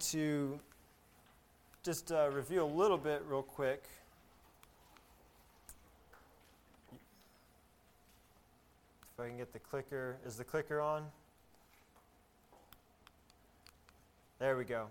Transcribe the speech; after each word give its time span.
to 0.00 0.58
just 1.82 2.12
uh, 2.12 2.28
review 2.30 2.62
a 2.62 2.64
little 2.64 2.98
bit 2.98 3.22
real 3.28 3.42
quick. 3.42 3.84
If 9.14 9.20
I 9.20 9.28
can 9.28 9.36
get 9.36 9.52
the 9.52 9.58
clicker. 9.58 10.16
Is 10.26 10.36
the 10.36 10.44
clicker 10.44 10.80
on? 10.80 11.04
There 14.38 14.56
we 14.56 14.64
go. 14.64 14.86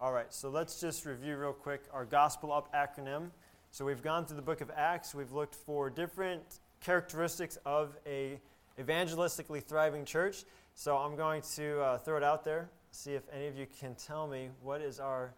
All 0.00 0.12
right, 0.12 0.32
so 0.32 0.50
let's 0.50 0.80
just 0.80 1.06
review 1.06 1.36
real 1.36 1.52
quick 1.52 1.82
our 1.92 2.04
Gospel 2.04 2.52
Up 2.52 2.74
acronym. 2.74 3.30
So 3.70 3.84
we've 3.84 4.02
gone 4.02 4.26
through 4.26 4.36
the 4.36 4.42
book 4.42 4.60
of 4.60 4.70
Acts. 4.76 5.14
We've 5.14 5.32
looked 5.32 5.54
for 5.54 5.88
different 5.88 6.42
characteristics 6.80 7.58
of 7.64 7.96
a 8.06 8.40
evangelistically 8.78 9.62
thriving 9.62 10.04
church. 10.04 10.44
So 10.74 10.96
I'm 10.96 11.16
going 11.16 11.42
to 11.54 11.80
uh, 11.80 11.98
throw 11.98 12.16
it 12.16 12.22
out 12.22 12.44
there 12.44 12.68
see 12.96 13.14
if 13.14 13.22
any 13.32 13.46
of 13.46 13.56
you 13.56 13.66
can 13.78 13.94
tell 13.94 14.26
me 14.26 14.48
what 14.62 14.80
is 14.80 14.98
our 15.00 15.32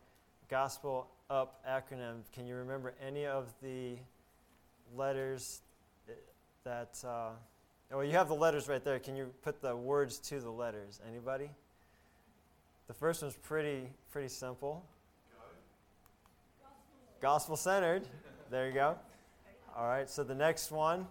Gospel 0.48 1.08
Up 1.28 1.60
acronym. 1.68 2.20
Can 2.32 2.46
you 2.46 2.54
remember 2.54 2.94
any 3.04 3.26
of 3.26 3.52
the 3.62 3.96
letters 4.96 5.60
that. 6.64 7.02
Uh, 7.04 7.30
oh, 7.92 8.00
you 8.00 8.12
have 8.12 8.28
the 8.28 8.34
letters 8.34 8.68
right 8.68 8.82
there. 8.82 8.98
Can 8.98 9.16
you 9.16 9.30
put 9.42 9.60
the 9.60 9.76
words 9.76 10.18
to 10.18 10.40
the 10.40 10.50
letters? 10.50 11.00
Anybody? 11.08 11.50
The 12.86 12.94
first 12.94 13.22
one's 13.22 13.36
pretty, 13.36 13.88
pretty 14.10 14.28
simple. 14.28 14.84
Gospel 17.20 17.56
centered. 17.56 18.08
There 18.50 18.68
you 18.68 18.72
go. 18.72 18.96
All 19.76 19.86
right, 19.86 20.08
so 20.08 20.22
the 20.24 20.34
next 20.34 20.70
one. 20.70 21.06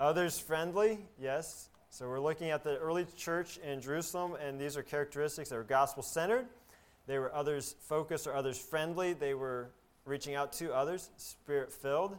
Others 0.00 0.38
friendly. 0.38 1.00
Yes. 1.20 1.67
So 1.90 2.06
we're 2.06 2.20
looking 2.20 2.50
at 2.50 2.62
the 2.62 2.76
early 2.78 3.06
church 3.16 3.58
in 3.58 3.80
Jerusalem, 3.80 4.36
and 4.42 4.60
these 4.60 4.76
are 4.76 4.82
characteristics. 4.82 5.48
that 5.48 5.56
were 5.56 5.64
gospel 5.64 6.02
centered, 6.02 6.46
they 7.06 7.18
were 7.18 7.34
others 7.34 7.74
focused 7.80 8.26
or 8.26 8.34
others 8.34 8.58
friendly, 8.58 9.14
they 9.14 9.34
were 9.34 9.70
reaching 10.04 10.34
out 10.34 10.52
to 10.54 10.74
others, 10.74 11.10
spirit 11.16 11.72
filled. 11.72 12.16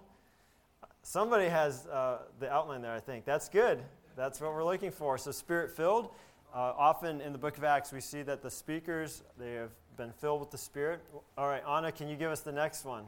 Somebody 1.04 1.48
has 1.48 1.86
uh, 1.88 2.20
the 2.40 2.52
outline 2.52 2.82
there, 2.82 2.94
I 2.94 3.00
think. 3.00 3.26
That's 3.26 3.48
good. 3.48 3.80
That's 4.16 4.42
what 4.42 4.54
we're 4.54 4.66
looking 4.66 4.92
for. 4.92 5.18
So, 5.18 5.32
spirit 5.32 5.72
filled. 5.72 6.10
Uh, 6.54 6.74
often 6.78 7.22
in 7.22 7.32
the 7.32 7.38
book 7.38 7.58
of 7.58 7.64
Acts, 7.64 7.92
we 7.92 8.02
see 8.02 8.24
that 8.24 8.42
the 8.42 8.50
speakers, 8.50 9.24
they 9.38 9.54
have 9.54 9.70
been 9.98 10.12
filled 10.14 10.40
with 10.40 10.50
the 10.50 10.58
Spirit. 10.58 11.00
All 11.38 11.48
right, 11.48 11.62
Anna, 11.68 11.92
can 11.92 12.08
you 12.08 12.16
give 12.16 12.32
us 12.32 12.40
the 12.40 12.52
next 12.52 12.86
one? 12.86 13.04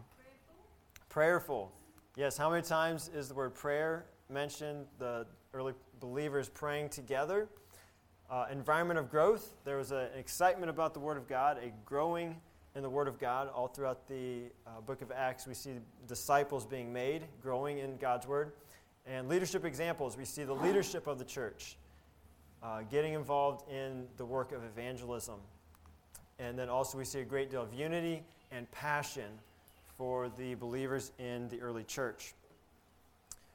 Prayerful. 1.09 1.70
Prayerful. 1.70 1.72
Yes, 2.16 2.38
how 2.38 2.52
many 2.52 2.62
times 2.62 3.09
is 3.16 3.30
the 3.30 3.34
word 3.34 3.56
prayer 3.56 4.06
mentioned? 4.30 4.86
The 5.00 5.25
early 5.53 5.73
believers 5.99 6.47
praying 6.49 6.89
together. 6.89 7.49
Uh, 8.30 8.45
environment 8.52 8.97
of 8.97 9.09
growth. 9.09 9.53
There 9.66 9.77
was 9.77 9.91
an 9.91 10.07
excitement 10.17 10.69
about 10.69 10.94
the 10.94 11.02
Word 11.02 11.17
of 11.17 11.27
God, 11.27 11.57
a 11.57 11.73
growing 11.85 12.38
in 12.75 12.83
the 12.83 12.89
Word 12.89 13.09
of 13.09 13.19
God. 13.19 13.49
All 13.49 13.67
throughout 13.67 14.07
the 14.07 14.44
uh, 14.66 14.79
book 14.81 15.02
of 15.02 15.11
Acts, 15.11 15.45
we 15.45 15.53
see 15.53 15.72
disciples 16.07 16.66
being 16.66 16.94
made, 16.94 17.23
growing 17.41 17.79
in 17.79 17.97
God's 17.97 18.25
Word. 18.25 18.53
And 19.05 19.27
leadership 19.27 19.66
examples, 19.66 20.16
we 20.16 20.23
see 20.23 20.44
the 20.44 20.53
leadership 20.53 21.07
of 21.07 21.19
the 21.19 21.25
church 21.25 21.75
uh, 22.63 22.83
getting 22.89 23.13
involved 23.13 23.69
in 23.69 24.05
the 24.16 24.25
work 24.25 24.53
of 24.53 24.63
evangelism. 24.63 25.39
And 26.39 26.57
then 26.57 26.69
also, 26.69 26.97
we 26.97 27.03
see 27.03 27.19
a 27.19 27.25
great 27.25 27.52
deal 27.52 27.61
of 27.61 27.73
unity 27.73 28.23
and 28.52 28.72
passion 28.72 29.31
for 29.97 30.31
the 30.38 30.55
believers 30.55 31.11
in 31.19 31.49
the 31.49 31.59
early 31.61 31.83
church. 31.83 32.33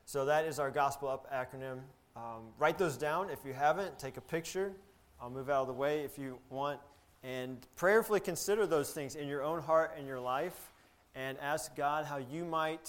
So, 0.08 0.24
that 0.26 0.44
is 0.44 0.60
our 0.60 0.70
Gospel 0.70 1.08
Up 1.08 1.28
acronym. 1.34 1.80
Um, 2.14 2.44
write 2.60 2.78
those 2.78 2.96
down 2.96 3.28
if 3.28 3.40
you 3.44 3.52
haven't. 3.52 3.98
Take 3.98 4.16
a 4.16 4.20
picture. 4.20 4.72
I'll 5.20 5.30
move 5.30 5.50
out 5.50 5.62
of 5.62 5.66
the 5.66 5.72
way 5.72 6.02
if 6.02 6.16
you 6.16 6.38
want. 6.48 6.78
And 7.24 7.58
prayerfully 7.74 8.20
consider 8.20 8.68
those 8.68 8.92
things 8.92 9.16
in 9.16 9.26
your 9.26 9.42
own 9.42 9.60
heart 9.60 9.94
and 9.98 10.06
your 10.06 10.20
life 10.20 10.70
and 11.16 11.36
ask 11.40 11.74
God 11.74 12.04
how 12.04 12.18
you 12.18 12.44
might 12.44 12.88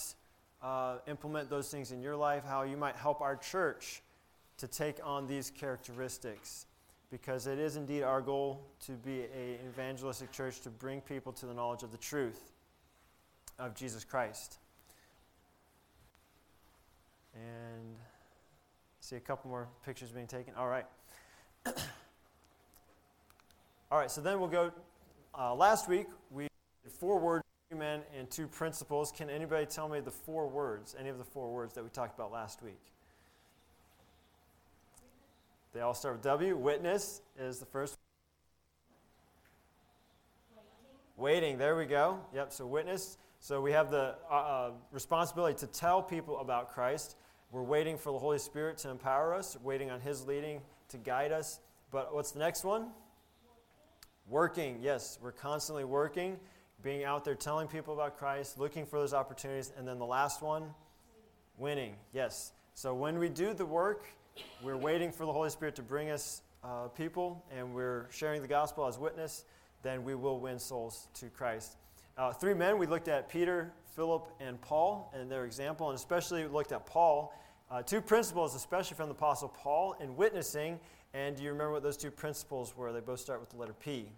uh, 0.61 0.97
implement 1.07 1.49
those 1.49 1.71
things 1.71 1.91
in 1.91 2.03
your 2.03 2.15
life, 2.15 2.43
how 2.45 2.61
you 2.61 2.77
might 2.77 2.95
help 2.95 3.19
our 3.19 3.35
church 3.35 4.03
to 4.57 4.67
take 4.67 4.97
on 5.03 5.25
these 5.25 5.49
characteristics. 5.49 6.67
Because 7.09 7.47
it 7.47 7.57
is 7.57 7.77
indeed 7.77 8.03
our 8.03 8.21
goal 8.21 8.61
to 8.85 8.91
be 8.91 9.21
an 9.21 9.57
evangelistic 9.67 10.31
church 10.31 10.59
to 10.61 10.69
bring 10.69 11.01
people 11.01 11.31
to 11.33 11.47
the 11.47 11.53
knowledge 11.55 11.81
of 11.81 11.91
the 11.91 11.97
truth 11.97 12.51
of 13.57 13.73
Jesus 13.73 14.03
Christ. 14.03 14.59
And 17.35 17.97
See 19.07 19.15
a 19.15 19.21
couple 19.21 19.49
more 19.49 19.69
pictures 19.85 20.11
being 20.11 20.27
taken. 20.27 20.53
All 20.55 20.67
right. 20.67 20.85
All 21.65 21.73
right, 23.97 24.11
so 24.11 24.19
then 24.19 24.37
we'll 24.37 24.49
go. 24.49 24.73
Uh, 25.33 25.55
last 25.55 25.87
week, 25.87 26.07
we 26.29 26.49
did 26.83 26.91
four 26.91 27.17
words, 27.17 27.45
two 27.71 27.77
men, 27.77 28.01
and 28.19 28.29
two 28.29 28.47
principles. 28.47 29.13
Can 29.13 29.29
anybody 29.29 29.65
tell 29.65 29.87
me 29.87 30.01
the 30.01 30.11
four 30.11 30.49
words, 30.49 30.93
any 30.99 31.07
of 31.07 31.17
the 31.17 31.23
four 31.23 31.53
words 31.53 31.73
that 31.75 31.85
we 31.85 31.89
talked 31.89 32.19
about 32.19 32.33
last 32.33 32.61
week? 32.61 32.81
They 35.73 35.79
all 35.79 35.93
start 35.93 36.15
with 36.15 36.23
W. 36.23 36.57
Witness 36.57 37.21
is 37.39 37.59
the 37.59 37.65
first. 37.65 37.97
Waiting. 41.15 41.43
Waiting, 41.45 41.57
there 41.57 41.77
we 41.77 41.85
go. 41.85 42.19
Yep, 42.35 42.51
so 42.51 42.67
witness. 42.67 43.17
So 43.39 43.61
we 43.61 43.71
have 43.71 43.91
the 43.91 44.15
uh, 44.29 44.33
uh, 44.33 44.71
responsibility 44.91 45.57
to 45.59 45.67
tell 45.67 46.01
people 46.01 46.39
about 46.39 46.71
Christ. 46.71 47.15
We're 47.51 47.63
waiting 47.63 47.97
for 47.97 48.11
the 48.11 48.19
Holy 48.19 48.39
Spirit 48.39 48.77
to 48.79 48.89
empower 48.89 49.33
us, 49.33 49.57
waiting 49.63 49.89
on 49.89 50.01
His 50.01 50.25
leading 50.25 50.61
to 50.89 50.97
guide 50.97 51.31
us. 51.31 51.59
But 51.91 52.13
what's 52.13 52.31
the 52.31 52.39
next 52.39 52.63
one? 52.63 52.87
Working. 54.27 54.79
Yes, 54.81 55.17
we're 55.21 55.31
constantly 55.31 55.85
working, 55.85 56.37
being 56.83 57.05
out 57.05 57.23
there 57.23 57.35
telling 57.35 57.67
people 57.67 57.93
about 57.93 58.17
Christ, 58.17 58.59
looking 58.59 58.85
for 58.85 58.99
those 58.99 59.13
opportunities. 59.13 59.71
And 59.77 59.87
then 59.87 59.99
the 59.99 60.05
last 60.05 60.41
one? 60.41 60.73
Winning. 61.57 61.95
Yes. 62.13 62.51
So 62.73 62.93
when 62.93 63.17
we 63.17 63.29
do 63.29 63.53
the 63.53 63.65
work, 63.65 64.05
we're 64.61 64.77
waiting 64.77 65.11
for 65.11 65.25
the 65.25 65.31
Holy 65.31 65.49
Spirit 65.49 65.75
to 65.75 65.81
bring 65.81 66.09
us 66.09 66.41
uh, 66.63 66.87
people, 66.89 67.43
and 67.55 67.73
we're 67.73 68.07
sharing 68.11 68.41
the 68.41 68.47
gospel 68.47 68.87
as 68.87 68.97
witness, 68.97 69.45
then 69.83 70.03
we 70.03 70.15
will 70.15 70.39
win 70.39 70.59
souls 70.59 71.07
to 71.13 71.27
Christ. 71.27 71.77
Uh, 72.17 72.33
three 72.33 72.55
men, 72.55 72.79
we 72.79 72.87
looked 72.87 73.07
at 73.07 73.29
Peter, 73.29 73.71
Philip 73.95 74.27
and 74.39 74.59
Paul 74.59 75.13
and 75.15 75.29
their 75.29 75.45
example, 75.45 75.89
and 75.89 75.95
especially 75.95 76.47
looked 76.47 76.71
at 76.71 76.87
Paul. 76.87 77.31
Uh, 77.69 77.83
two 77.83 78.01
principles, 78.01 78.55
especially 78.55 78.95
from 78.95 79.07
the 79.07 79.13
Apostle 79.13 79.49
Paul, 79.49 79.95
in 79.99 80.15
witnessing. 80.15 80.79
And 81.13 81.35
do 81.35 81.43
you 81.43 81.51
remember 81.51 81.73
what 81.73 81.83
those 81.83 81.97
two 81.97 82.09
principles 82.09 82.75
were? 82.75 82.91
They 82.91 83.01
both 83.01 83.19
start 83.19 83.39
with 83.39 83.49
the 83.51 83.57
letter 83.57 83.73
P. 83.73 84.09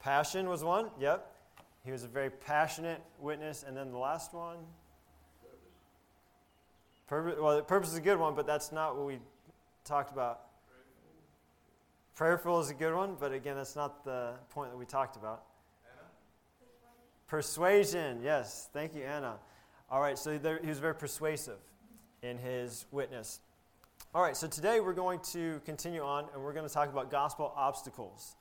Passion 0.00 0.48
was 0.48 0.62
one, 0.62 0.90
yep. 1.00 1.32
He 1.84 1.90
was 1.90 2.04
a 2.04 2.08
very 2.08 2.30
passionate 2.30 3.02
witness. 3.18 3.64
And 3.66 3.76
then 3.76 3.90
the 3.90 3.98
last 3.98 4.34
one? 4.34 4.58
Purpose. 7.08 7.38
Well, 7.40 7.60
purpose 7.62 7.90
is 7.90 7.98
a 7.98 8.02
good 8.02 8.18
one, 8.18 8.34
but 8.34 8.46
that's 8.46 8.70
not 8.70 8.96
what 8.96 9.06
we 9.06 9.18
talked 9.84 10.12
about. 10.12 10.42
Prayerful 12.14 12.60
is 12.60 12.70
a 12.70 12.74
good 12.74 12.94
one, 12.94 13.16
but 13.18 13.32
again, 13.32 13.56
that's 13.56 13.74
not 13.74 14.04
the 14.04 14.34
point 14.50 14.70
that 14.70 14.76
we 14.76 14.84
talked 14.84 15.16
about. 15.16 15.42
Anna? 15.84 16.06
Persuasion, 17.26 18.20
yes. 18.22 18.68
Thank 18.72 18.94
you, 18.94 19.02
Anna. 19.02 19.34
All 19.90 20.00
right, 20.00 20.16
so 20.16 20.38
there, 20.38 20.60
he 20.62 20.68
was 20.68 20.78
very 20.78 20.94
persuasive 20.94 21.58
in 22.22 22.38
his 22.38 22.86
witness. 22.92 23.40
All 24.14 24.22
right, 24.22 24.36
so 24.36 24.46
today 24.46 24.78
we're 24.78 24.92
going 24.92 25.18
to 25.32 25.60
continue 25.64 26.02
on 26.02 26.26
and 26.32 26.40
we're 26.40 26.52
going 26.52 26.68
to 26.68 26.72
talk 26.72 26.88
about 26.88 27.10
gospel 27.10 27.52
obstacles. 27.56 28.36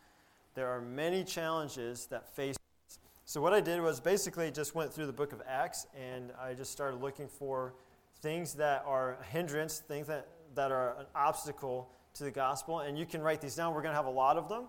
There 0.54 0.68
are 0.68 0.80
many 0.80 1.24
challenges 1.24 2.06
that 2.12 2.30
face 2.36 2.56
us. 2.56 3.00
So, 3.26 3.42
what 3.42 3.54
I 3.54 3.60
did 3.60 3.82
was 3.82 4.00
basically 4.00 4.52
just 4.52 4.76
went 4.76 4.94
through 4.94 5.08
the 5.08 5.14
book 5.14 5.34
of 5.34 5.42
Acts 5.48 5.88
and 6.00 6.32
I 6.40 6.54
just 6.54 6.72
started 6.72 7.02
looking 7.02 7.28
for 7.28 7.74
things 8.22 8.54
that 8.54 8.84
are 8.86 9.18
a 9.20 9.26
hindrance, 9.26 9.80
things 9.80 10.06
that, 10.08 10.28
that 10.54 10.72
are 10.72 10.96
an 11.00 11.08
obstacle 11.16 11.90
to 12.16 12.24
the 12.24 12.32
gospel. 12.32 12.80
And 12.80 12.98
you 12.98 13.06
can 13.06 13.22
write 13.22 13.42
these 13.42 13.56
down. 13.56 13.74
We're 13.74 13.82
going 13.82 13.94
to 13.94 13.98
have 13.98 14.06
a 14.06 14.10
lot 14.10 14.38
of 14.38 14.50
them. 14.50 14.66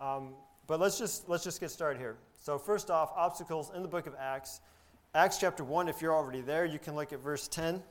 Um, 0.00 0.34
but 0.66 0.80
let's 0.80 0.98
just, 0.98 1.28
let's 1.28 1.44
just 1.44 1.60
get 1.60 1.70
started 1.70 1.98
here. 1.98 2.16
So, 2.42 2.58
first 2.58 2.90
off, 2.90 3.12
obstacles 3.16 3.70
in 3.74 3.82
the 3.82 3.88
book 3.88 4.06
of 4.06 4.14
Acts. 4.18 4.60
Acts 5.14 5.38
chapter 5.38 5.62
1, 5.62 5.88
if 5.88 6.00
you're 6.00 6.14
already 6.14 6.40
there, 6.40 6.64
you 6.64 6.78
can 6.78 6.94
look 6.94 7.12
at 7.12 7.20
verse 7.20 7.46
10. 7.48 7.82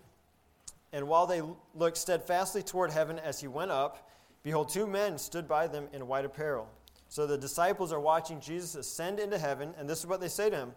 And 0.93 1.07
while 1.07 1.27
they 1.27 1.41
looked 1.75 1.97
steadfastly 1.97 2.63
toward 2.63 2.91
heaven 2.91 3.19
as 3.19 3.39
he 3.39 3.47
went 3.47 3.71
up, 3.71 4.09
behold, 4.43 4.69
two 4.69 4.87
men 4.87 5.17
stood 5.17 5.47
by 5.47 5.67
them 5.67 5.87
in 5.93 6.07
white 6.07 6.25
apparel. 6.25 6.67
So 7.07 7.27
the 7.27 7.37
disciples 7.37 7.93
are 7.93 7.99
watching 7.99 8.39
Jesus 8.39 8.75
ascend 8.75 9.19
into 9.19 9.37
heaven, 9.37 9.73
and 9.77 9.89
this 9.89 9.99
is 9.99 10.07
what 10.07 10.19
they 10.19 10.27
say 10.27 10.49
to 10.49 10.55
him. 10.55 10.71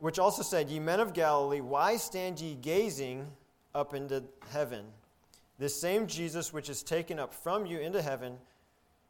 Which 0.00 0.18
also 0.18 0.42
said, 0.42 0.68
Ye 0.68 0.80
men 0.80 0.98
of 0.98 1.14
Galilee, 1.14 1.60
why 1.60 1.96
stand 1.96 2.40
ye 2.40 2.54
gazing 2.54 3.26
up 3.74 3.94
into 3.94 4.24
heaven? 4.50 4.84
This 5.62 5.80
same 5.80 6.08
Jesus 6.08 6.52
which 6.52 6.68
is 6.68 6.82
taken 6.82 7.20
up 7.20 7.32
from 7.32 7.66
you 7.66 7.78
into 7.78 8.02
heaven 8.02 8.36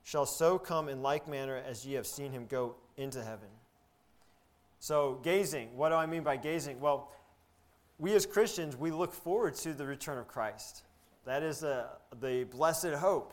shall 0.02 0.26
so 0.26 0.58
come 0.58 0.90
in 0.90 1.00
like 1.00 1.26
manner 1.26 1.56
as 1.56 1.86
ye 1.86 1.94
have 1.94 2.06
seen 2.06 2.30
him 2.30 2.44
go 2.46 2.74
into 2.98 3.24
heaven. 3.24 3.48
So, 4.78 5.18
gazing, 5.22 5.74
what 5.74 5.88
do 5.88 5.94
I 5.94 6.04
mean 6.04 6.22
by 6.22 6.36
gazing? 6.36 6.78
Well, 6.78 7.10
we 7.98 8.12
as 8.12 8.26
Christians, 8.26 8.76
we 8.76 8.90
look 8.90 9.14
forward 9.14 9.54
to 9.54 9.72
the 9.72 9.86
return 9.86 10.18
of 10.18 10.28
Christ. 10.28 10.82
That 11.24 11.42
is 11.42 11.62
a, 11.62 11.88
the 12.20 12.44
blessed 12.44 12.92
hope. 12.98 13.32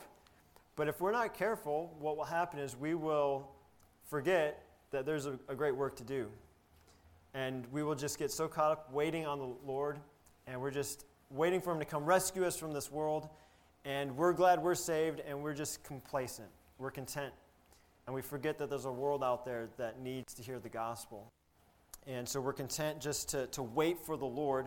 But 0.74 0.88
if 0.88 0.98
we're 0.98 1.12
not 1.12 1.34
careful, 1.34 1.94
what 1.98 2.16
will 2.16 2.24
happen 2.24 2.58
is 2.58 2.74
we 2.74 2.94
will 2.94 3.50
forget 4.08 4.64
that 4.92 5.04
there's 5.04 5.26
a, 5.26 5.38
a 5.46 5.54
great 5.54 5.76
work 5.76 5.94
to 5.96 6.04
do. 6.04 6.30
And 7.34 7.66
we 7.70 7.82
will 7.82 7.96
just 7.96 8.18
get 8.18 8.30
so 8.30 8.48
caught 8.48 8.72
up 8.72 8.94
waiting 8.94 9.26
on 9.26 9.38
the 9.38 9.52
Lord, 9.66 9.98
and 10.46 10.58
we're 10.58 10.70
just 10.70 11.04
waiting 11.30 11.60
for 11.60 11.72
Him 11.72 11.78
to 11.78 11.84
come 11.84 12.04
rescue 12.04 12.44
us 12.44 12.56
from 12.56 12.72
this 12.72 12.90
world. 12.90 13.28
And 13.84 14.16
we're 14.16 14.32
glad 14.32 14.62
we're 14.62 14.74
saved, 14.74 15.20
and 15.20 15.42
we're 15.42 15.54
just 15.54 15.82
complacent. 15.84 16.48
We're 16.78 16.90
content. 16.90 17.32
And 18.06 18.14
we 18.14 18.22
forget 18.22 18.58
that 18.58 18.68
there's 18.68 18.84
a 18.84 18.92
world 18.92 19.22
out 19.22 19.44
there 19.44 19.68
that 19.78 20.00
needs 20.00 20.34
to 20.34 20.42
hear 20.42 20.58
the 20.58 20.68
gospel. 20.68 21.32
And 22.06 22.28
so 22.28 22.40
we're 22.40 22.52
content 22.52 23.00
just 23.00 23.28
to, 23.30 23.46
to 23.48 23.62
wait 23.62 23.98
for 23.98 24.16
the 24.16 24.26
Lord. 24.26 24.66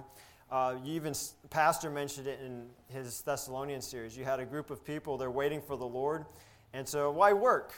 Uh, 0.52 0.76
you 0.84 0.94
even, 0.94 1.14
Pastor 1.50 1.90
mentioned 1.90 2.28
it 2.28 2.40
in 2.44 2.68
his 2.88 3.22
Thessalonian 3.22 3.82
series. 3.82 4.16
You 4.16 4.24
had 4.24 4.40
a 4.40 4.46
group 4.46 4.70
of 4.70 4.86
people, 4.86 5.18
they're 5.18 5.32
waiting 5.32 5.62
for 5.62 5.76
the 5.76 5.86
Lord. 5.86 6.26
And 6.74 6.88
so 6.88 7.12
why 7.12 7.34
work? 7.34 7.74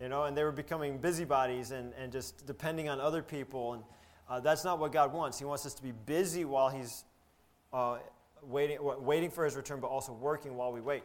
You 0.00 0.08
know, 0.08 0.24
and 0.24 0.36
they 0.36 0.44
were 0.44 0.52
becoming 0.52 0.98
busybodies 0.98 1.70
and, 1.70 1.92
and 2.00 2.10
just 2.12 2.46
depending 2.46 2.88
on 2.88 3.00
other 3.00 3.22
people. 3.22 3.74
And 3.74 3.82
uh, 4.28 4.40
that's 4.40 4.64
not 4.64 4.78
what 4.78 4.92
God 4.92 5.12
wants. 5.12 5.38
He 5.38 5.44
wants 5.44 5.66
us 5.66 5.74
to 5.74 5.82
be 5.82 5.92
busy 5.92 6.44
while 6.44 6.68
He's 6.68 7.04
uh, 7.72 7.98
waiting, 8.48 8.78
waiting 8.80 9.30
for 9.30 9.44
His 9.44 9.56
return, 9.56 9.80
but 9.80 9.88
also 9.88 10.12
working 10.12 10.56
while 10.56 10.72
we 10.72 10.80
wait. 10.80 11.02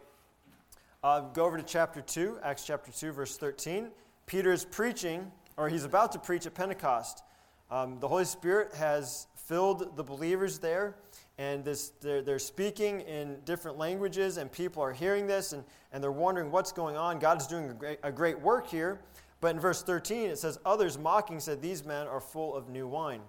Uh, 1.01 1.21
go 1.21 1.45
over 1.45 1.57
to 1.57 1.63
chapter 1.63 2.01
2, 2.01 2.39
Acts 2.43 2.65
chapter 2.65 2.91
2, 2.91 3.11
verse 3.13 3.37
13. 3.37 3.89
Peter 4.25 4.51
is 4.51 4.65
preaching, 4.65 5.31
or 5.55 5.69
he's 5.69 5.85
about 5.85 6.11
to 6.11 6.19
preach 6.19 6.45
at 6.45 6.53
Pentecost. 6.53 7.23
Um, 7.71 7.99
the 7.99 8.07
Holy 8.07 8.25
Spirit 8.25 8.73
has 8.73 9.27
filled 9.35 9.95
the 9.95 10.03
believers 10.03 10.59
there, 10.59 10.95
and 11.37 11.63
this, 11.63 11.93
they're, 12.01 12.21
they're 12.21 12.37
speaking 12.37 13.01
in 13.01 13.37
different 13.45 13.77
languages, 13.77 14.37
and 14.37 14.51
people 14.51 14.83
are 14.83 14.91
hearing 14.91 15.25
this, 15.25 15.53
and, 15.53 15.63
and 15.93 16.03
they're 16.03 16.11
wondering 16.11 16.51
what's 16.51 16.71
going 16.73 16.97
on. 16.97 17.17
God 17.17 17.39
is 17.39 17.47
doing 17.47 17.69
a 17.69 17.73
great, 17.73 17.99
a 18.03 18.11
great 18.11 18.39
work 18.39 18.67
here. 18.67 18.99
But 19.41 19.55
in 19.55 19.61
verse 19.61 19.81
13, 19.81 20.31
it 20.31 20.37
says, 20.37 20.59
Others 20.65 20.97
mocking 20.97 21.39
said, 21.39 21.61
These 21.61 21.85
men 21.85 22.07
are 22.07 22.19
full 22.19 22.55
of 22.55 22.69
new 22.69 22.87
wine. 22.87 23.21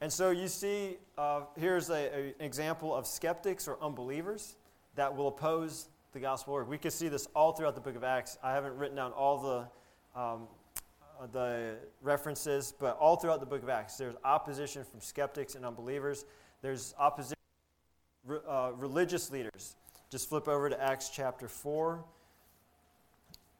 And 0.00 0.12
so 0.12 0.30
you 0.30 0.46
see, 0.46 0.98
uh, 1.16 1.42
here's 1.56 1.90
a, 1.90 1.94
a, 1.94 2.26
an 2.28 2.34
example 2.40 2.94
of 2.94 3.06
skeptics 3.06 3.66
or 3.66 3.76
unbelievers 3.82 4.56
that 4.94 5.14
will 5.14 5.28
oppose 5.28 5.88
the 6.12 6.20
gospel 6.20 6.54
work. 6.54 6.68
We 6.68 6.78
can 6.78 6.90
see 6.90 7.08
this 7.08 7.26
all 7.34 7.52
throughout 7.52 7.74
the 7.74 7.80
book 7.80 7.96
of 7.96 8.04
Acts. 8.04 8.38
I 8.42 8.52
haven't 8.52 8.76
written 8.76 8.96
down 8.96 9.12
all 9.12 9.38
the, 9.38 10.20
um, 10.20 10.46
uh, 11.20 11.26
the 11.32 11.76
references, 12.00 12.72
but 12.78 12.96
all 12.98 13.16
throughout 13.16 13.40
the 13.40 13.46
book 13.46 13.62
of 13.62 13.68
Acts, 13.68 13.96
there's 13.96 14.14
opposition 14.24 14.84
from 14.84 15.00
skeptics 15.00 15.56
and 15.56 15.66
unbelievers. 15.66 16.24
There's 16.62 16.94
opposition 16.98 17.34
uh, 18.48 18.72
religious 18.76 19.30
leaders. 19.30 19.74
Just 20.10 20.28
flip 20.28 20.48
over 20.48 20.70
to 20.70 20.80
Acts 20.80 21.10
chapter 21.10 21.48
4 21.48 22.04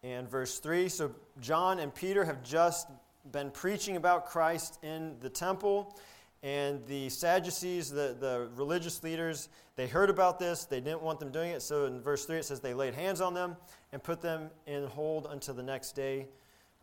and 0.02 0.29
verse 0.29 0.58
3. 0.58 0.88
So, 0.88 1.11
John 1.41 1.79
and 1.79 1.94
Peter 1.94 2.25
have 2.25 2.43
just 2.43 2.88
been 3.32 3.50
preaching 3.50 3.96
about 3.96 4.26
Christ 4.26 4.79
in 4.82 5.17
the 5.20 5.29
temple. 5.29 5.96
And 6.43 6.87
the 6.87 7.08
Sadducees, 7.08 7.90
the, 7.90 8.17
the 8.19 8.49
religious 8.55 9.02
leaders, 9.02 9.49
they 9.76 9.87
heard 9.87 10.08
about 10.08 10.38
this. 10.38 10.64
They 10.64 10.81
didn't 10.81 11.02
want 11.02 11.19
them 11.19 11.32
doing 11.32 11.50
it. 11.50 11.62
So 11.62 11.87
in 11.87 12.00
verse 12.00 12.25
3, 12.26 12.38
it 12.38 12.44
says 12.44 12.61
they 12.61 12.75
laid 12.75 12.94
hands 12.94 13.20
on 13.20 13.35
them 13.35 13.56
and 13.93 14.02
put 14.02 14.20
them 14.20 14.50
in 14.67 14.87
hold 14.87 15.26
until 15.31 15.55
the 15.55 15.62
next 15.62 15.93
day, 15.93 16.29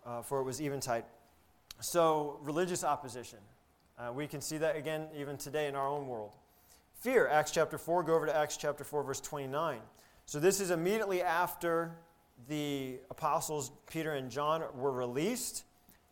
uh, 0.06 0.22
for 0.22 0.40
it 0.40 0.44
was 0.44 0.62
eventide. 0.62 1.06
So, 1.82 2.40
religious 2.42 2.84
opposition. 2.84 3.40
Uh, 4.00 4.12
we 4.14 4.28
can 4.28 4.40
see 4.40 4.58
that 4.58 4.78
again 4.78 5.08
even 5.18 5.38
today 5.38 5.68
in 5.68 5.76
our 5.76 5.88
own 5.88 6.08
world. 6.08 6.36
Fear, 7.02 7.28
Acts 7.28 7.52
chapter 7.52 7.78
4, 7.78 8.04
go 8.04 8.16
over 8.16 8.26
to 8.26 8.36
Acts 8.36 8.56
chapter 8.58 8.84
4, 8.84 9.04
verse 9.04 9.20
29. 9.20 9.80
So, 10.26 10.40
this 10.40 10.62
is 10.62 10.72
immediately 10.72 11.22
after 11.22 11.92
the 12.48 12.98
apostles 13.10 13.72
Peter 13.90 14.14
and 14.14 14.32
John 14.32 14.64
were 14.74 14.92
released. 14.92 15.66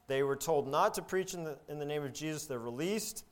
They 0.07 0.23
were 0.23 0.35
told 0.35 0.67
not 0.67 0.93
to 0.95 1.01
preach 1.01 1.33
in 1.33 1.45
the, 1.45 1.57
in 1.69 1.79
the 1.79 1.85
name 1.85 2.03
of 2.03 2.13
Jesus. 2.13 2.45
They're 2.45 2.59
released. 2.59 3.23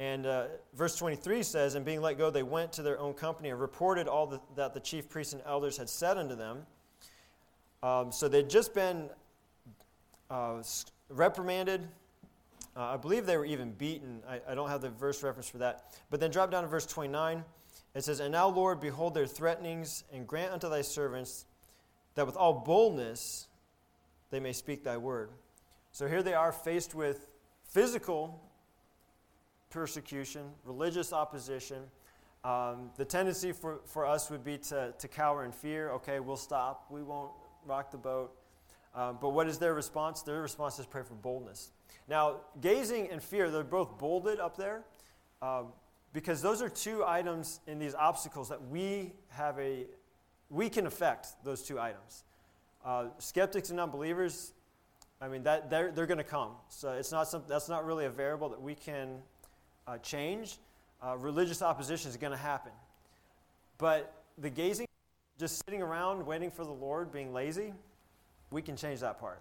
And 0.00 0.24
uh, 0.24 0.46
verse 0.74 0.96
23 0.96 1.42
says, 1.42 1.74
And 1.74 1.84
being 1.84 2.00
let 2.00 2.16
go, 2.16 2.30
they 2.30 2.42
went 2.42 2.72
to 2.72 2.82
their 2.82 2.98
own 2.98 3.12
company 3.12 3.50
and 3.50 3.60
reported 3.60 4.08
all 4.08 4.26
the, 4.26 4.40
that 4.56 4.72
the 4.72 4.80
chief 4.80 5.10
priests 5.10 5.34
and 5.34 5.42
elders 5.44 5.76
had 5.76 5.90
said 5.90 6.16
unto 6.16 6.34
them. 6.34 6.62
Um, 7.82 8.10
so 8.10 8.26
they'd 8.26 8.48
just 8.48 8.72
been 8.72 9.10
uh, 10.30 10.62
reprimanded. 11.10 11.86
Uh, 12.74 12.94
I 12.94 12.96
believe 12.96 13.26
they 13.26 13.36
were 13.36 13.44
even 13.44 13.72
beaten. 13.72 14.22
I, 14.26 14.40
I 14.48 14.54
don't 14.54 14.70
have 14.70 14.80
the 14.80 14.88
verse 14.88 15.22
reference 15.22 15.50
for 15.50 15.58
that. 15.58 15.92
But 16.08 16.18
then 16.18 16.30
drop 16.30 16.50
down 16.50 16.62
to 16.62 16.68
verse 16.68 16.86
29. 16.86 17.44
It 17.94 18.02
says, 18.02 18.20
And 18.20 18.32
now, 18.32 18.48
Lord, 18.48 18.80
behold 18.80 19.12
their 19.12 19.26
threatenings, 19.26 20.04
and 20.14 20.26
grant 20.26 20.50
unto 20.50 20.70
thy 20.70 20.80
servants 20.80 21.44
that 22.14 22.24
with 22.24 22.36
all 22.36 22.54
boldness 22.54 23.48
they 24.30 24.40
may 24.40 24.54
speak 24.54 24.82
thy 24.82 24.96
word. 24.96 25.28
So 25.92 26.08
here 26.08 26.22
they 26.22 26.34
are 26.34 26.52
faced 26.52 26.94
with 26.94 27.26
physical 27.64 28.40
persecution, 29.70 30.42
religious 30.64 31.12
opposition. 31.12 31.82
Um, 32.44 32.90
the 32.96 33.04
tendency 33.04 33.52
for, 33.52 33.80
for 33.86 34.04
us 34.04 34.30
would 34.30 34.44
be 34.44 34.58
to, 34.58 34.92
to 34.98 35.08
cower 35.08 35.44
in 35.44 35.52
fear. 35.52 35.90
Okay, 35.90 36.20
we'll 36.20 36.36
stop. 36.36 36.86
We 36.90 37.02
won't 37.02 37.30
rock 37.66 37.90
the 37.90 37.98
boat. 37.98 38.32
Um, 38.94 39.18
but 39.20 39.30
what 39.30 39.46
is 39.46 39.58
their 39.58 39.74
response? 39.74 40.22
Their 40.22 40.42
response 40.42 40.78
is 40.78 40.86
pray 40.86 41.02
for 41.02 41.14
boldness. 41.14 41.70
Now, 42.08 42.40
gazing 42.60 43.08
and 43.10 43.22
fear, 43.22 43.50
they're 43.50 43.62
both 43.62 43.98
bolded 43.98 44.40
up 44.40 44.56
there 44.56 44.82
um, 45.42 45.68
because 46.12 46.42
those 46.42 46.60
are 46.60 46.68
two 46.68 47.04
items 47.06 47.60
in 47.68 47.78
these 47.78 47.94
obstacles 47.94 48.48
that 48.48 48.60
we 48.68 49.12
have 49.28 49.56
a, 49.58 49.86
we 50.48 50.68
can 50.68 50.86
affect 50.86 51.28
those 51.44 51.62
two 51.62 51.78
items. 51.78 52.24
Uh, 52.84 53.06
skeptics 53.18 53.70
and 53.70 53.78
unbelievers, 53.78 54.54
I 55.20 55.28
mean, 55.28 55.44
that, 55.44 55.70
they're, 55.70 55.92
they're 55.92 56.06
going 56.06 56.18
to 56.18 56.24
come. 56.24 56.52
So 56.68 56.92
it's 56.92 57.12
not 57.12 57.28
some, 57.28 57.44
that's 57.46 57.68
not 57.68 57.84
really 57.84 58.06
a 58.06 58.10
variable 58.10 58.48
that 58.48 58.60
we 58.60 58.74
can 58.74 59.18
uh, 59.86 59.98
change. 59.98 60.58
Uh, 61.02 61.16
religious 61.16 61.62
opposition 61.62 62.10
is 62.10 62.16
going 62.16 62.32
to 62.32 62.36
happen. 62.38 62.72
But 63.78 64.12
the 64.38 64.50
gazing, 64.50 64.86
just 65.38 65.62
sitting 65.64 65.82
around 65.82 66.24
waiting 66.26 66.50
for 66.50 66.64
the 66.64 66.72
Lord, 66.72 67.10
being 67.10 67.32
lazy, 67.32 67.72
we 68.50 68.62
can 68.62 68.76
change 68.76 69.00
that 69.00 69.18
part. 69.18 69.40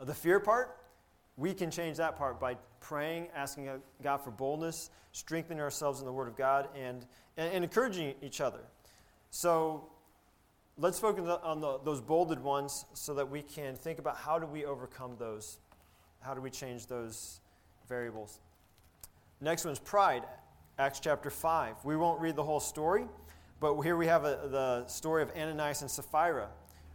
The 0.00 0.14
fear 0.14 0.40
part, 0.40 0.78
we 1.36 1.52
can 1.52 1.70
change 1.70 1.98
that 1.98 2.16
part 2.16 2.40
by 2.40 2.56
praying, 2.80 3.28
asking 3.34 3.68
God 4.02 4.18
for 4.18 4.30
boldness, 4.30 4.90
strengthening 5.12 5.60
ourselves 5.60 6.00
in 6.00 6.06
the 6.06 6.12
Word 6.12 6.28
of 6.28 6.36
God, 6.36 6.68
and, 6.74 7.04
and, 7.36 7.52
and 7.52 7.64
encouraging 7.64 8.14
each 8.22 8.40
other. 8.40 8.60
So 9.30 9.88
let's 10.78 10.98
focus 10.98 11.28
on 11.42 11.60
the, 11.60 11.78
those 11.84 12.00
bolded 12.00 12.42
ones 12.42 12.84
so 12.94 13.14
that 13.14 13.28
we 13.28 13.42
can 13.42 13.74
think 13.76 13.98
about 13.98 14.16
how 14.16 14.38
do 14.38 14.46
we 14.46 14.64
overcome 14.64 15.16
those? 15.18 15.58
How 16.20 16.34
do 16.34 16.40
we 16.40 16.50
change 16.50 16.86
those 16.86 17.40
variables? 17.88 18.40
Next 19.40 19.64
one's 19.64 19.78
pride, 19.78 20.24
Acts 20.78 21.00
chapter 21.00 21.30
5. 21.30 21.84
We 21.84 21.96
won't 21.96 22.20
read 22.20 22.36
the 22.36 22.42
whole 22.42 22.60
story, 22.60 23.06
but 23.60 23.80
here 23.82 23.96
we 23.96 24.06
have 24.06 24.24
a, 24.24 24.48
the 24.50 24.86
story 24.86 25.22
of 25.22 25.30
Ananias 25.36 25.82
and 25.82 25.90
Sapphira. 25.90 26.48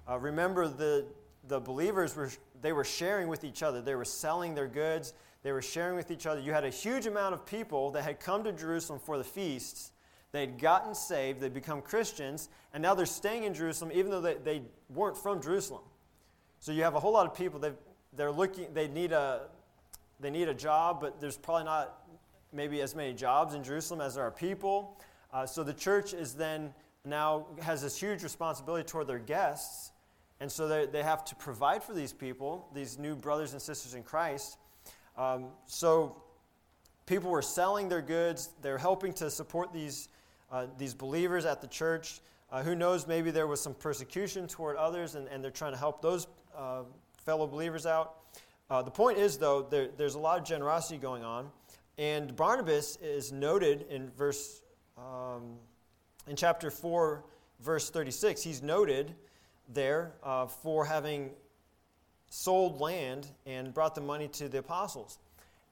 Uh, 0.09 0.17
remember, 0.17 0.67
the, 0.67 1.05
the 1.47 1.59
believers 1.59 2.15
were, 2.15 2.31
they 2.61 2.73
were 2.73 2.83
sharing 2.83 3.27
with 3.27 3.43
each 3.43 3.63
other, 3.63 3.81
they 3.81 3.95
were 3.95 4.05
selling 4.05 4.55
their 4.55 4.67
goods, 4.67 5.13
they 5.43 5.51
were 5.51 5.61
sharing 5.61 5.95
with 5.95 6.11
each 6.11 6.25
other. 6.25 6.39
You 6.39 6.51
had 6.51 6.65
a 6.65 6.69
huge 6.69 7.07
amount 7.07 7.33
of 7.33 7.45
people 7.45 7.91
that 7.91 8.03
had 8.03 8.19
come 8.19 8.43
to 8.43 8.51
Jerusalem 8.51 8.99
for 8.99 9.17
the 9.17 9.23
feasts 9.23 9.91
They'd 10.31 10.59
gotten 10.59 10.95
saved, 10.95 11.41
they'd 11.41 11.53
become 11.53 11.81
Christians, 11.81 12.49
and 12.73 12.81
now 12.81 12.95
they're 12.95 13.05
staying 13.05 13.43
in 13.43 13.53
Jerusalem 13.53 13.91
even 13.93 14.11
though 14.11 14.21
they, 14.21 14.35
they 14.35 14.61
weren't 14.89 15.17
from 15.17 15.41
Jerusalem. 15.41 15.81
So 16.59 16.71
you 16.71 16.83
have 16.83 16.95
a 16.95 16.99
whole 16.99 17.11
lot 17.11 17.25
of 17.25 17.35
people, 17.35 17.59
they 17.59 17.71
they're 18.13 18.31
looking, 18.31 18.73
they 18.73 18.87
need, 18.87 19.13
a, 19.13 19.43
they 20.19 20.29
need 20.29 20.49
a 20.49 20.53
job, 20.53 20.99
but 20.99 21.21
there's 21.21 21.37
probably 21.37 21.63
not 21.63 22.00
maybe 22.53 22.81
as 22.81 22.95
many 22.95 23.13
jobs 23.13 23.53
in 23.53 23.63
Jerusalem 23.63 24.01
as 24.01 24.15
there 24.15 24.23
are 24.23 24.31
people. 24.31 24.97
Uh, 25.33 25.45
so 25.45 25.63
the 25.63 25.73
church 25.73 26.13
is 26.13 26.33
then 26.33 26.73
now 27.05 27.47
has 27.61 27.81
this 27.81 27.99
huge 27.99 28.23
responsibility 28.23 28.83
toward 28.83 29.07
their 29.07 29.19
guests, 29.19 29.91
and 30.39 30.51
so 30.51 30.67
they, 30.67 30.85
they 30.85 31.03
have 31.03 31.23
to 31.25 31.35
provide 31.35 31.83
for 31.83 31.93
these 31.93 32.13
people, 32.13 32.67
these 32.73 32.97
new 32.97 33.15
brothers 33.15 33.53
and 33.53 33.61
sisters 33.61 33.93
in 33.93 34.03
Christ. 34.03 34.57
Um, 35.17 35.47
so 35.65 36.21
people 37.05 37.29
were 37.29 37.41
selling 37.41 37.89
their 37.89 38.01
goods, 38.01 38.49
they're 38.61 38.77
helping 38.77 39.13
to 39.13 39.29
support 39.29 39.73
these 39.73 40.09
uh, 40.51 40.67
these 40.77 40.93
believers 40.93 41.45
at 41.45 41.61
the 41.61 41.67
church. 41.67 42.19
Uh, 42.51 42.61
who 42.61 42.75
knows, 42.75 43.07
maybe 43.07 43.31
there 43.31 43.47
was 43.47 43.61
some 43.61 43.73
persecution 43.73 44.45
toward 44.47 44.75
others 44.75 45.15
and, 45.15 45.27
and 45.29 45.41
they're 45.41 45.49
trying 45.49 45.71
to 45.71 45.77
help 45.77 46.01
those 46.01 46.27
uh, 46.57 46.81
fellow 47.23 47.47
believers 47.47 47.85
out. 47.85 48.15
Uh, 48.69 48.81
the 48.81 48.91
point 48.91 49.17
is, 49.17 49.37
though, 49.37 49.61
there, 49.61 49.87
there's 49.95 50.15
a 50.15 50.19
lot 50.19 50.37
of 50.37 50.45
generosity 50.45 50.97
going 50.97 51.23
on. 51.23 51.49
And 52.01 52.35
Barnabas 52.35 52.97
is 52.99 53.31
noted 53.31 53.85
in 53.91 54.09
verse, 54.09 54.63
um, 54.97 55.57
in 56.25 56.35
chapter 56.35 56.71
4, 56.71 57.23
verse 57.59 57.91
36. 57.91 58.41
He's 58.41 58.63
noted 58.63 59.13
there 59.69 60.13
uh, 60.23 60.47
for 60.47 60.83
having 60.83 61.29
sold 62.27 62.81
land 62.81 63.27
and 63.45 63.71
brought 63.71 63.93
the 63.93 64.01
money 64.01 64.27
to 64.29 64.49
the 64.49 64.57
apostles. 64.57 65.19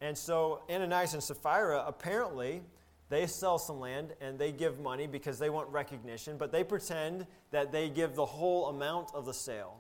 And 0.02 0.16
so 0.16 0.62
Ananias 0.70 1.16
and 1.16 1.24
Sapphira 1.24 1.84
apparently 1.88 2.62
They 3.10 3.26
sell 3.26 3.58
some 3.58 3.80
land 3.80 4.14
and 4.22 4.38
they 4.38 4.52
give 4.52 4.80
money 4.80 5.08
because 5.08 5.40
they 5.40 5.50
want 5.50 5.68
recognition, 5.70 6.38
but 6.38 6.52
they 6.52 6.64
pretend 6.64 7.26
that 7.50 7.72
they 7.72 7.90
give 7.90 8.14
the 8.14 8.26
whole 8.26 8.68
amount 8.68 9.10
of 9.16 9.26
the 9.26 9.34
sale, 9.34 9.78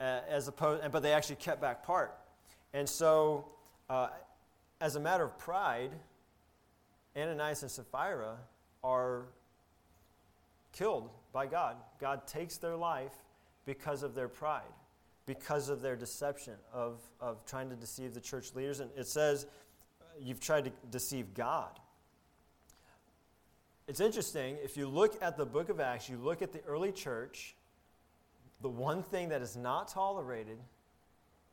uh, 0.00 0.22
as 0.28 0.48
opposed, 0.48 0.90
but 0.90 1.02
they 1.04 1.12
actually 1.12 1.36
kept 1.36 1.60
back 1.60 1.84
part. 1.86 2.18
And 2.74 2.88
so, 2.88 3.46
uh, 3.88 4.08
as 4.80 4.96
a 4.96 5.00
matter 5.00 5.24
of 5.24 5.38
pride, 5.38 5.90
Ananias 7.16 7.62
and 7.62 7.70
Sapphira 7.70 8.36
are 8.84 9.26
killed 10.72 11.10
by 11.32 11.46
God. 11.46 11.76
God 11.98 12.26
takes 12.26 12.58
their 12.58 12.76
life 12.76 13.12
because 13.64 14.02
of 14.02 14.14
their 14.14 14.28
pride, 14.28 14.62
because 15.24 15.68
of 15.68 15.80
their 15.80 15.96
deception 15.96 16.54
of, 16.72 17.00
of 17.20 17.44
trying 17.46 17.70
to 17.70 17.76
deceive 17.76 18.14
the 18.14 18.20
church 18.20 18.54
leaders. 18.54 18.80
And 18.80 18.90
it 18.96 19.06
says, 19.06 19.46
you've 20.20 20.40
tried 20.40 20.66
to 20.66 20.72
deceive 20.90 21.34
God. 21.34 21.80
It's 23.88 24.00
interesting, 24.00 24.56
if 24.62 24.76
you 24.76 24.88
look 24.88 25.16
at 25.22 25.36
the 25.36 25.46
book 25.46 25.68
of 25.68 25.80
Acts, 25.80 26.08
you 26.08 26.16
look 26.16 26.42
at 26.42 26.52
the 26.52 26.60
early 26.66 26.92
church, 26.92 27.54
the 28.60 28.68
one 28.68 29.02
thing 29.02 29.28
that 29.28 29.42
is 29.42 29.56
not 29.56 29.88
tolerated 29.88 30.58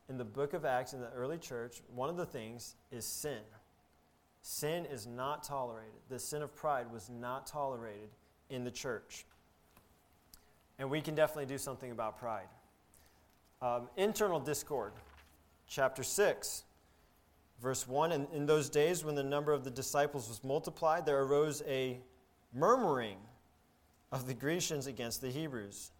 in 0.09 0.17
the 0.17 0.25
book 0.25 0.53
of 0.53 0.65
Acts 0.65 0.93
in 0.93 0.99
the 0.99 1.09
early 1.11 1.37
church, 1.37 1.81
one 1.93 2.09
of 2.09 2.17
the 2.17 2.25
things 2.25 2.75
is 2.91 3.05
sin. 3.05 3.39
Sin 4.41 4.85
is 4.85 5.07
not 5.07 5.43
tolerated. 5.43 5.93
The 6.09 6.19
sin 6.19 6.41
of 6.41 6.53
pride 6.55 6.91
was 6.91 7.09
not 7.09 7.47
tolerated 7.47 8.09
in 8.49 8.63
the 8.63 8.71
church. 8.71 9.25
And 10.77 10.89
we 10.89 11.01
can 11.01 11.15
definitely 11.15 11.45
do 11.45 11.57
something 11.57 11.91
about 11.91 12.19
pride. 12.19 12.47
Um, 13.61 13.87
internal 13.95 14.41
discord, 14.41 14.91
chapter 15.67 16.03
6, 16.03 16.63
verse 17.61 17.87
1. 17.87 18.11
And 18.11 18.27
in 18.33 18.45
those 18.45 18.69
days, 18.69 19.05
when 19.05 19.15
the 19.15 19.23
number 19.23 19.53
of 19.53 19.63
the 19.63 19.71
disciples 19.71 20.27
was 20.27 20.43
multiplied, 20.43 21.05
there 21.05 21.21
arose 21.21 21.63
a 21.65 21.99
murmuring 22.53 23.17
of 24.11 24.27
the 24.27 24.33
Grecians 24.33 24.87
against 24.87 25.21
the 25.21 25.29
Hebrews, 25.29 25.91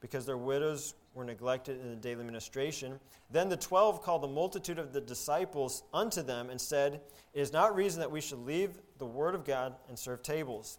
because 0.00 0.24
their 0.24 0.38
widows 0.38 0.94
were 1.14 1.24
neglected 1.24 1.80
in 1.80 1.90
the 1.90 1.96
daily 1.96 2.24
ministration. 2.24 3.00
Then 3.30 3.48
the 3.48 3.56
twelve 3.56 4.02
called 4.02 4.22
the 4.22 4.28
multitude 4.28 4.78
of 4.78 4.92
the 4.92 5.00
disciples 5.00 5.82
unto 5.92 6.22
them 6.22 6.50
and 6.50 6.60
said, 6.60 7.00
It 7.34 7.40
is 7.40 7.52
not 7.52 7.74
reason 7.74 8.00
that 8.00 8.10
we 8.10 8.20
should 8.20 8.38
leave 8.38 8.78
the 8.98 9.06
word 9.06 9.34
of 9.34 9.44
God 9.44 9.74
and 9.88 9.98
serve 9.98 10.22
tables. 10.22 10.78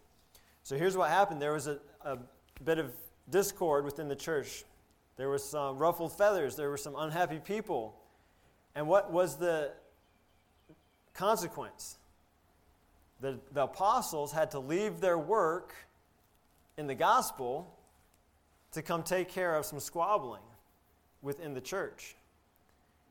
So 0.62 0.76
here's 0.76 0.96
what 0.96 1.10
happened 1.10 1.42
there 1.42 1.52
was 1.52 1.66
a, 1.66 1.78
a 2.04 2.18
bit 2.64 2.78
of 2.78 2.92
discord 3.28 3.84
within 3.84 4.08
the 4.08 4.16
church. 4.16 4.64
There 5.16 5.28
was 5.28 5.44
some 5.44 5.78
ruffled 5.78 6.16
feathers, 6.16 6.56
there 6.56 6.70
were 6.70 6.76
some 6.76 6.94
unhappy 6.96 7.38
people. 7.38 7.94
And 8.74 8.88
what 8.88 9.12
was 9.12 9.36
the 9.36 9.72
consequence? 11.12 11.98
The, 13.20 13.38
the 13.52 13.64
apostles 13.64 14.32
had 14.32 14.50
to 14.52 14.58
leave 14.58 15.00
their 15.00 15.18
work 15.18 15.74
in 16.76 16.86
the 16.86 16.94
gospel 16.94 17.78
to 18.72 18.82
come 18.82 19.02
take 19.02 19.28
care 19.28 19.54
of 19.54 19.64
some 19.64 19.80
squabbling 19.80 20.42
within 21.20 21.54
the 21.54 21.60
church. 21.60 22.16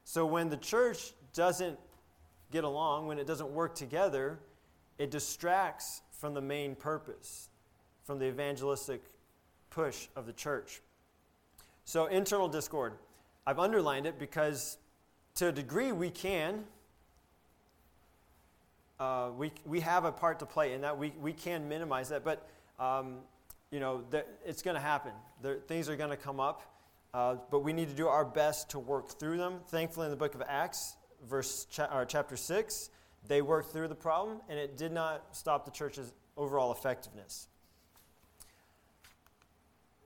So 0.03 0.25
when 0.25 0.49
the 0.49 0.57
church 0.57 1.13
doesn't 1.33 1.79
get 2.51 2.63
along, 2.63 3.07
when 3.07 3.17
it 3.17 3.27
doesn't 3.27 3.49
work 3.51 3.75
together, 3.75 4.39
it 4.97 5.09
distracts 5.09 6.01
from 6.11 6.33
the 6.33 6.41
main 6.41 6.75
purpose, 6.75 7.49
from 8.03 8.19
the 8.19 8.25
evangelistic 8.25 9.01
push 9.69 10.07
of 10.15 10.25
the 10.25 10.33
church. 10.33 10.81
So, 11.85 12.05
internal 12.05 12.47
discord. 12.47 12.93
I've 13.47 13.57
underlined 13.57 14.05
it 14.05 14.19
because, 14.19 14.77
to 15.35 15.47
a 15.47 15.51
degree, 15.51 15.91
we 15.91 16.11
can. 16.11 16.63
Uh, 18.99 19.29
we, 19.35 19.51
we 19.65 19.79
have 19.79 20.05
a 20.05 20.11
part 20.11 20.37
to 20.39 20.45
play 20.45 20.73
in 20.73 20.81
that. 20.81 20.95
We, 20.95 21.11
we 21.19 21.33
can 21.33 21.67
minimize 21.67 22.09
that. 22.09 22.23
But 22.23 22.47
um, 22.79 23.15
you 23.71 23.79
know, 23.79 24.03
it's 24.45 24.61
going 24.61 24.75
to 24.75 24.81
happen. 24.81 25.13
There, 25.41 25.55
things 25.67 25.89
are 25.89 25.95
going 25.95 26.09
to 26.09 26.17
come 26.17 26.39
up, 26.39 26.61
uh, 27.13 27.37
but 27.49 27.59
we 27.59 27.73
need 27.73 27.87
to 27.87 27.95
do 27.95 28.07
our 28.07 28.25
best 28.25 28.69
to 28.71 28.79
work 28.79 29.17
through 29.17 29.37
them. 29.37 29.61
Thankfully, 29.67 30.05
in 30.05 30.11
the 30.11 30.17
book 30.17 30.35
of 30.35 30.43
Acts, 30.47 30.97
verse 31.27 31.65
cha- 31.71 32.05
chapter 32.05 32.35
6, 32.35 32.89
they 33.27 33.41
worked 33.41 33.71
through 33.71 33.87
the 33.87 33.95
problem, 33.95 34.41
and 34.49 34.59
it 34.59 34.77
did 34.77 34.91
not 34.91 35.35
stop 35.35 35.63
the 35.65 35.71
church's 35.71 36.13
overall 36.35 36.71
effectiveness. 36.71 37.47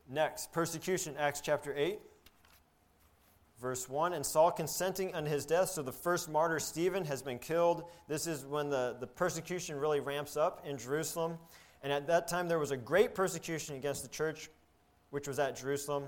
Next, 0.08 0.52
persecution, 0.52 1.16
Acts 1.18 1.42
chapter 1.42 1.74
8, 1.76 2.00
verse 3.60 3.90
1. 3.90 4.14
And 4.14 4.24
Saul 4.24 4.52
consenting 4.52 5.16
unto 5.16 5.32
his 5.32 5.48
death, 5.48 5.70
so 5.70 5.82
the 5.82 5.92
first 5.92 6.30
martyr, 6.30 6.60
Stephen, 6.60 7.06
has 7.06 7.24
been 7.24 7.40
killed. 7.40 7.86
This 8.08 8.28
is 8.28 8.46
when 8.46 8.70
the, 8.70 8.98
the 9.00 9.08
persecution 9.08 9.76
really 9.80 10.02
ramps 10.02 10.38
up 10.38 10.64
in 10.68 10.78
Jerusalem. 10.78 11.40
And 11.86 11.94
at 11.94 12.08
that 12.08 12.28
time, 12.28 12.48
there 12.48 12.58
was 12.58 12.72
a 12.72 12.78
great 12.78 13.14
persecution 13.14 13.76
against 13.76 14.02
the 14.02 14.10
church, 14.10 14.50
which 15.12 15.28
was 15.28 15.38
at 15.38 15.56
Jerusalem. 15.56 16.06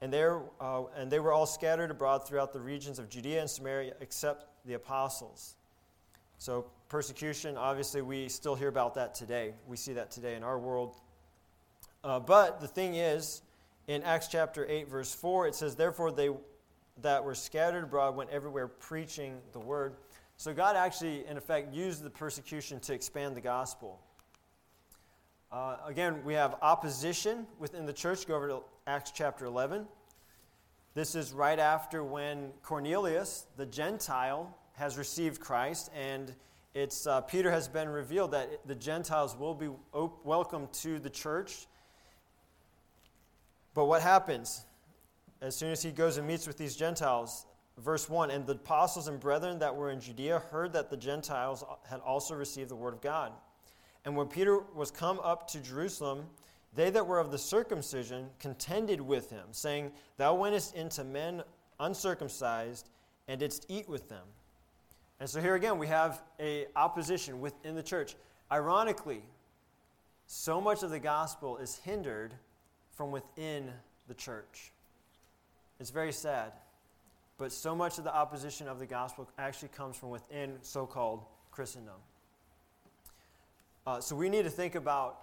And, 0.00 0.12
there, 0.12 0.42
uh, 0.60 0.84
and 0.96 1.10
they 1.10 1.18
were 1.18 1.32
all 1.32 1.46
scattered 1.46 1.90
abroad 1.90 2.28
throughout 2.28 2.52
the 2.52 2.60
regions 2.60 3.00
of 3.00 3.08
Judea 3.08 3.40
and 3.40 3.50
Samaria, 3.50 3.94
except 4.00 4.46
the 4.64 4.74
apostles. 4.74 5.56
So, 6.38 6.66
persecution, 6.88 7.56
obviously, 7.56 8.02
we 8.02 8.28
still 8.28 8.54
hear 8.54 8.68
about 8.68 8.94
that 8.94 9.16
today. 9.16 9.54
We 9.66 9.76
see 9.76 9.94
that 9.94 10.12
today 10.12 10.36
in 10.36 10.44
our 10.44 10.60
world. 10.60 10.94
Uh, 12.04 12.20
but 12.20 12.60
the 12.60 12.68
thing 12.68 12.94
is, 12.94 13.42
in 13.88 14.04
Acts 14.04 14.28
chapter 14.28 14.64
8, 14.64 14.88
verse 14.88 15.12
4, 15.12 15.48
it 15.48 15.56
says, 15.56 15.74
Therefore, 15.74 16.12
they 16.12 16.30
that 17.02 17.24
were 17.24 17.34
scattered 17.34 17.82
abroad 17.82 18.14
went 18.14 18.30
everywhere 18.30 18.68
preaching 18.68 19.40
the 19.50 19.58
word. 19.58 19.96
So, 20.36 20.54
God 20.54 20.76
actually, 20.76 21.26
in 21.26 21.36
effect, 21.36 21.74
used 21.74 22.04
the 22.04 22.10
persecution 22.10 22.78
to 22.78 22.94
expand 22.94 23.36
the 23.36 23.40
gospel. 23.40 24.00
Uh, 25.50 25.76
again, 25.86 26.22
we 26.24 26.34
have 26.34 26.56
opposition 26.60 27.46
within 27.58 27.86
the 27.86 27.92
church. 27.92 28.26
Go 28.26 28.36
over 28.36 28.48
to 28.48 28.60
Acts 28.86 29.12
chapter 29.12 29.46
11. 29.46 29.86
This 30.92 31.14
is 31.14 31.32
right 31.32 31.58
after 31.58 32.04
when 32.04 32.50
Cornelius, 32.62 33.46
the 33.56 33.64
Gentile, 33.64 34.54
has 34.74 34.98
received 34.98 35.40
Christ, 35.40 35.90
and 35.96 36.34
it's 36.74 37.06
uh, 37.06 37.22
Peter 37.22 37.50
has 37.50 37.66
been 37.66 37.88
revealed 37.88 38.32
that 38.32 38.66
the 38.66 38.74
Gentiles 38.74 39.36
will 39.38 39.54
be 39.54 39.70
op- 39.94 40.22
welcome 40.22 40.68
to 40.82 40.98
the 40.98 41.08
church. 41.08 41.66
But 43.72 43.86
what 43.86 44.02
happens 44.02 44.66
as 45.40 45.56
soon 45.56 45.72
as 45.72 45.82
he 45.82 45.92
goes 45.92 46.18
and 46.18 46.26
meets 46.26 46.46
with 46.46 46.58
these 46.58 46.76
Gentiles? 46.76 47.46
Verse 47.78 48.06
1 48.06 48.30
And 48.30 48.46
the 48.46 48.52
apostles 48.52 49.08
and 49.08 49.18
brethren 49.18 49.60
that 49.60 49.74
were 49.74 49.90
in 49.90 50.00
Judea 50.00 50.40
heard 50.50 50.74
that 50.74 50.90
the 50.90 50.96
Gentiles 50.98 51.64
had 51.88 52.00
also 52.00 52.34
received 52.34 52.68
the 52.68 52.76
word 52.76 52.92
of 52.92 53.00
God. 53.00 53.32
And 54.04 54.16
when 54.16 54.26
Peter 54.26 54.60
was 54.74 54.90
come 54.90 55.20
up 55.22 55.48
to 55.48 55.60
Jerusalem, 55.60 56.24
they 56.74 56.90
that 56.90 57.06
were 57.06 57.18
of 57.18 57.30
the 57.30 57.38
circumcision 57.38 58.28
contended 58.38 59.00
with 59.00 59.30
him, 59.30 59.46
saying, 59.52 59.92
Thou 60.16 60.34
wentest 60.34 60.74
into 60.74 61.04
men 61.04 61.42
uncircumcised 61.80 62.88
and 63.26 63.40
didst 63.40 63.66
eat 63.68 63.88
with 63.88 64.08
them. 64.08 64.24
And 65.20 65.28
so 65.28 65.40
here 65.40 65.54
again 65.54 65.78
we 65.78 65.88
have 65.88 66.22
a 66.38 66.66
opposition 66.76 67.40
within 67.40 67.74
the 67.74 67.82
church. 67.82 68.14
Ironically, 68.50 69.22
so 70.26 70.60
much 70.60 70.82
of 70.82 70.90
the 70.90 71.00
gospel 71.00 71.56
is 71.58 71.76
hindered 71.76 72.34
from 72.92 73.10
within 73.10 73.70
the 74.06 74.14
church. 74.14 74.72
It's 75.80 75.90
very 75.90 76.12
sad. 76.12 76.52
But 77.38 77.52
so 77.52 77.74
much 77.74 77.98
of 77.98 78.04
the 78.04 78.14
opposition 78.14 78.66
of 78.68 78.78
the 78.78 78.86
gospel 78.86 79.28
actually 79.38 79.68
comes 79.68 79.96
from 79.96 80.10
within 80.10 80.56
so 80.62 80.86
called 80.86 81.24
Christendom. 81.52 81.94
Uh, 83.88 83.98
so 84.02 84.14
we 84.14 84.28
need 84.28 84.42
to 84.42 84.50
think 84.50 84.74
about 84.74 85.18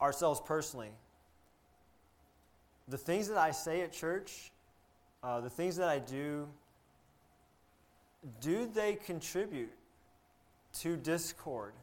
ourselves 0.00 0.40
personally. 0.46 0.88
The 2.88 2.96
things 2.96 3.28
that 3.28 3.36
I 3.36 3.50
say 3.50 3.82
at 3.82 3.92
church, 3.92 4.52
uh, 5.22 5.42
the 5.42 5.50
things 5.50 5.76
that 5.76 5.90
I 5.90 5.98
do, 5.98 6.48
do 8.40 8.66
they 8.66 8.94
contribute 8.94 9.68
to 10.78 10.96
discord? 10.96 11.74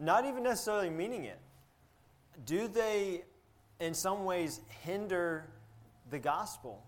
Not 0.00 0.24
even 0.24 0.42
necessarily 0.42 0.88
meaning 0.88 1.24
it. 1.24 1.38
Do 2.46 2.68
they, 2.68 3.24
in 3.78 3.92
some 3.92 4.24
ways, 4.24 4.62
hinder 4.82 5.44
the 6.08 6.18
gospel? 6.18 6.82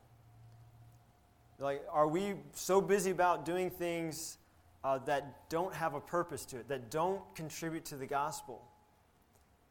Like, 1.59 1.83
are 1.93 2.09
we 2.09 2.37
so 2.55 2.81
busy 2.81 3.11
about 3.11 3.45
doing 3.45 3.69
things 3.69 4.39
uh, 4.83 4.97
that 5.05 5.51
don't 5.51 5.75
have 5.75 5.93
a 5.93 6.01
purpose 6.01 6.47
to 6.47 6.57
it, 6.57 6.69
that 6.69 6.91
don't 6.91 7.21
contribute 7.35 7.85
to 7.85 7.97
the 7.97 8.07
gospel? 8.07 8.63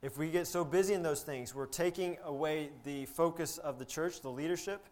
If 0.08 0.18
we 0.18 0.30
get 0.30 0.48
so 0.48 0.64
busy 0.64 0.94
in 0.94 1.04
those 1.04 1.22
things, 1.22 1.54
we're 1.54 1.66
taking 1.66 2.16
away 2.24 2.70
the 2.86 3.08
focus 3.08 3.58
of 3.58 3.78
the 3.78 3.84
church, 3.84 4.22
the 4.22 4.32
leadership, 4.32 4.86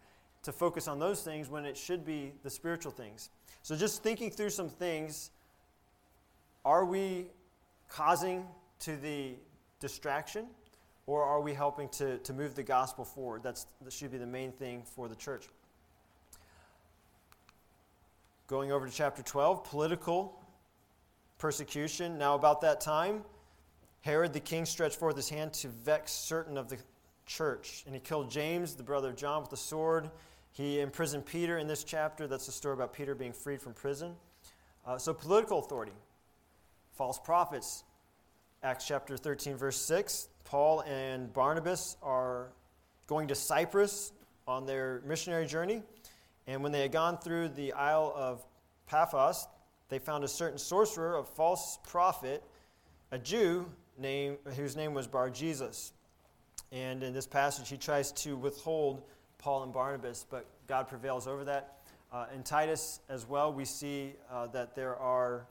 to 0.43 0.51
focus 0.51 0.89
on 0.89 0.99
those 0.99 1.21
things 1.21 1.49
when 1.49 1.63
it 1.63 1.77
should 1.77 2.03
be 2.03 2.33
the 2.43 2.49
spiritual 2.49 2.91
things. 2.91 3.29
So, 3.61 3.77
just 3.77 4.03
thinking 4.03 4.29
through 4.29 4.49
some 4.49 4.67
things 4.67 5.31
are 6.65 6.83
we 6.83 7.27
causing 7.87 8.45
to 8.79 8.97
the 8.97 9.35
distraction 9.79 10.47
or 11.07 11.23
are 11.23 11.39
we 11.39 11.53
helping 11.53 11.87
to, 11.89 12.17
to 12.17 12.33
move 12.33 12.53
the 12.53 12.63
gospel 12.63 13.05
forward? 13.05 13.41
That's, 13.41 13.67
that 13.85 13.93
should 13.93 14.11
be 14.11 14.17
the 14.17 14.27
main 14.27 14.51
thing 14.51 14.83
for 14.83 15.07
the 15.07 15.15
church. 15.15 15.47
Going 18.47 18.73
over 18.73 18.85
to 18.85 18.91
chapter 18.91 19.23
12, 19.23 19.63
political 19.63 20.37
persecution. 21.37 22.17
Now, 22.17 22.35
about 22.35 22.59
that 22.61 22.81
time, 22.81 23.23
Herod 24.05 24.33
the 24.33 24.39
king 24.39 24.67
stretched 24.67 24.97
forth 24.97 25.15
his 25.15 25.29
hand 25.29 25.51
to 25.53 25.67
vex 25.67 26.11
certain 26.11 26.59
of 26.59 26.69
the 26.69 26.77
church, 27.25 27.81
and 27.87 27.95
he 27.95 27.99
killed 27.99 28.29
James, 28.29 28.75
the 28.75 28.83
brother 28.83 29.09
of 29.09 29.15
John, 29.15 29.41
with 29.41 29.49
the 29.49 29.57
sword. 29.57 30.11
He 30.51 30.79
imprisoned 30.79 31.25
Peter 31.25 31.57
in 31.57 31.65
this 31.65 31.83
chapter. 31.83 32.27
That's 32.27 32.45
the 32.45 32.51
story 32.51 32.75
about 32.75 32.93
Peter 32.93 33.15
being 33.15 33.33
freed 33.33 33.63
from 33.63 33.73
prison. 33.73 34.13
Uh, 34.85 34.99
so, 34.99 35.11
political 35.11 35.57
authority, 35.57 35.91
false 36.93 37.17
prophets. 37.17 37.83
Acts 38.61 38.85
chapter 38.85 39.17
13, 39.17 39.57
verse 39.57 39.81
6. 39.81 40.29
Paul 40.43 40.81
and 40.81 41.33
Barnabas 41.33 41.97
are 42.03 42.49
going 43.07 43.29
to 43.29 43.35
Cyprus 43.35 44.11
on 44.47 44.67
their 44.67 45.01
missionary 45.03 45.47
journey. 45.47 45.81
And 46.45 46.61
when 46.61 46.71
they 46.71 46.81
had 46.83 46.91
gone 46.91 47.17
through 47.17 47.49
the 47.49 47.73
Isle 47.73 48.13
of 48.15 48.45
Paphos, 48.85 49.47
they 49.89 49.97
found 49.97 50.23
a 50.23 50.27
certain 50.27 50.59
sorcerer, 50.59 51.17
a 51.17 51.23
false 51.23 51.79
prophet, 51.87 52.43
a 53.09 53.17
Jew 53.17 53.65
name, 53.97 54.37
whose 54.55 54.75
name 54.75 54.93
was 54.93 55.07
Bar 55.07 55.29
Jesus. 55.29 55.93
And 56.71 57.03
in 57.03 57.13
this 57.13 57.27
passage, 57.27 57.69
he 57.69 57.77
tries 57.77 58.11
to 58.13 58.35
withhold 58.35 59.03
Paul 59.37 59.63
and 59.63 59.73
Barnabas, 59.73 60.25
but 60.29 60.45
God 60.67 60.87
prevails 60.87 61.27
over 61.27 61.43
that. 61.45 61.77
Uh, 62.11 62.25
in 62.33 62.43
Titus 62.43 63.01
as 63.09 63.27
well, 63.27 63.51
we 63.51 63.65
see 63.65 64.13
uh, 64.31 64.47
that 64.47 64.75
there 64.75 64.95
are 64.95 65.47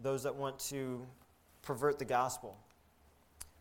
those 0.00 0.22
that 0.22 0.34
want 0.34 0.58
to 0.58 1.04
pervert 1.62 1.98
the 1.98 2.04
gospel. 2.04 2.56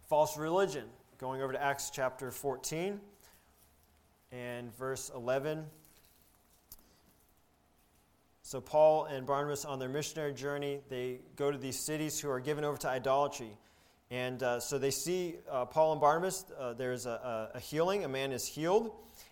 False 0.07 0.37
religion, 0.37 0.85
going 1.17 1.41
over 1.41 1.53
to 1.53 1.61
Acts 1.61 1.89
chapter 1.89 2.31
14 2.31 2.99
and 4.31 4.75
verse 4.75 5.11
11. 5.15 5.65
So, 8.41 8.59
Paul 8.59 9.05
and 9.05 9.25
Barnabas, 9.25 9.63
on 9.63 9.79
their 9.79 9.89
missionary 9.89 10.33
journey, 10.33 10.81
they 10.89 11.19
go 11.37 11.49
to 11.49 11.57
these 11.57 11.79
cities 11.79 12.19
who 12.19 12.29
are 12.29 12.41
given 12.41 12.63
over 12.63 12.77
to 12.79 12.89
idolatry. 12.89 13.57
And 14.13 14.43
uh, 14.43 14.59
so 14.59 14.77
they 14.77 14.91
see 14.91 15.37
uh, 15.49 15.65
Paul 15.65 15.93
and 15.93 15.99
Barnabas, 15.99 16.45
uh, 16.59 16.73
there's 16.73 17.07
a, 17.07 17.49
a, 17.55 17.59
healing, 17.59 18.03
a 18.03 18.07
man 18.07 18.31
is 18.31 18.45
healed. 18.45 18.91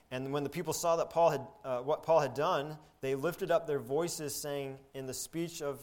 And 0.09 0.33
when 0.33 0.43
the 0.43 0.49
people 0.49 0.73
saw 0.73 0.95
that 0.95 1.11
Paul 1.11 1.29
had, 1.29 1.41
uh, 1.63 1.77
what 1.81 2.01
Paul 2.01 2.19
had 2.19 2.33
done, 2.33 2.79
they 2.99 3.13
lifted 3.13 3.51
up 3.51 3.67
their 3.67 3.77
voices, 3.77 4.33
saying 4.33 4.79
in 4.95 5.05
the 5.05 5.13
speech 5.13 5.61
of 5.61 5.79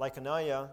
Lycaonia, 0.00 0.70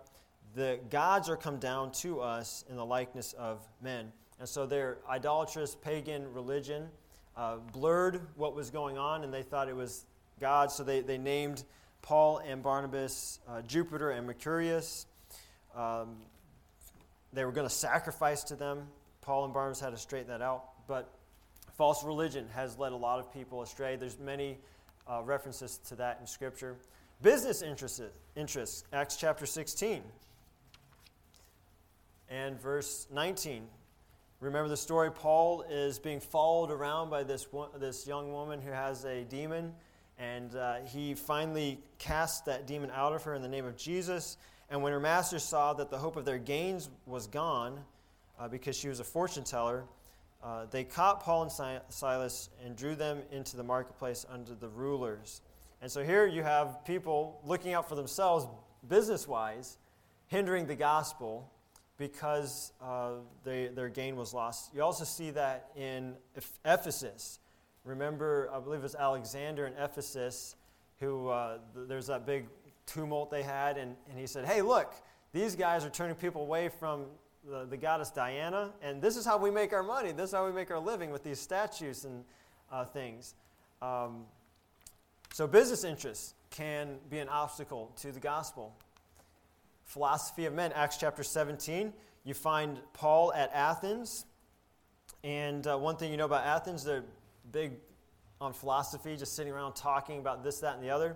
the 0.55 0.79
gods 0.89 1.27
are 1.27 1.36
come 1.36 1.58
down 1.58 1.91
to 1.91 2.22
us 2.22 2.63
in 2.70 2.77
the 2.77 2.86
likeness 2.86 3.34
of 3.34 3.62
men. 3.82 4.13
And 4.39 4.48
so 4.48 4.65
their 4.65 5.00
idolatrous 5.10 5.75
pagan 5.75 6.32
religion 6.34 6.88
uh, 7.36 7.58
blurred 7.74 8.22
what 8.38 8.55
was 8.55 8.70
going 8.70 8.98
on, 8.98 9.25
and 9.25 9.34
they 9.34 9.44
thought 9.44 9.67
it 9.67 9.75
was 9.75 10.05
God. 10.39 10.72
So 10.72 10.86
they, 10.86 11.01
they 11.01 11.17
named 11.17 11.65
Paul 12.01 12.38
and 12.38 12.63
Barnabas 12.63 13.41
uh, 13.50 13.63
Jupiter 13.63 14.12
and 14.12 14.25
Mercurius. 14.25 15.08
Um, 15.75 16.15
they 17.36 17.46
were 17.46 17.51
going 17.51 17.68
to 17.68 17.74
sacrifice 17.74 18.44
to 18.46 18.56
them. 18.56 18.88
Paul 19.22 19.46
and 19.46 19.54
Barnabas 19.54 19.80
had 19.80 19.92
to 19.92 19.98
straighten 19.98 20.30
that 20.30 20.42
out. 20.42 20.63
But 20.88 21.13
false 21.77 22.04
religion 22.04 22.48
has 22.56 22.77
led 22.77 22.92
a 22.92 22.96
lot 22.96 23.20
of 23.20 23.32
people 23.32 23.62
astray. 23.62 23.96
There's 23.98 24.18
many 24.18 24.58
uh, 25.08 25.22
references 25.24 25.77
to 25.89 25.96
that 25.96 26.18
in 26.22 26.27
Scripture. 26.27 26.77
Business 27.22 27.62
interests, 27.62 28.01
interests, 28.36 28.84
Acts 28.92 29.18
chapter 29.18 29.46
16 29.46 30.01
and 32.30 32.60
verse 32.60 33.08
19. 33.12 33.63
Remember 34.39 34.68
the 34.68 34.77
story? 34.77 35.12
Paul 35.12 35.63
is 35.70 35.98
being 35.98 36.20
followed 36.20 36.72
around 36.72 37.10
by 37.10 37.24
this, 37.24 37.48
this 37.77 38.06
young 38.06 38.32
woman 38.32 38.62
who 38.62 38.72
has 38.72 39.06
a 39.06 39.24
demon, 39.24 39.74
and 40.18 40.56
uh, 40.56 40.75
he 40.86 41.13
finally 41.13 41.80
casts 42.00 42.42
that 42.42 42.68
demon 42.68 42.92
out 42.92 43.13
of 43.13 43.24
her 43.24 43.34
in 43.34 43.42
the 43.42 43.48
name 43.48 43.65
of 43.65 43.77
Jesus. 43.77 44.38
And 44.69 44.81
when 44.81 44.91
her 44.93 45.00
master 45.00 45.39
saw 45.39 45.74
that 45.74 45.89
the 45.89 45.98
hope 45.98 46.15
of 46.15 46.25
their 46.25 46.39
gains 46.39 46.89
was 47.05 47.27
gone, 47.27 47.84
uh, 48.39 48.48
because 48.48 48.75
she 48.75 48.88
was 48.89 49.00
a 49.00 49.03
fortune 49.03 49.43
teller, 49.43 49.86
uh, 50.43 50.65
they 50.69 50.84
caught 50.84 51.22
Paul 51.22 51.43
and 51.43 51.51
si- 51.51 51.79
Silas 51.89 52.50
and 52.63 52.75
drew 52.75 52.95
them 52.95 53.22
into 53.31 53.57
the 53.57 53.63
marketplace 53.63 54.25
under 54.29 54.53
the 54.53 54.67
rulers. 54.67 55.41
And 55.81 55.91
so 55.91 56.03
here 56.03 56.25
you 56.25 56.43
have 56.43 56.84
people 56.86 57.39
looking 57.43 57.74
out 57.74 57.88
for 57.88 57.95
themselves 57.95 58.48
business 58.88 59.28
wise, 59.28 59.78
hindering 60.28 60.67
the 60.67 60.75
gospel 60.75 61.51
because 61.97 62.73
uh, 62.82 63.12
they, 63.43 63.67
their 63.67 63.89
gain 63.89 64.15
was 64.15 64.34
lost. 64.34 64.73
You 64.73 64.84
also 64.84 65.06
see 65.06 65.32
that 65.32 65.69
in 65.75 66.15
Ephesus. 66.65 67.39
Remember, 67.84 68.49
I 68.54 68.60
believe 68.60 68.80
it 68.80 68.84
was 68.84 68.95
Alexander 68.95 69.65
in 69.65 69.73
Ephesus 69.73 70.56
who 70.99 71.28
uh, 71.30 71.58
there's 71.75 72.08
that 72.08 72.25
big 72.25 72.47
tumult 72.86 73.32
they 73.32 73.43
had, 73.43 73.78
and, 73.78 73.95
and 74.10 74.19
he 74.19 74.28
said, 74.28 74.45
Hey, 74.45 74.62
look, 74.62 74.93
these 75.34 75.56
guys 75.56 75.86
are 75.86 75.89
turning 75.89 76.15
people 76.15 76.41
away 76.41 76.69
from 76.69 77.06
the, 77.48 77.65
the 77.65 77.78
goddess 77.78 78.10
Diana, 78.10 78.71
and 78.82 79.02
this 79.02 79.17
is 79.17 79.26
how 79.26 79.38
we 79.38 79.52
make 79.52 79.74
our 79.74 79.84
money. 79.84 80.12
This 80.12 80.30
is 80.30 80.36
how 80.36 80.45
we 80.45 80.52
make 80.52 80.71
our 80.71 80.80
living 80.80 81.12
with 81.12 81.24
these 81.24 81.39
statues 81.39 82.06
and 82.06 82.24
uh, 82.71 82.86
things. 82.86 83.36
Um, 83.82 84.26
so, 85.34 85.48
business 85.48 85.84
interests 85.84 86.34
can 86.50 86.98
be 87.10 87.19
an 87.19 87.30
obstacle 87.30 87.91
to 88.02 88.12
the 88.12 88.19
gospel. 88.19 88.74
Philosophy 89.84 90.45
of 90.45 90.54
men, 90.54 90.71
Acts 90.74 90.98
chapter 90.98 91.24
17, 91.24 91.93
you 92.24 92.34
find 92.34 92.80
Paul 92.93 93.34
at 93.34 93.52
Athens. 93.54 94.26
And 95.24 95.65
uh, 95.67 95.78
one 95.78 95.98
thing 95.98 96.12
you 96.12 96.17
know 96.17 96.26
about 96.26 96.45
Athens, 96.45 96.84
they're 96.84 97.04
big 97.52 97.74
on 98.41 98.54
philosophy, 98.54 99.15
just 99.15 99.36
sitting 99.36 99.54
around 99.54 99.74
talking 99.74 100.19
about 100.19 100.43
this, 100.43 100.60
that, 100.60 100.76
and 100.76 100.84
the 100.84 100.89
other. 100.89 101.15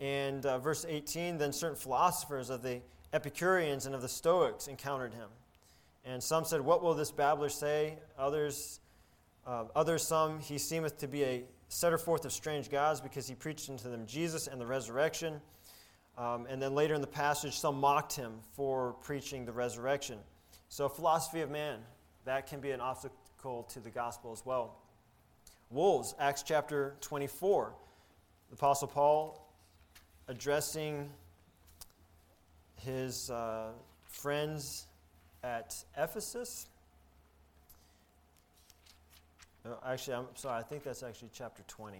And 0.00 0.46
uh, 0.46 0.58
verse 0.58 0.86
18 0.88 1.38
then 1.38 1.52
certain 1.52 1.76
philosophers 1.76 2.50
of 2.50 2.62
the 2.62 2.80
Epicureans 3.12 3.86
and 3.86 3.94
of 3.94 4.02
the 4.02 4.08
Stoics 4.08 4.68
encountered 4.68 5.14
him. 5.14 5.28
And 6.04 6.22
some 6.22 6.44
said, 6.44 6.60
What 6.60 6.82
will 6.82 6.94
this 6.94 7.10
babbler 7.10 7.48
say? 7.48 7.98
Others, 8.18 8.80
uh, 9.46 9.64
others 9.74 10.06
some, 10.06 10.40
he 10.40 10.58
seemeth 10.58 10.98
to 10.98 11.08
be 11.08 11.24
a 11.24 11.44
setter 11.68 11.98
forth 11.98 12.24
of 12.24 12.32
strange 12.32 12.70
gods 12.70 13.00
because 13.00 13.28
he 13.28 13.34
preached 13.34 13.68
unto 13.68 13.90
them 13.90 14.06
Jesus 14.06 14.46
and 14.46 14.60
the 14.60 14.66
resurrection. 14.66 15.40
Um, 16.16 16.46
and 16.48 16.60
then 16.60 16.74
later 16.74 16.94
in 16.94 17.00
the 17.00 17.06
passage, 17.06 17.58
some 17.58 17.78
mocked 17.78 18.16
him 18.16 18.32
for 18.52 18.94
preaching 19.02 19.44
the 19.44 19.52
resurrection. 19.52 20.18
So, 20.68 20.88
philosophy 20.88 21.42
of 21.42 21.50
man, 21.50 21.78
that 22.24 22.46
can 22.46 22.60
be 22.60 22.72
an 22.72 22.80
obstacle 22.80 23.62
to 23.72 23.80
the 23.80 23.90
gospel 23.90 24.32
as 24.32 24.44
well. 24.44 24.76
Wolves, 25.70 26.14
Acts 26.18 26.42
chapter 26.42 26.96
24. 27.00 27.72
The 28.50 28.54
Apostle 28.54 28.88
Paul 28.88 29.47
addressing 30.28 31.10
his 32.76 33.30
uh, 33.30 33.70
friends 34.06 34.86
at 35.42 35.74
Ephesus. 35.96 36.66
No, 39.64 39.78
actually, 39.84 40.14
I'm 40.14 40.26
sorry, 40.34 40.58
I 40.58 40.62
think 40.62 40.84
that's 40.84 41.02
actually 41.02 41.30
chapter 41.32 41.62
20. 41.66 41.98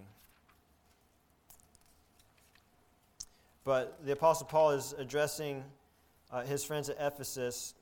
But 3.64 3.98
the 4.04 4.12
Apostle 4.12 4.46
Paul 4.46 4.70
is 4.70 4.94
addressing 4.96 5.64
uh, 6.30 6.42
his 6.42 6.64
friends 6.64 6.88
at 6.88 6.96
Ephesus. 7.00 7.74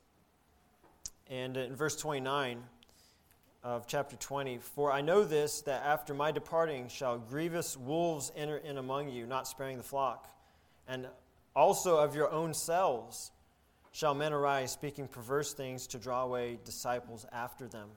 And 1.28 1.56
in 1.56 1.74
verse 1.74 1.96
29 1.96 2.62
of 3.64 3.86
chapter 3.86 4.16
20, 4.16 4.58
For 4.58 4.92
I 4.92 5.00
know 5.00 5.24
this, 5.24 5.60
that 5.62 5.84
after 5.84 6.14
my 6.14 6.30
departing 6.30 6.88
shall 6.88 7.18
grievous 7.18 7.76
wolves 7.76 8.30
enter 8.36 8.58
in 8.58 8.78
among 8.78 9.08
you, 9.08 9.26
not 9.26 9.48
sparing 9.48 9.76
the 9.76 9.82
flock. 9.82 10.28
And 10.88 11.08
also 11.54 11.98
of 11.98 12.14
your 12.14 12.30
own 12.30 12.54
selves 12.54 13.32
shall 13.92 14.14
men 14.14 14.32
arise, 14.32 14.72
speaking 14.72 15.08
perverse 15.08 15.54
things 15.54 15.86
to 15.88 15.98
draw 15.98 16.22
away 16.22 16.58
disciples 16.64 17.24
after 17.32 17.66
them. 17.66 17.88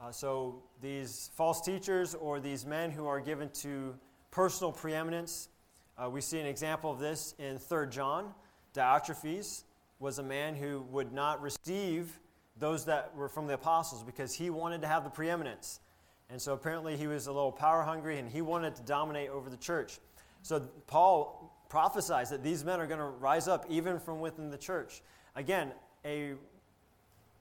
Uh, 0.00 0.10
so 0.10 0.62
these 0.80 1.30
false 1.34 1.60
teachers 1.60 2.14
or 2.14 2.40
these 2.40 2.64
men 2.64 2.90
who 2.90 3.06
are 3.06 3.20
given 3.20 3.50
to 3.50 3.94
personal 4.30 4.72
preeminence, 4.72 5.48
uh, 5.98 6.08
we 6.08 6.20
see 6.20 6.38
an 6.38 6.46
example 6.46 6.90
of 6.90 6.98
this 6.98 7.34
in 7.38 7.58
3 7.58 7.88
John. 7.88 8.32
Diotrephes 8.72 9.64
was 9.98 10.18
a 10.18 10.22
man 10.22 10.54
who 10.54 10.82
would 10.90 11.12
not 11.12 11.42
receive 11.42 12.18
those 12.56 12.84
that 12.86 13.14
were 13.16 13.28
from 13.28 13.46
the 13.46 13.54
apostles 13.54 14.02
because 14.02 14.32
he 14.32 14.48
wanted 14.48 14.80
to 14.82 14.86
have 14.86 15.04
the 15.04 15.10
preeminence. 15.10 15.80
And 16.30 16.40
so 16.40 16.52
apparently 16.52 16.96
he 16.96 17.06
was 17.06 17.26
a 17.26 17.32
little 17.32 17.52
power 17.52 17.82
hungry 17.82 18.18
and 18.18 18.30
he 18.30 18.42
wanted 18.42 18.76
to 18.76 18.82
dominate 18.82 19.30
over 19.30 19.50
the 19.50 19.56
church. 19.56 19.98
So 20.42 20.60
Paul 20.86 21.49
prophesies 21.70 22.28
that 22.28 22.42
these 22.42 22.64
men 22.64 22.80
are 22.80 22.86
going 22.86 23.00
to 23.00 23.06
rise 23.06 23.48
up 23.48 23.64
even 23.70 23.98
from 23.98 24.20
within 24.20 24.50
the 24.50 24.58
church. 24.58 25.00
Again, 25.36 25.72
a, 26.04 26.32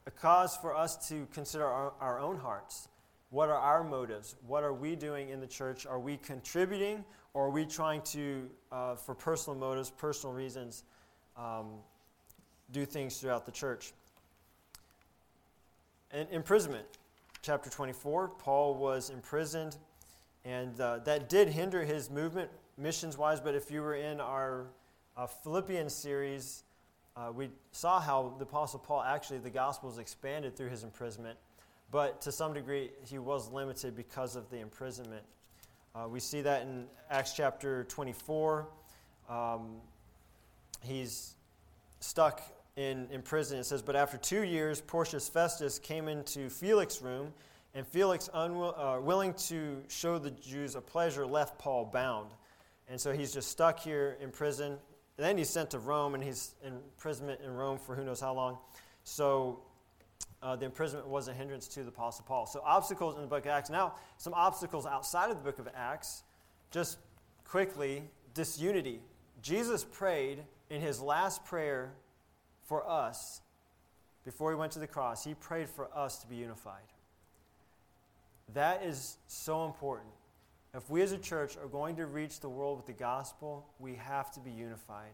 a 0.05 0.11
cause 0.11 0.55
for 0.55 0.73
us 0.73 1.09
to 1.09 1.27
consider 1.33 1.65
our, 1.65 1.91
our 1.99 2.19
own 2.19 2.37
hearts. 2.37 2.87
What 3.31 3.49
are 3.49 3.57
our 3.57 3.83
motives? 3.83 4.35
What 4.47 4.63
are 4.63 4.73
we 4.73 4.95
doing 4.95 5.29
in 5.29 5.41
the 5.41 5.47
church? 5.47 5.85
Are 5.85 5.99
we 5.99 6.17
contributing 6.17 7.03
or 7.33 7.47
are 7.47 7.49
we 7.49 7.65
trying 7.65 8.01
to, 8.03 8.49
uh, 8.71 8.95
for 8.95 9.15
personal 9.15 9.57
motives, 9.59 9.89
personal 9.89 10.33
reasons, 10.33 10.83
um, 11.35 11.67
do 12.71 12.85
things 12.85 13.17
throughout 13.17 13.45
the 13.45 13.51
church? 13.51 13.93
And 16.11 16.27
imprisonment, 16.31 16.85
chapter 17.41 17.69
24, 17.69 18.29
Paul 18.39 18.75
was 18.75 19.09
imprisoned, 19.09 19.77
and 20.43 20.79
uh, 20.79 20.99
that 20.99 21.29
did 21.29 21.49
hinder 21.49 21.83
his 21.83 22.09
movement 22.09 22.49
missions 22.79 23.17
wise. 23.17 23.39
But 23.39 23.55
if 23.55 23.69
you 23.69 23.81
were 23.81 23.95
in 23.95 24.19
our 24.19 24.67
uh, 25.17 25.27
Philippians 25.27 25.93
series, 25.93 26.63
uh, 27.15 27.31
we 27.33 27.49
saw 27.71 27.99
how 27.99 28.33
the 28.37 28.43
Apostle 28.43 28.79
Paul 28.79 29.03
actually, 29.03 29.39
the 29.39 29.49
gospel 29.49 29.89
was 29.89 29.99
expanded 29.99 30.55
through 30.55 30.69
his 30.69 30.83
imprisonment, 30.83 31.37
but 31.91 32.21
to 32.21 32.31
some 32.31 32.53
degree, 32.53 32.91
he 33.05 33.17
was 33.17 33.51
limited 33.51 33.95
because 33.95 34.35
of 34.35 34.49
the 34.49 34.59
imprisonment. 34.59 35.23
Uh, 35.93 36.07
we 36.07 36.19
see 36.19 36.41
that 36.41 36.61
in 36.61 36.85
Acts 37.09 37.33
chapter 37.33 37.83
24. 37.85 38.67
Um, 39.27 39.77
he's 40.81 41.33
stuck 41.99 42.41
in, 42.75 43.07
in 43.11 43.21
prison. 43.21 43.59
It 43.59 43.65
says, 43.65 43.81
But 43.81 43.95
after 43.95 44.17
two 44.17 44.43
years, 44.43 44.81
Porcius 44.81 45.27
Festus 45.27 45.79
came 45.79 46.07
into 46.07 46.49
Felix's 46.49 47.01
room, 47.01 47.33
and 47.73 47.85
Felix, 47.85 48.29
unwilling 48.33 49.31
uh, 49.31 49.37
to 49.47 49.83
show 49.89 50.17
the 50.17 50.31
Jews 50.31 50.75
a 50.75 50.81
pleasure, 50.81 51.25
left 51.25 51.59
Paul 51.59 51.85
bound. 51.85 52.29
And 52.89 52.99
so 52.99 53.13
he's 53.13 53.33
just 53.33 53.49
stuck 53.49 53.79
here 53.79 54.17
in 54.21 54.31
prison. 54.31 54.71
And 55.17 55.27
then 55.27 55.37
he's 55.37 55.49
sent 55.49 55.71
to 55.71 55.79
Rome, 55.79 56.15
and 56.15 56.23
he's 56.23 56.55
in 56.63 56.73
imprisonment 56.73 57.41
in 57.43 57.53
Rome 57.53 57.77
for 57.77 57.95
who 57.95 58.03
knows 58.03 58.19
how 58.19 58.33
long. 58.33 58.57
So 59.03 59.59
uh, 60.41 60.55
the 60.55 60.65
imprisonment 60.65 61.07
was 61.07 61.27
a 61.27 61.33
hindrance 61.33 61.67
to 61.69 61.83
the 61.83 61.89
Apostle 61.89 62.25
Paul. 62.27 62.45
So 62.45 62.61
obstacles 62.65 63.15
in 63.15 63.21
the 63.21 63.27
book 63.27 63.45
of 63.45 63.51
Acts. 63.51 63.69
Now, 63.69 63.95
some 64.17 64.33
obstacles 64.33 64.85
outside 64.85 65.29
of 65.29 65.37
the 65.37 65.43
book 65.43 65.59
of 65.59 65.67
Acts. 65.75 66.23
Just 66.71 66.97
quickly, 67.45 68.03
disunity. 68.33 69.01
Jesus 69.41 69.83
prayed 69.83 70.43
in 70.69 70.81
his 70.81 71.01
last 71.01 71.45
prayer 71.45 71.91
for 72.63 72.87
us 72.89 73.41
before 74.23 74.51
he 74.51 74.57
went 74.57 74.71
to 74.73 74.79
the 74.79 74.87
cross. 74.87 75.23
He 75.23 75.33
prayed 75.33 75.69
for 75.69 75.89
us 75.95 76.19
to 76.19 76.27
be 76.27 76.35
unified. 76.35 76.83
That 78.53 78.83
is 78.83 79.17
so 79.27 79.65
important. 79.65 80.09
If 80.73 80.89
we 80.89 81.01
as 81.01 81.11
a 81.11 81.17
church 81.17 81.57
are 81.57 81.67
going 81.67 81.95
to 81.95 82.05
reach 82.05 82.41
the 82.41 82.49
world 82.49 82.77
with 82.77 82.85
the 82.85 82.93
gospel, 82.93 83.65
we 83.79 83.95
have 83.95 84.31
to 84.33 84.39
be 84.39 84.51
unified 84.51 85.13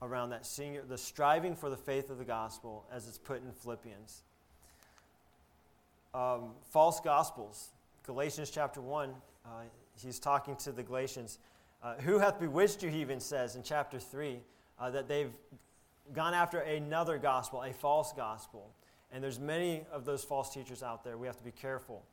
around 0.00 0.30
that 0.30 0.44
the 0.88 0.98
striving 0.98 1.56
for 1.56 1.70
the 1.70 1.76
faith 1.76 2.10
of 2.10 2.18
the 2.18 2.24
gospel 2.24 2.84
as 2.92 3.08
it's 3.08 3.18
put 3.18 3.42
in 3.42 3.50
Philippians. 3.50 4.22
Um, 6.14 6.52
false 6.70 7.00
gospels. 7.00 7.70
Galatians 8.04 8.50
chapter 8.50 8.80
1, 8.80 9.10
uh, 9.44 9.48
he's 10.00 10.20
talking 10.20 10.54
to 10.56 10.70
the 10.70 10.82
Galatians. 10.82 11.38
Uh, 11.82 11.96
Who 11.96 12.18
hath 12.18 12.38
bewitched 12.38 12.82
you, 12.82 12.88
he 12.88 13.00
even 13.00 13.18
says 13.18 13.56
in 13.56 13.62
chapter 13.64 13.98
3, 13.98 14.38
uh, 14.78 14.90
that 14.90 15.08
they've 15.08 15.32
gone 16.14 16.32
after 16.32 16.60
another 16.60 17.18
gospel, 17.18 17.62
a 17.62 17.72
false 17.72 18.12
gospel. 18.12 18.70
And 19.12 19.22
there's 19.22 19.40
many 19.40 19.84
of 19.90 20.04
those 20.04 20.22
false 20.22 20.54
teachers 20.54 20.82
out 20.82 21.02
there. 21.02 21.18
We 21.18 21.26
have 21.26 21.36
to 21.38 21.44
be 21.44 21.50
careful. 21.50 22.04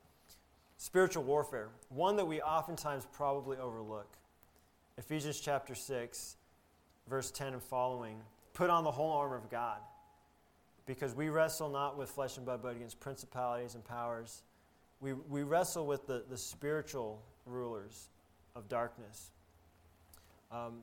Spiritual 0.84 1.24
warfare, 1.24 1.70
one 1.88 2.18
that 2.18 2.26
we 2.26 2.42
oftentimes 2.42 3.08
probably 3.14 3.56
overlook. 3.56 4.18
Ephesians 4.98 5.40
chapter 5.40 5.76
6, 5.76 6.36
verse 7.08 7.32
10 7.32 7.54
and 7.54 7.64
following. 7.64 8.18
Put 8.52 8.70
on 8.70 8.84
the 8.84 8.92
whole 8.92 9.14
armor 9.14 9.38
of 9.38 9.50
God, 9.50 9.78
because 10.86 11.16
we 11.16 11.30
wrestle 11.30 11.70
not 11.70 11.98
with 11.98 12.10
flesh 12.10 12.36
and 12.36 12.46
blood, 12.46 12.60
but 12.62 12.76
against 12.76 13.00
principalities 13.00 13.76
and 13.76 13.86
powers. 13.86 14.44
We, 15.00 15.14
we 15.14 15.44
wrestle 15.44 15.88
with 15.88 16.06
the, 16.06 16.26
the 16.30 16.38
spiritual 16.38 17.22
rulers 17.46 18.10
of 18.54 18.68
darkness. 18.68 19.30
Um, 20.52 20.80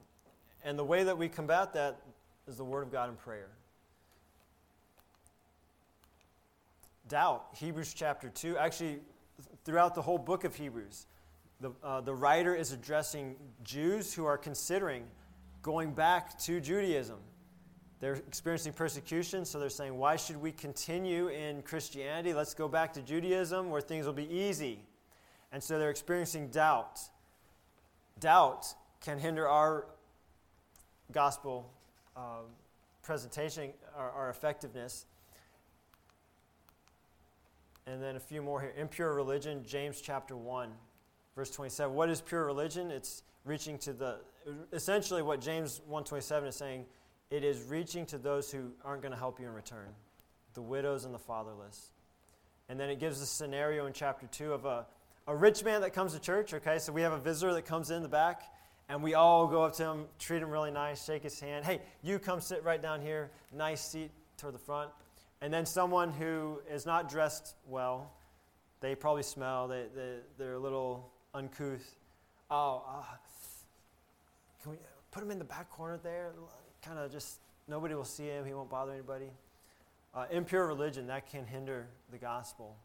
and 0.65 0.79
the 0.79 0.85
way 0.85 1.05
that 1.05 1.19
we 1.19 1.29
combat 1.29 1.75
that 1.75 2.01
is 2.49 2.57
the 2.57 2.65
Word 2.65 2.85
of 2.85 2.91
God 2.91 3.11
and 3.11 3.19
prayer. 3.19 3.51
Doubt, 7.07 7.49
Hebrews 7.55 7.93
chapter 7.93 8.31
2. 8.31 8.57
Actually, 8.57 9.01
throughout 9.65 9.95
the 9.95 10.03
whole 10.03 10.19
book 10.19 10.45
of 10.45 10.55
Hebrews, 10.55 11.07
the, 11.61 11.73
uh, 11.83 12.01
the 12.01 12.15
writer 12.15 12.55
is 12.55 12.73
addressing 12.73 13.37
Jews 13.65 14.15
who 14.15 14.25
are 14.25 14.39
considering 14.39 15.05
going 15.63 15.93
back 15.93 16.39
to 16.41 16.61
Judaism. 16.61 17.19
They're 18.01 18.15
experiencing 18.15 18.73
persecution, 18.73 19.45
so 19.45 19.61
they're 19.61 19.69
saying, 19.69 19.97
Why 19.97 20.17
should 20.17 20.41
we 20.41 20.53
continue 20.53 21.29
in 21.29 21.61
Christianity? 21.63 22.33
Let's 22.33 22.55
go 22.55 22.67
back 22.67 22.95
to 22.95 23.03
Judaism 23.03 23.69
where 23.69 23.83
things 23.83 24.07
will 24.07 24.15
be 24.15 24.33
easy. 24.33 24.81
And 25.53 25.63
so 25.63 25.79
they're 25.79 25.91
experiencing 25.91 26.49
doubt. 26.49 27.01
Doubt 28.19 28.75
can 29.03 29.19
hinder 29.19 29.47
our 29.47 29.87
gospel 31.13 31.71
uh, 32.17 32.43
presentation, 33.03 33.71
our, 33.97 34.11
our 34.11 34.31
effectiveness. 34.31 35.05
And 37.91 38.01
then 38.01 38.15
a 38.15 38.21
few 38.21 38.41
more 38.41 38.61
here. 38.61 38.73
Impure 38.77 39.13
religion, 39.13 39.65
James 39.67 40.01
chapter 40.01 40.37
1, 40.37 40.71
verse 41.35 41.51
27. 41.51 41.93
What 41.93 42.09
is 42.09 42.21
pure 42.21 42.45
religion? 42.45 42.93
It's 42.93 43.25
reaching 43.45 43.79
to 43.79 43.93
the 43.93 44.21
essentially 44.73 45.23
what 45.23 45.41
James 45.41 45.81
127 45.87 46.49
is 46.49 46.57
saying, 46.57 46.85
it 47.31 47.43
is 47.43 47.63
reaching 47.65 48.07
to 48.07 48.19
those 48.19 48.51
who 48.51 48.71
aren't 48.85 49.03
going 49.03 49.13
to 49.13 49.19
help 49.19 49.41
you 49.41 49.47
in 49.47 49.53
return. 49.53 49.89
The 50.55 50.63
widows 50.63 51.05
and 51.05 51.13
the 51.13 51.19
fatherless. 51.19 51.91
And 52.69 52.79
then 52.79 52.91
it 52.91 53.01
gives 53.01 53.21
a 53.21 53.27
scenario 53.27 53.87
in 53.87 53.93
chapter 53.93 54.27
2 54.29 54.53
of 54.53 54.65
a, 54.67 54.87
a 55.27 55.35
rich 55.35 55.65
man 55.65 55.81
that 55.81 55.93
comes 55.93 56.13
to 56.13 56.21
church, 56.21 56.55
okay? 56.55 56.79
So 56.79 56.93
we 56.93 57.03
have 57.03 57.13
a 57.13 57.19
visitor 57.19 57.53
that 57.55 57.67
comes 57.67 57.91
in 57.91 58.03
the 58.03 58.09
back 58.09 58.43
and 58.89 59.03
we 59.03 59.15
all 59.15 59.49
go 59.49 59.65
up 59.65 59.73
to 59.75 59.85
him, 59.85 60.05
treat 60.19 60.43
him 60.43 60.51
really 60.51 60.71
nice, 60.71 61.05
shake 61.05 61.25
his 61.25 61.39
hand. 61.41 61.65
Hey, 61.65 61.81
you 62.03 62.21
come 62.21 62.41
sit 62.41 62.63
right 62.63 62.81
down 62.81 63.01
here, 63.01 63.31
nice 63.53 63.81
seat 63.81 64.11
toward 64.37 64.55
the 64.55 64.59
front. 64.59 64.91
And 65.43 65.53
then 65.53 65.65
someone 65.65 66.13
who 66.13 66.61
is 66.71 66.85
not 66.85 67.09
dressed 67.09 67.55
well, 67.67 68.13
they 68.81 68.95
probably 68.95 69.23
smell, 69.23 69.69
they, 69.69 69.87
they, 69.95 70.17
they're 70.39 70.55
a 70.55 70.59
little 70.59 71.11
uncouth. 71.35 71.97
Oh, 72.51 72.83
uh, 72.87 73.03
can 74.63 74.73
we 74.73 74.79
put 75.11 75.23
him 75.23 75.31
in 75.31 75.39
the 75.39 75.45
back 75.45 75.71
corner 75.71 75.99
there? 76.03 76.33
Kind 76.83 76.99
of 76.99 77.11
just, 77.11 77.41
nobody 77.69 77.95
will 77.95 78.05
see 78.05 78.25
him, 78.25 78.45
he 78.45 78.53
won't 78.53 78.69
bother 78.69 78.93
anybody. 78.93 79.31
Uh, 80.15 80.27
impure 80.31 80.67
religion, 80.67 81.07
that 81.07 81.31
can 81.31 81.47
hinder 81.47 81.87
the 82.11 82.19
gospel. 82.19 82.77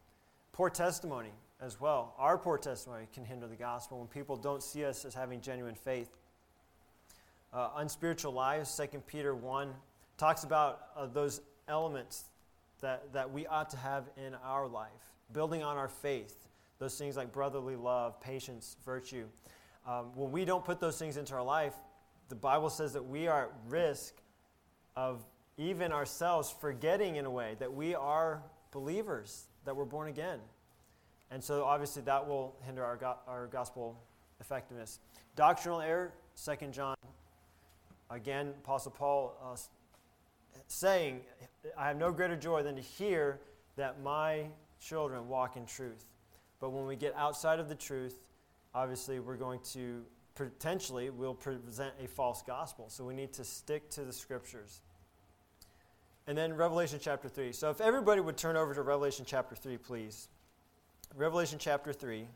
Poor 0.52 0.70
testimony 0.70 1.32
as 1.60 1.80
well. 1.80 2.14
Our 2.18 2.38
poor 2.38 2.56
testimony 2.56 3.06
can 3.12 3.24
hinder 3.24 3.46
the 3.46 3.56
gospel 3.56 3.98
when 3.98 4.06
people 4.08 4.36
don't 4.36 4.62
see 4.62 4.84
us 4.84 5.04
as 5.04 5.12
having 5.12 5.40
genuine 5.40 5.74
faith. 5.74 6.08
Uh, 7.52 7.70
unspiritual 7.76 8.32
lives, 8.32 8.74
2 8.76 8.98
Peter 9.06 9.34
1, 9.34 9.74
talks 10.16 10.44
about 10.44 10.80
uh, 10.96 11.06
those 11.06 11.40
elements 11.68 12.24
that, 12.80 13.12
that 13.12 13.32
we 13.32 13.46
ought 13.46 13.70
to 13.70 13.76
have 13.76 14.04
in 14.16 14.34
our 14.44 14.66
life, 14.66 14.90
building 15.32 15.62
on 15.62 15.76
our 15.76 15.88
faith. 15.88 16.48
Those 16.78 16.96
things 16.96 17.16
like 17.16 17.32
brotherly 17.32 17.76
love, 17.76 18.20
patience, 18.20 18.76
virtue. 18.84 19.26
Um, 19.86 20.06
when 20.14 20.30
we 20.30 20.44
don't 20.44 20.64
put 20.64 20.80
those 20.80 20.98
things 20.98 21.16
into 21.16 21.34
our 21.34 21.42
life, 21.42 21.74
the 22.28 22.34
Bible 22.34 22.70
says 22.70 22.92
that 22.92 23.04
we 23.04 23.28
are 23.28 23.44
at 23.44 23.50
risk 23.68 24.14
of 24.96 25.24
even 25.56 25.92
ourselves 25.92 26.54
forgetting 26.60 27.16
in 27.16 27.24
a 27.24 27.30
way 27.30 27.56
that 27.58 27.72
we 27.72 27.94
are 27.94 28.42
believers, 28.72 29.44
that 29.64 29.74
we're 29.74 29.84
born 29.84 30.08
again. 30.08 30.38
And 31.30 31.42
so 31.42 31.64
obviously 31.64 32.02
that 32.02 32.26
will 32.26 32.54
hinder 32.62 32.84
our, 32.84 32.96
go- 32.96 33.16
our 33.26 33.46
gospel 33.46 33.98
effectiveness. 34.40 34.98
Doctrinal 35.34 35.80
error, 35.80 36.12
Second 36.34 36.72
John. 36.72 36.96
Again, 38.10 38.54
Apostle 38.62 38.92
Paul 38.92 39.34
uh, 39.42 39.56
saying, 40.68 41.22
I 41.76 41.88
have 41.88 41.96
no 41.96 42.12
greater 42.12 42.36
joy 42.36 42.62
than 42.62 42.76
to 42.76 42.82
hear 42.82 43.40
that 43.76 44.02
my 44.02 44.46
children 44.80 45.28
walk 45.28 45.56
in 45.56 45.66
truth. 45.66 46.04
But 46.60 46.70
when 46.70 46.86
we 46.86 46.96
get 46.96 47.14
outside 47.16 47.60
of 47.60 47.68
the 47.68 47.74
truth, 47.74 48.18
obviously 48.74 49.20
we're 49.20 49.36
going 49.36 49.60
to 49.72 50.02
potentially 50.34 51.10
will 51.10 51.34
present 51.34 51.94
a 52.02 52.06
false 52.06 52.42
gospel. 52.42 52.86
So 52.88 53.04
we 53.04 53.14
need 53.14 53.32
to 53.34 53.44
stick 53.44 53.88
to 53.90 54.02
the 54.02 54.12
scriptures. 54.12 54.80
And 56.26 56.36
then 56.36 56.54
Revelation 56.54 56.98
chapter 57.00 57.28
3. 57.28 57.52
So 57.52 57.70
if 57.70 57.80
everybody 57.80 58.20
would 58.20 58.36
turn 58.36 58.56
over 58.56 58.74
to 58.74 58.82
Revelation 58.82 59.24
chapter 59.26 59.54
3, 59.54 59.78
please. 59.78 60.28
Revelation 61.14 61.58
chapter 61.58 61.92
3. 61.92 62.26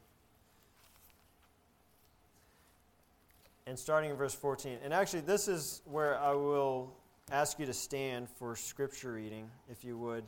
And 3.66 3.78
starting 3.78 4.10
in 4.10 4.16
verse 4.16 4.34
14. 4.34 4.78
And 4.82 4.94
actually, 4.94 5.20
this 5.20 5.48
is 5.48 5.82
where 5.84 6.18
I 6.18 6.32
will 6.32 6.92
ask 7.30 7.60
you 7.60 7.66
to 7.66 7.72
stand 7.72 8.28
for 8.28 8.56
scripture 8.56 9.12
reading, 9.12 9.48
if 9.70 9.84
you 9.84 9.96
would. 9.96 10.24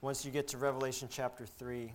Once 0.00 0.24
you 0.24 0.30
get 0.30 0.46
to 0.48 0.58
Revelation 0.58 1.08
chapter 1.10 1.44
3, 1.44 1.92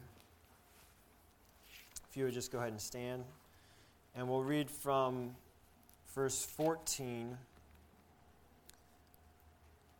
if 2.09 2.17
you 2.17 2.25
would 2.25 2.33
just 2.33 2.51
go 2.51 2.57
ahead 2.57 2.71
and 2.71 2.81
stand. 2.81 3.23
And 4.13 4.27
we'll 4.27 4.43
read 4.43 4.69
from 4.69 5.31
verse 6.13 6.45
14 6.45 7.37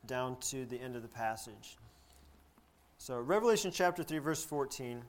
down 0.06 0.38
to 0.40 0.66
the 0.66 0.80
end 0.80 0.96
of 0.96 1.02
the 1.02 1.08
passage. 1.08 1.78
So, 2.98 3.20
Revelation 3.20 3.72
chapter 3.74 4.04
3, 4.04 4.20
verse 4.20 4.44
14. 4.44 5.02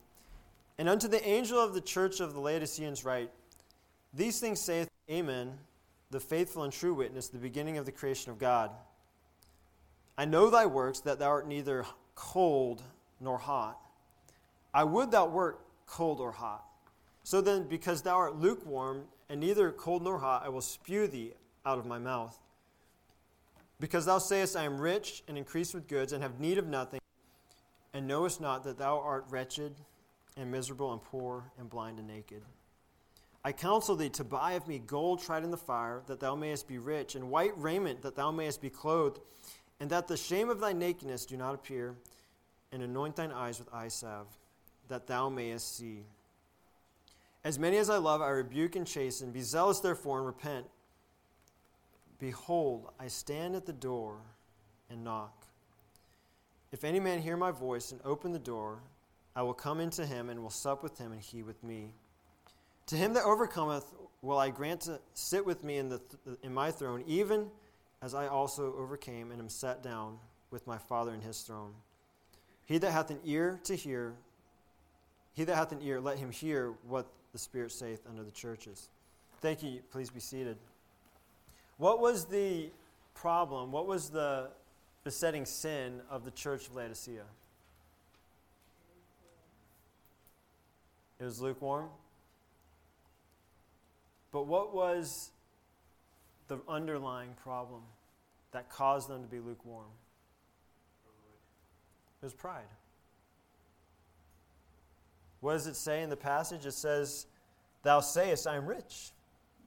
And 0.79 0.89
unto 0.89 1.09
the 1.09 1.27
angel 1.27 1.59
of 1.59 1.75
the 1.75 1.81
church 1.81 2.21
of 2.21 2.33
the 2.33 2.41
Laodiceans 2.41 3.05
write, 3.05 3.31
These 4.15 4.41
things 4.41 4.61
saith 4.61 4.89
Amen, 5.11 5.53
the 6.11 6.21
faithful 6.21 6.63
and 6.63 6.73
true 6.73 6.95
witness, 6.95 7.29
the 7.29 7.39
beginning 7.39 7.79
of 7.79 7.87
the 7.87 7.93
creation 7.93 8.31
of 8.31 8.39
God. 8.39 8.71
I 10.17 10.25
know 10.25 10.51
thy 10.51 10.67
works, 10.67 11.01
that 11.01 11.19
thou 11.19 11.29
art 11.29 11.49
neither 11.49 11.85
cold 12.15 12.83
nor 13.21 13.39
hot. 13.39 13.79
I 14.73 14.85
would 14.85 15.11
thou 15.11 15.27
wert 15.27 15.61
cold 15.87 16.21
or 16.21 16.33
hot. 16.33 16.65
So 17.23 17.41
then, 17.41 17.65
because 17.65 18.03
thou 18.03 18.17
art 18.17 18.37
lukewarm, 18.37 19.05
and 19.29 19.41
neither 19.41 19.73
cold 19.73 20.03
nor 20.03 20.19
hot, 20.19 20.43
I 20.45 20.49
will 20.49 20.61
spew 20.61 21.07
thee 21.07 21.33
out 21.65 21.79
of 21.79 21.87
my 21.87 21.99
mouth. 21.99 22.39
Because 23.81 24.07
thou 24.07 24.19
sayest, 24.19 24.57
I 24.57 24.65
am 24.65 24.79
rich 24.79 25.23
and 25.29 25.37
increased 25.37 25.75
with 25.75 25.89
goods, 25.89 26.13
and 26.13 26.23
have 26.23 26.41
need 26.41 26.57
of 26.57 26.67
nothing, 26.67 27.01
and 27.93 28.07
knowest 28.07 28.41
not 28.41 28.65
that 28.65 28.79
thou 28.79 28.99
art 29.01 29.27
wretched 29.29 29.75
and 30.37 30.51
miserable 30.51 30.93
and 30.93 31.03
poor 31.03 31.51
and 31.59 31.69
blind 31.69 31.99
and 31.99 32.07
naked. 32.07 32.43
I 33.47 33.53
counsel 33.53 33.95
thee 33.95 34.09
to 34.09 34.25
buy 34.25 34.55
of 34.55 34.67
me 34.67 34.81
gold 34.81 35.23
tried 35.23 35.45
in 35.45 35.53
the 35.53 35.57
fire, 35.57 36.03
that 36.09 36.19
thou 36.19 36.35
mayest 36.35 36.67
be 36.67 36.79
rich, 36.79 37.15
and 37.15 37.31
white 37.31 37.53
raiment, 37.57 38.03
that 38.03 38.17
thou 38.17 38.33
mayest 38.33 38.61
be 38.61 38.71
clothed, 38.71 39.21
and 39.79 39.89
that 39.89 40.09
the 40.09 40.17
shame 40.17 40.51
of 40.51 40.59
thy 40.59 40.73
nakedness 40.73 41.25
do 41.27 41.37
not 41.37 41.55
appear, 41.55 41.95
and 42.73 42.83
anoint 42.83 43.15
thine 43.15 43.31
eyes 43.31 43.61
with 43.61 43.73
eye 43.73 43.87
salve, 43.87 44.27
that 44.89 45.07
thou 45.07 45.29
mayest 45.29 45.77
see. 45.77 46.03
As 47.45 47.57
many 47.57 47.77
as 47.77 47.89
I 47.89 47.99
love, 47.99 48.21
I 48.21 48.31
rebuke 48.31 48.75
and 48.75 48.85
chasten. 48.85 49.31
Be 49.31 49.43
zealous, 49.43 49.79
therefore, 49.79 50.19
and 50.19 50.27
repent. 50.27 50.67
Behold, 52.19 52.91
I 52.99 53.07
stand 53.07 53.55
at 53.55 53.65
the 53.65 53.73
door 53.73 54.17
and 54.91 55.05
knock. 55.05 55.47
If 56.73 56.83
any 56.83 56.99
man 56.99 57.21
hear 57.21 57.37
my 57.37 57.53
voice 57.53 57.93
and 57.93 58.01
open 58.05 58.33
the 58.33 58.41
door, 58.41 58.81
I 59.37 59.43
will 59.43 59.55
come 59.55 59.79
into 59.79 60.05
him 60.05 60.31
and 60.31 60.43
will 60.43 60.51
sup 60.51 60.83
with 60.83 60.99
him, 60.99 61.13
and 61.13 61.21
he 61.21 61.45
with 61.45 61.63
me. 61.63 61.93
To 62.87 62.97
him 62.97 63.15
that 63.15 63.25
overcometh 63.25 63.85
will 64.23 64.39
I 64.39 64.51
grant 64.51 64.83
to 64.83 65.01
sit 65.15 65.45
with 65.45 65.65
me 65.65 65.79
in, 65.79 65.89
the 65.89 65.99
th- 65.99 66.39
in 66.43 66.55
my 66.55 66.71
throne, 66.71 67.03
even 67.07 67.49
as 68.03 68.15
I 68.15 68.29
also 68.29 68.75
overcame 68.77 69.31
and 69.31 69.41
am 69.41 69.49
sat 69.49 69.83
down 69.83 70.19
with 70.51 70.67
my 70.67 70.79
Father 70.79 71.13
in 71.13 71.21
his 71.21 71.41
throne. 71.43 71.73
He 72.65 72.79
that 72.79 72.93
hath 72.93 73.11
an 73.11 73.19
ear 73.25 73.61
to 73.65 73.75
hear, 73.75 74.15
he 75.35 75.45
that 75.45 75.55
hath 75.55 75.73
an 75.73 75.81
ear, 75.83 76.01
let 76.01 76.19
him 76.19 76.31
hear 76.31 76.75
what 76.87 77.07
the 77.33 77.39
Spirit 77.39 77.73
saith 77.73 78.07
unto 78.09 78.25
the 78.25 78.31
churches. 78.31 78.89
Thank 79.41 79.63
you. 79.63 79.81
Please 79.91 80.11
be 80.11 80.21
seated. 80.21 80.57
What 81.79 82.01
was 82.01 82.25
the 82.25 82.71
problem? 83.15 83.71
What 83.71 83.87
was 83.87 84.09
the 84.09 84.49
besetting 85.05 85.45
sin 85.45 86.01
of 86.11 86.25
the 86.25 86.31
church 86.31 86.69
of 86.69 86.75
Laodicea? 86.75 87.25
It 91.19 91.25
was 91.25 91.41
lukewarm. 91.41 91.89
But 94.33 94.47
what 94.47 94.75
was 94.75 95.31
the 96.49 96.59
underlying 96.69 97.35
problem 97.43 97.83
that 98.53 98.71
caused 98.71 99.09
them 99.09 99.23
to 99.23 99.29
be 99.29 99.41
lukewarm? 99.41 99.87
It 102.23 102.27
was 102.27 102.35
pride. 102.35 102.65
What 105.41 105.53
does 105.53 105.67
it 105.67 105.77
say 105.77 106.03
in 106.03 106.11
the 106.11 106.17
passage? 106.17 106.67
It 106.67 106.73
says, 106.73 107.27
Thou 107.83 108.01
sayest, 108.01 108.47
I 108.47 108.57
am 108.57 108.67
rich, 108.67 109.13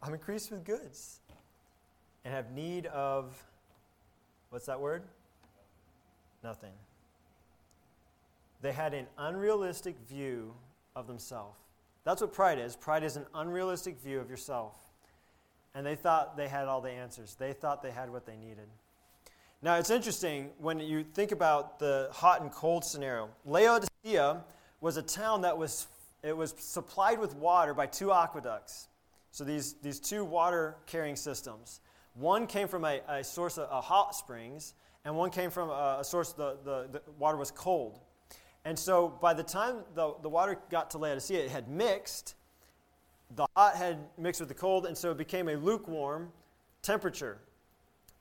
I'm 0.02 0.14
increased 0.14 0.52
with 0.52 0.66
goods, 0.66 1.22
and 2.26 2.34
have 2.34 2.52
need 2.52 2.86
of, 2.88 3.42
what's 4.50 4.66
that 4.66 4.82
word? 4.82 5.04
Nothing. 6.44 6.74
They 8.62 8.74
had 8.74 8.94
an 8.94 9.08
unrealistic 9.18 9.96
view 10.08 10.54
of 10.96 11.08
themselves. 11.08 11.58
That's 12.04 12.22
what 12.22 12.34
pride 12.34 12.60
is. 12.60 12.76
Pride 12.76 13.04
is 13.04 13.18
an 13.18 13.26
unrealistic 13.36 14.00
view 14.00 14.20
of 14.20 14.30
yourself. 14.30 14.76
And 15.76 15.86
they 15.86 15.96
thought 15.96 16.36
they 16.36 16.48
had 16.48 16.68
all 16.68 16.82
the 16.82 16.90
answers, 16.90 17.36
they 17.36 17.54
thought 17.54 17.82
they 17.82 17.92
had 17.92 18.10
what 18.10 18.26
they 18.26 18.36
needed. 18.36 18.68
Now, 19.62 19.76
it's 19.76 19.90
interesting 19.90 20.52
when 20.58 20.80
you 20.80 21.04
think 21.04 21.34
about 21.34 21.80
the 21.80 22.10
hot 22.14 22.42
and 22.42 22.50
cold 22.52 22.86
scenario. 22.86 23.30
Laodicea 23.46 24.42
was 24.80 24.96
a 24.96 25.02
town 25.02 25.42
that 25.42 25.58
was, 25.58 25.88
it 26.24 26.36
was 26.36 26.56
supplied 26.58 27.20
with 27.20 27.36
water 27.36 27.74
by 27.74 27.86
two 27.86 28.14
aqueducts. 28.14 28.88
So 29.32 29.44
these, 29.44 29.74
these 29.84 30.00
two 30.00 30.24
water 30.24 30.78
carrying 30.86 31.18
systems. 31.18 31.82
One 32.14 32.48
came 32.48 32.68
from 32.70 32.86
a, 32.86 33.02
a 33.08 33.24
source 33.24 33.58
of 33.58 33.70
a 33.70 33.82
hot 33.82 34.16
springs, 34.16 34.74
and 35.04 35.16
one 35.16 35.30
came 35.30 35.50
from 35.50 35.70
a, 35.70 35.98
a 36.00 36.04
source 36.04 36.32
the, 36.32 36.58
the, 36.64 36.88
the 36.92 37.02
water 37.18 37.38
was 37.38 37.52
cold. 37.52 38.00
And 38.66 38.78
so 38.78 39.08
by 39.22 39.34
the 39.34 39.44
time 39.44 39.78
the, 39.96 40.16
the 40.22 40.30
water 40.30 40.60
got 40.70 40.92
to 40.92 40.98
Laodicea, 40.98 41.46
it 41.46 41.50
had 41.50 41.70
mixed. 41.70 42.36
The 43.36 43.48
hot 43.56 43.76
had 43.76 43.98
mixed 44.18 44.42
with 44.42 44.50
the 44.50 44.56
cold, 44.56 44.86
and 44.86 44.98
so 44.98 45.12
it 45.12 45.18
became 45.18 45.48
a 45.50 45.56
lukewarm 45.56 46.32
temperature. 46.82 47.38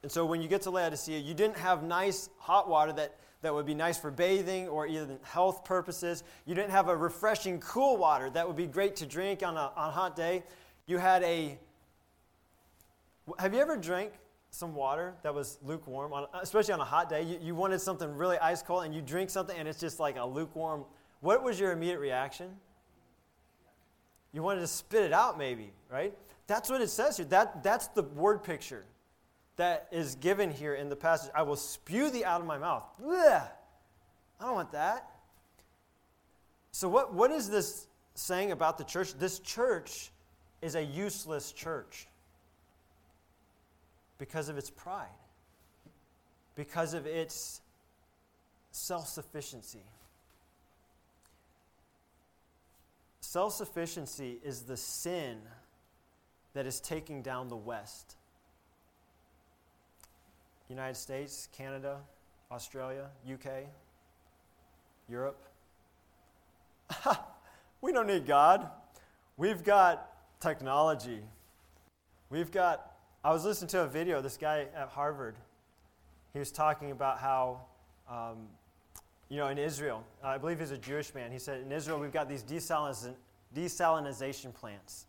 And 0.02 0.12
so 0.12 0.24
when 0.24 0.40
you 0.40 0.48
get 0.48 0.62
to 0.62 0.70
Laodicea, 0.70 1.18
you 1.18 1.34
didn't 1.34 1.56
have 1.56 1.82
nice 1.82 2.30
hot 2.38 2.68
water 2.68 2.92
that, 2.92 3.16
that 3.42 3.52
would 3.52 3.66
be 3.66 3.74
nice 3.74 3.98
for 3.98 4.10
bathing 4.10 4.68
or 4.68 4.86
even 4.86 5.18
health 5.22 5.64
purposes. 5.64 6.22
You 6.46 6.54
didn't 6.54 6.70
have 6.70 6.88
a 6.88 6.96
refreshing 6.96 7.58
cool 7.60 7.96
water 7.96 8.30
that 8.30 8.46
would 8.46 8.56
be 8.56 8.66
great 8.66 8.96
to 8.96 9.06
drink 9.06 9.42
on 9.42 9.56
a, 9.56 9.72
on 9.76 9.88
a 9.88 9.92
hot 9.92 10.14
day. 10.14 10.44
You 10.86 10.98
had 10.98 11.22
a. 11.24 11.58
Have 13.38 13.52
you 13.54 13.60
ever 13.60 13.76
drank 13.76 14.12
some 14.50 14.74
water 14.74 15.14
that 15.22 15.34
was 15.34 15.58
lukewarm, 15.62 16.12
on, 16.12 16.26
especially 16.40 16.74
on 16.74 16.80
a 16.80 16.84
hot 16.84 17.08
day? 17.08 17.22
You, 17.22 17.38
you 17.40 17.54
wanted 17.54 17.80
something 17.80 18.16
really 18.16 18.38
ice 18.38 18.62
cold 18.62 18.84
and 18.84 18.94
you 18.94 19.02
drink 19.02 19.30
something 19.30 19.56
and 19.56 19.68
it's 19.68 19.80
just 19.80 20.00
like 20.00 20.16
a 20.16 20.24
lukewarm. 20.24 20.84
What 21.20 21.42
was 21.42 21.58
your 21.58 21.72
immediate 21.72 21.98
reaction? 21.98 22.50
You 24.32 24.42
wanted 24.42 24.60
to 24.60 24.66
spit 24.66 25.02
it 25.02 25.12
out, 25.12 25.38
maybe, 25.38 25.72
right? 25.90 26.14
That's 26.46 26.70
what 26.70 26.80
it 26.80 26.90
says 26.90 27.16
here. 27.16 27.26
That, 27.26 27.62
that's 27.62 27.88
the 27.88 28.02
word 28.02 28.42
picture 28.42 28.84
that 29.56 29.88
is 29.90 30.14
given 30.16 30.50
here 30.50 30.74
in 30.74 30.88
the 30.88 30.96
passage. 30.96 31.30
I 31.34 31.42
will 31.42 31.56
spew 31.56 32.10
thee 32.10 32.24
out 32.24 32.40
of 32.40 32.46
my 32.46 32.58
mouth. 32.58 32.84
Blech! 33.02 33.48
I 34.40 34.44
don't 34.44 34.54
want 34.54 34.72
that. 34.72 35.10
So, 36.70 36.88
what, 36.88 37.12
what 37.12 37.30
is 37.30 37.50
this 37.50 37.88
saying 38.14 38.52
about 38.52 38.78
the 38.78 38.84
church? 38.84 39.14
This 39.14 39.40
church 39.40 40.10
is 40.62 40.74
a 40.74 40.82
useless 40.82 41.52
church 41.52 42.06
because 44.18 44.48
of 44.48 44.58
its 44.58 44.70
pride, 44.70 45.06
because 46.54 46.94
of 46.94 47.06
its 47.06 47.60
self 48.70 49.08
sufficiency. 49.08 49.84
Self 53.20 53.52
sufficiency 53.52 54.38
is 54.42 54.62
the 54.62 54.76
sin 54.76 55.38
that 56.54 56.66
is 56.66 56.80
taking 56.80 57.22
down 57.22 57.48
the 57.48 57.56
West. 57.56 58.16
United 60.68 60.96
States, 60.96 61.48
Canada, 61.56 61.98
Australia, 62.50 63.08
UK, 63.30 63.66
Europe. 65.08 65.42
we 67.80 67.92
don't 67.92 68.06
need 68.06 68.26
God. 68.26 68.70
We've 69.36 69.62
got 69.64 70.10
technology. 70.40 71.20
We've 72.30 72.50
got, 72.50 72.97
I 73.24 73.32
was 73.32 73.44
listening 73.44 73.68
to 73.70 73.82
a 73.82 73.88
video, 73.88 74.22
this 74.22 74.36
guy 74.36 74.66
at 74.74 74.88
Harvard, 74.88 75.34
he 76.32 76.38
was 76.38 76.52
talking 76.52 76.92
about 76.92 77.18
how, 77.18 77.62
um, 78.08 78.46
you 79.28 79.38
know, 79.38 79.48
in 79.48 79.58
Israel, 79.58 80.04
I 80.22 80.38
believe 80.38 80.60
he's 80.60 80.70
a 80.70 80.78
Jewish 80.78 81.12
man, 81.14 81.32
he 81.32 81.38
said, 81.38 81.62
in 81.62 81.72
Israel 81.72 81.98
we've 81.98 82.12
got 82.12 82.28
these 82.28 82.44
desalinization 82.44 84.54
plants. 84.54 85.06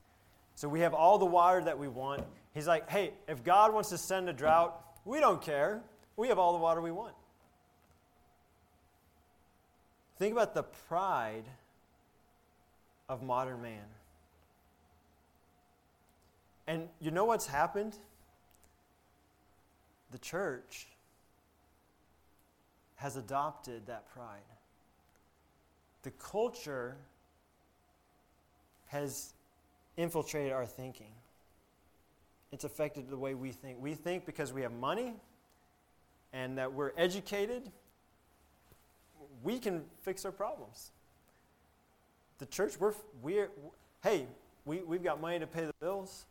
So 0.56 0.68
we 0.68 0.80
have 0.80 0.94
all 0.94 1.20
the 1.20 1.26
water 1.26 1.64
that 1.64 1.78
we 1.78 1.88
want. 1.88 2.24
He's 2.54 2.68
like, 2.68 2.90
hey, 2.90 3.14
if 3.28 3.44
God 3.44 3.74
wants 3.74 3.90
to 3.90 3.98
send 3.98 4.28
a 4.28 4.34
drought, 4.34 4.84
we 5.06 5.20
don't 5.20 5.42
care. 5.42 5.82
We 6.18 6.30
have 6.30 6.40
all 6.40 6.52
the 6.52 6.60
water 6.60 6.82
we 6.82 6.92
want. 6.92 7.14
Think 10.18 10.34
about 10.34 10.54
the 10.54 10.64
pride 10.64 11.46
of 13.08 13.24
modern 13.24 13.62
man. 13.62 13.86
And 16.70 16.88
you 17.02 17.10
know 17.10 17.26
what's 17.26 17.48
happened? 17.48 17.98
The 20.12 20.20
church 20.20 20.88
has 22.98 23.18
adopted 23.18 23.88
that 23.88 24.08
pride. 24.14 24.38
The 26.04 26.12
culture 26.12 26.96
has 28.88 29.34
infiltrated 29.98 30.54
our 30.54 30.66
thinking 30.66 31.12
it's 32.52 32.64
affected 32.64 33.10
the 33.10 33.18
way 33.18 33.36
we 33.36 33.52
think. 33.52 33.78
We 33.80 33.94
think 33.94 34.26
because 34.26 34.52
we 34.52 34.62
have 34.64 34.72
money 34.74 35.14
and 36.34 36.58
that 36.58 36.74
we're 36.74 36.92
educated, 36.98 37.72
we 39.44 39.60
can 39.60 39.84
fix 40.02 40.26
our 40.26 40.32
problems. 40.32 40.92
The 42.40 42.48
church, 42.48 42.80
we're, 42.80 42.94
we're 43.22 43.50
hey, 44.04 44.26
we, 44.66 44.80
we've 44.80 45.04
got 45.04 45.22
money 45.22 45.40
to 45.40 45.48
pay 45.48 45.66
the 45.66 45.74
bills, 45.80 46.26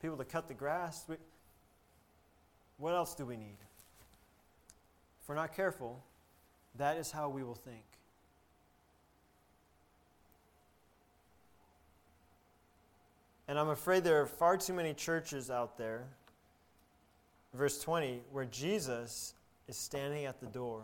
people 0.00 0.16
to 0.16 0.24
cut 0.24 0.48
the 0.48 0.54
grass. 0.54 1.04
We, 1.08 1.16
what 2.78 2.94
else 2.94 3.14
do 3.14 3.26
we 3.26 3.36
need? 3.36 3.56
If 5.22 5.28
we're 5.28 5.34
not 5.34 5.54
careful, 5.54 6.02
that 6.76 6.96
is 6.96 7.10
how 7.10 7.28
we 7.28 7.42
will 7.42 7.54
think. 7.54 7.84
And 13.48 13.58
I'm 13.58 13.70
afraid 13.70 14.04
there 14.04 14.20
are 14.20 14.26
far 14.26 14.58
too 14.58 14.74
many 14.74 14.92
churches 14.92 15.50
out 15.50 15.78
there, 15.78 16.04
verse 17.54 17.80
20, 17.80 18.20
where 18.30 18.44
Jesus 18.44 19.34
is 19.68 19.76
standing 19.76 20.26
at 20.26 20.38
the 20.38 20.46
door. 20.46 20.82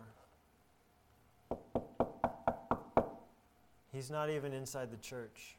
He's 3.93 4.09
not 4.09 4.29
even 4.29 4.51
inside 4.51 4.91
the 4.91 4.97
church. 4.97 5.55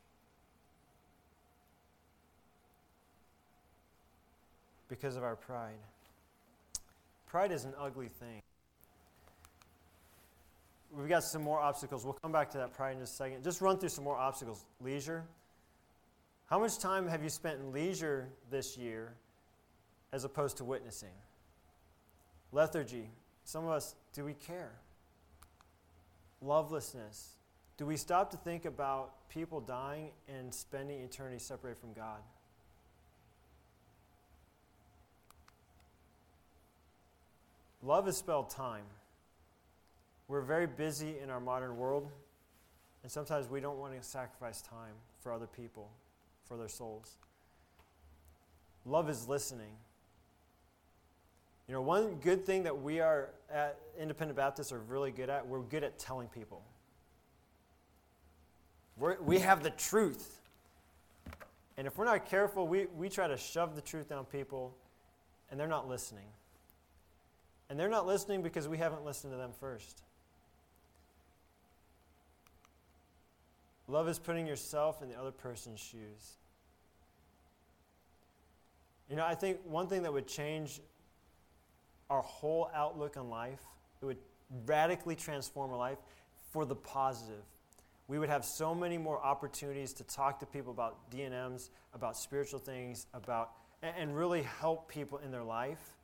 Because 4.88 5.16
of 5.16 5.24
our 5.24 5.36
pride. 5.36 5.78
Pride 7.26 7.52
is 7.52 7.64
an 7.64 7.74
ugly 7.78 8.08
thing. 8.08 8.40
We've 10.96 11.08
got 11.08 11.24
some 11.24 11.42
more 11.42 11.60
obstacles. 11.60 12.04
We'll 12.04 12.14
come 12.14 12.32
back 12.32 12.50
to 12.52 12.58
that 12.58 12.72
pride 12.72 12.92
in 12.92 13.00
just 13.00 13.14
a 13.14 13.16
second. 13.16 13.44
Just 13.44 13.60
run 13.60 13.78
through 13.78 13.88
some 13.90 14.04
more 14.04 14.16
obstacles. 14.16 14.64
Leisure. 14.80 15.24
How 16.48 16.60
much 16.60 16.78
time 16.78 17.08
have 17.08 17.22
you 17.22 17.28
spent 17.28 17.58
in 17.58 17.72
leisure 17.72 18.28
this 18.50 18.78
year 18.78 19.12
as 20.12 20.24
opposed 20.24 20.58
to 20.58 20.64
witnessing? 20.64 21.10
Lethargy. 22.52 23.10
Some 23.44 23.64
of 23.64 23.70
us, 23.70 23.94
do 24.12 24.24
we 24.24 24.34
care? 24.34 24.70
Lovelessness. 26.42 27.30
Do 27.76 27.84
we 27.84 27.96
stop 27.96 28.30
to 28.30 28.36
think 28.36 28.64
about 28.64 29.28
people 29.28 29.60
dying 29.60 30.10
and 30.28 30.54
spending 30.54 31.00
eternity 31.00 31.38
separated 31.38 31.78
from 31.78 31.92
God? 31.92 32.20
Love 37.86 38.08
is 38.08 38.16
spelled 38.16 38.50
time. 38.50 38.82
We're 40.26 40.40
very 40.40 40.66
busy 40.66 41.20
in 41.22 41.30
our 41.30 41.38
modern 41.38 41.76
world, 41.76 42.10
and 43.04 43.12
sometimes 43.12 43.48
we 43.48 43.60
don't 43.60 43.78
want 43.78 43.94
to 43.94 44.02
sacrifice 44.02 44.60
time 44.60 44.94
for 45.20 45.32
other 45.32 45.46
people, 45.46 45.88
for 46.46 46.56
their 46.56 46.68
souls. 46.68 47.16
Love 48.84 49.08
is 49.08 49.28
listening. 49.28 49.70
You 51.68 51.74
know, 51.74 51.80
one 51.80 52.16
good 52.16 52.44
thing 52.44 52.64
that 52.64 52.82
we 52.82 52.98
are 52.98 53.28
at 53.52 53.78
Independent 53.96 54.36
Baptists 54.36 54.72
are 54.72 54.80
really 54.80 55.12
good 55.12 55.30
at, 55.30 55.46
we're 55.46 55.60
good 55.60 55.84
at 55.84 55.96
telling 55.96 56.26
people. 56.26 56.64
We're, 58.96 59.20
we 59.22 59.38
have 59.38 59.62
the 59.62 59.70
truth. 59.70 60.40
And 61.76 61.86
if 61.86 61.96
we're 61.98 62.04
not 62.04 62.28
careful, 62.28 62.66
we, 62.66 62.86
we 62.96 63.08
try 63.08 63.28
to 63.28 63.36
shove 63.36 63.76
the 63.76 63.82
truth 63.82 64.08
down 64.08 64.24
people, 64.24 64.74
and 65.52 65.60
they're 65.60 65.68
not 65.68 65.88
listening. 65.88 66.26
And 67.68 67.78
they're 67.78 67.88
not 67.88 68.06
listening 68.06 68.42
because 68.42 68.68
we 68.68 68.78
haven't 68.78 69.04
listened 69.04 69.32
to 69.32 69.36
them 69.36 69.50
first. 69.58 70.02
Love 73.88 74.08
is 74.08 74.18
putting 74.18 74.46
yourself 74.46 75.02
in 75.02 75.08
the 75.08 75.18
other 75.18 75.30
person's 75.30 75.80
shoes. 75.80 76.38
You 79.08 79.16
know, 79.16 79.24
I 79.24 79.34
think 79.34 79.58
one 79.64 79.86
thing 79.86 80.02
that 80.02 80.12
would 80.12 80.26
change 80.26 80.80
our 82.10 82.22
whole 82.22 82.70
outlook 82.74 83.16
on 83.16 83.30
life, 83.30 83.60
it 84.02 84.04
would 84.04 84.18
radically 84.66 85.14
transform 85.14 85.70
our 85.70 85.76
life 85.76 85.98
for 86.52 86.64
the 86.64 86.74
positive. 86.74 87.44
We 88.08 88.18
would 88.18 88.28
have 88.28 88.44
so 88.44 88.74
many 88.74 88.98
more 88.98 89.20
opportunities 89.20 89.92
to 89.94 90.04
talk 90.04 90.38
to 90.40 90.46
people 90.46 90.72
about 90.72 91.10
DNMs, 91.10 91.70
about 91.94 92.16
spiritual 92.16 92.60
things, 92.60 93.06
about 93.14 93.52
and 93.82 94.16
really 94.16 94.42
help 94.42 94.88
people 94.88 95.18
in 95.18 95.30
their 95.30 95.44
life 95.44 95.96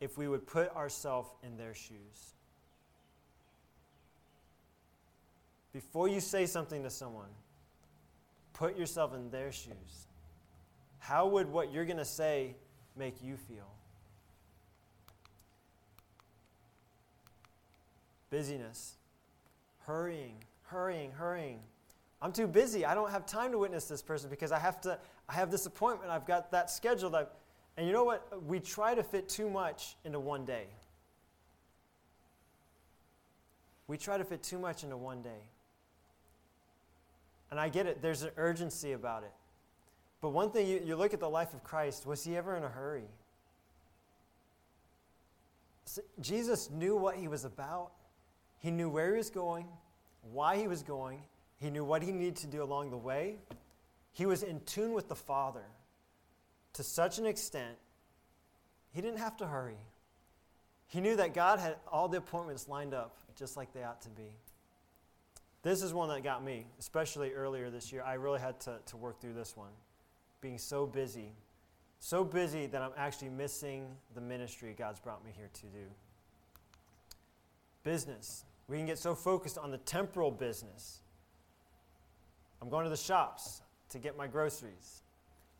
if 0.00 0.16
we 0.16 0.28
would 0.28 0.46
put 0.46 0.74
ourselves 0.74 1.30
in 1.42 1.56
their 1.56 1.74
shoes. 1.74 2.34
Before 5.72 6.08
you 6.08 6.20
say 6.20 6.46
something 6.46 6.82
to 6.82 6.90
someone, 6.90 7.28
put 8.52 8.76
yourself 8.76 9.14
in 9.14 9.30
their 9.30 9.52
shoes. 9.52 10.06
How 10.98 11.26
would 11.26 11.50
what 11.50 11.72
you're 11.72 11.84
going 11.84 11.98
to 11.98 12.04
say 12.04 12.56
make 12.96 13.22
you 13.22 13.36
feel? 13.36 13.68
Busyness, 18.30 18.96
hurrying, 19.86 20.34
hurrying, 20.64 21.12
hurrying. 21.12 21.60
I'm 22.20 22.32
too 22.32 22.46
busy. 22.46 22.84
I 22.84 22.94
don't 22.94 23.10
have 23.10 23.24
time 23.24 23.52
to 23.52 23.58
witness 23.58 23.84
this 23.84 24.02
person 24.02 24.28
because 24.28 24.52
I 24.52 24.58
have 24.58 24.80
to 24.82 24.98
I 25.28 25.34
have 25.34 25.50
this 25.50 25.66
appointment. 25.66 26.10
I've 26.10 26.26
got 26.26 26.50
that 26.50 26.70
scheduled. 26.70 27.14
I've, 27.14 27.28
and 27.78 27.86
you 27.86 27.92
know 27.92 28.02
what? 28.02 28.44
We 28.44 28.58
try 28.58 28.96
to 28.96 29.04
fit 29.04 29.28
too 29.28 29.48
much 29.48 29.94
into 30.04 30.18
one 30.18 30.44
day. 30.44 30.64
We 33.86 33.96
try 33.96 34.18
to 34.18 34.24
fit 34.24 34.42
too 34.42 34.58
much 34.58 34.82
into 34.82 34.96
one 34.96 35.22
day. 35.22 35.46
And 37.52 37.60
I 37.60 37.68
get 37.68 37.86
it, 37.86 38.02
there's 38.02 38.24
an 38.24 38.32
urgency 38.36 38.92
about 38.92 39.22
it. 39.22 39.32
But 40.20 40.30
one 40.30 40.50
thing, 40.50 40.66
you, 40.66 40.82
you 40.84 40.96
look 40.96 41.14
at 41.14 41.20
the 41.20 41.30
life 41.30 41.54
of 41.54 41.62
Christ, 41.62 42.04
was 42.04 42.24
he 42.24 42.36
ever 42.36 42.56
in 42.56 42.64
a 42.64 42.68
hurry? 42.68 43.04
Jesus 46.20 46.70
knew 46.70 46.96
what 46.96 47.14
he 47.14 47.28
was 47.28 47.44
about, 47.44 47.92
he 48.58 48.72
knew 48.72 48.90
where 48.90 49.12
he 49.12 49.18
was 49.18 49.30
going, 49.30 49.68
why 50.32 50.56
he 50.56 50.66
was 50.66 50.82
going, 50.82 51.22
he 51.60 51.70
knew 51.70 51.84
what 51.84 52.02
he 52.02 52.10
needed 52.10 52.36
to 52.38 52.48
do 52.48 52.60
along 52.60 52.90
the 52.90 52.96
way. 52.96 53.36
He 54.12 54.26
was 54.26 54.42
in 54.42 54.60
tune 54.66 54.94
with 54.94 55.08
the 55.08 55.14
Father 55.14 55.62
to 56.78 56.84
such 56.84 57.18
an 57.18 57.26
extent, 57.26 57.76
he 58.92 59.00
didn't 59.00 59.18
have 59.18 59.36
to 59.38 59.46
hurry. 59.48 59.80
He 60.86 61.00
knew 61.00 61.16
that 61.16 61.34
God 61.34 61.58
had 61.58 61.74
all 61.90 62.06
the 62.06 62.18
appointments 62.18 62.68
lined 62.68 62.94
up 62.94 63.16
just 63.34 63.56
like 63.56 63.72
they 63.72 63.82
ought 63.82 64.00
to 64.02 64.10
be. 64.10 64.36
This 65.62 65.82
is 65.82 65.92
one 65.92 66.08
that 66.10 66.22
got 66.22 66.44
me, 66.44 66.66
especially 66.78 67.32
earlier 67.32 67.68
this 67.68 67.92
year. 67.92 68.04
I 68.06 68.14
really 68.14 68.38
had 68.38 68.60
to, 68.60 68.78
to 68.86 68.96
work 68.96 69.20
through 69.20 69.32
this 69.32 69.56
one. 69.56 69.72
Being 70.40 70.56
so 70.56 70.86
busy, 70.86 71.32
so 71.98 72.22
busy 72.22 72.66
that 72.66 72.80
I'm 72.80 72.92
actually 72.96 73.30
missing 73.30 73.88
the 74.14 74.20
ministry 74.20 74.72
God's 74.78 75.00
brought 75.00 75.24
me 75.24 75.32
here 75.36 75.50
to 75.52 75.62
do. 75.62 75.84
Business. 77.82 78.44
We 78.68 78.76
can 78.76 78.86
get 78.86 79.00
so 79.00 79.16
focused 79.16 79.58
on 79.58 79.72
the 79.72 79.78
temporal 79.78 80.30
business. 80.30 81.00
I'm 82.62 82.68
going 82.68 82.84
to 82.84 82.90
the 82.90 82.96
shops 82.96 83.62
to 83.88 83.98
get 83.98 84.16
my 84.16 84.28
groceries. 84.28 85.02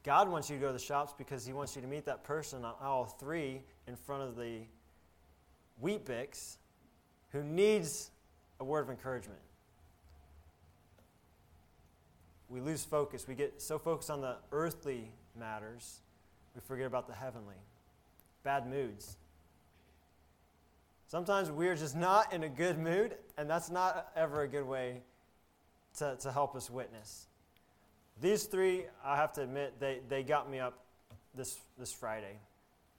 God 0.08 0.30
wants 0.30 0.48
you 0.48 0.56
to 0.56 0.60
go 0.62 0.68
to 0.68 0.72
the 0.72 0.78
shops 0.78 1.12
because 1.18 1.44
He 1.44 1.52
wants 1.52 1.76
you 1.76 1.82
to 1.82 1.86
meet 1.86 2.06
that 2.06 2.24
person 2.24 2.64
on 2.64 2.72
aisle 2.80 3.04
three 3.04 3.60
in 3.86 3.94
front 3.94 4.22
of 4.22 4.36
the 4.36 4.60
Weet-Bix 5.82 6.56
who 7.32 7.42
needs 7.42 8.10
a 8.58 8.64
word 8.64 8.80
of 8.80 8.88
encouragement. 8.88 9.38
We 12.48 12.62
lose 12.62 12.86
focus. 12.86 13.28
We 13.28 13.34
get 13.34 13.60
so 13.60 13.78
focused 13.78 14.08
on 14.10 14.22
the 14.22 14.36
earthly 14.50 15.12
matters, 15.38 16.00
we 16.54 16.62
forget 16.62 16.86
about 16.86 17.06
the 17.06 17.14
heavenly. 17.14 17.60
Bad 18.44 18.66
moods. 18.66 19.18
Sometimes 21.06 21.50
we're 21.50 21.76
just 21.76 21.94
not 21.94 22.32
in 22.32 22.44
a 22.44 22.48
good 22.48 22.78
mood, 22.78 23.14
and 23.36 23.50
that's 23.50 23.68
not 23.68 24.10
ever 24.16 24.40
a 24.40 24.48
good 24.48 24.66
way 24.66 25.02
to, 25.98 26.16
to 26.20 26.32
help 26.32 26.56
us 26.56 26.70
witness. 26.70 27.26
These 28.20 28.44
three, 28.44 28.84
I 29.04 29.16
have 29.16 29.32
to 29.34 29.42
admit, 29.42 29.78
they, 29.78 30.00
they 30.08 30.22
got 30.22 30.50
me 30.50 30.58
up 30.58 30.84
this, 31.34 31.58
this 31.78 31.92
Friday. 31.92 32.38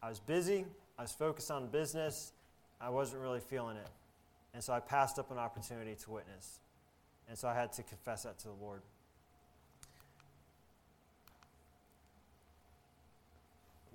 I 0.01 0.09
was 0.09 0.19
busy, 0.19 0.65
I 0.97 1.01
was 1.01 1.11
focused 1.11 1.51
on 1.51 1.67
business, 1.67 2.31
I 2.79 2.89
wasn't 2.89 3.21
really 3.21 3.41
feeling 3.41 3.75
it. 3.75 3.89
And 4.53 4.63
so 4.63 4.73
I 4.73 4.79
passed 4.79 5.19
up 5.19 5.29
an 5.31 5.37
opportunity 5.37 5.95
to 5.95 6.11
witness. 6.11 6.59
And 7.27 7.37
so 7.37 7.47
I 7.47 7.53
had 7.53 7.71
to 7.73 7.83
confess 7.83 8.23
that 8.23 8.39
to 8.39 8.47
the 8.47 8.53
Lord. 8.53 8.81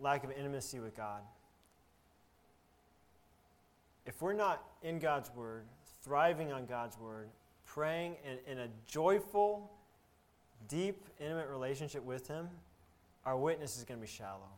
Lack 0.01 0.25
of 0.25 0.31
intimacy 0.31 0.79
with 0.79 0.95
God. 0.95 1.23
If 4.07 4.21
we're 4.21 4.35
not 4.35 4.63
in 4.83 4.99
God's 4.99 5.31
Word, 5.35 5.65
thriving 6.03 6.53
on 6.53 6.67
God's 6.67 6.99
Word, 6.99 7.29
praying 7.65 8.17
in, 8.25 8.53
in 8.53 8.59
a 8.59 8.69
joyful, 8.87 9.73
deep, 10.69 11.05
intimate 11.21 11.49
relationship 11.49 12.05
with 12.05 12.29
Him, 12.29 12.49
our 13.25 13.37
witness 13.37 13.77
is 13.77 13.85
going 13.85 13.99
to 14.01 14.07
be 14.07 14.11
shallow. 14.11 14.49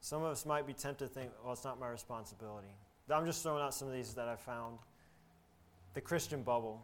Some 0.00 0.22
of 0.22 0.30
us 0.30 0.46
might 0.46 0.66
be 0.66 0.72
tempted 0.72 1.08
to 1.08 1.12
think, 1.12 1.30
well, 1.42 1.52
it's 1.52 1.64
not 1.64 1.78
my 1.78 1.88
responsibility. 1.88 2.68
I'm 3.10 3.26
just 3.26 3.42
throwing 3.42 3.62
out 3.62 3.74
some 3.74 3.88
of 3.88 3.94
these 3.94 4.14
that 4.14 4.28
I 4.28 4.36
found. 4.36 4.78
The 5.94 6.00
Christian 6.00 6.42
bubble. 6.42 6.82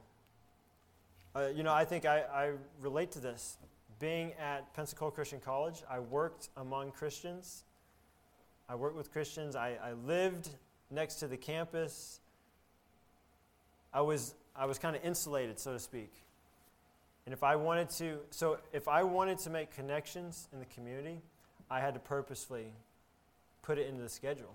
Uh, 1.37 1.49
you 1.55 1.63
know, 1.63 1.73
I 1.73 1.85
think 1.85 2.07
I, 2.07 2.21
I 2.21 2.53
relate 2.81 3.13
to 3.13 3.21
this. 3.21 3.59
Being 3.99 4.33
at 4.35 4.73
Pensacola 4.75 5.11
Christian 5.11 5.41
College, 5.41 5.83
I 5.89 6.01
worked 6.01 6.49
among 6.57 6.93
Christians. 6.93 7.65
I 8.69 8.75
worked 8.75 8.97
with 8.97 9.13
Christians. 9.13 9.55
I, 9.55 9.77
I 9.83 9.93
lived 9.93 10.49
next 10.91 11.17
to 11.17 11.27
the 11.27 11.37
campus. 11.37 12.21
I 13.93 14.01
was, 14.01 14.35
I 14.57 14.67
was 14.67 14.79
kind 14.79 14.97
of 14.97 15.05
insulated, 15.05 15.59
so 15.59 15.73
to 15.73 15.79
speak. 15.79 16.13
And 17.27 17.33
if 17.33 17.43
I 17.43 17.57
wanted 17.57 17.89
to, 17.91 18.19
so 18.31 18.59
if 18.73 18.87
I 18.87 19.03
wanted 19.03 19.39
to 19.41 19.51
make 19.51 19.75
connections 19.75 20.49
in 20.53 20.59
the 20.59 20.67
community, 20.67 21.21
I 21.71 21.81
had 21.81 21.95
to 21.95 22.01
purposefully 22.01 22.67
put 23.63 23.79
it 23.79 23.89
into 23.89 24.03
the 24.03 24.09
schedule. 24.09 24.55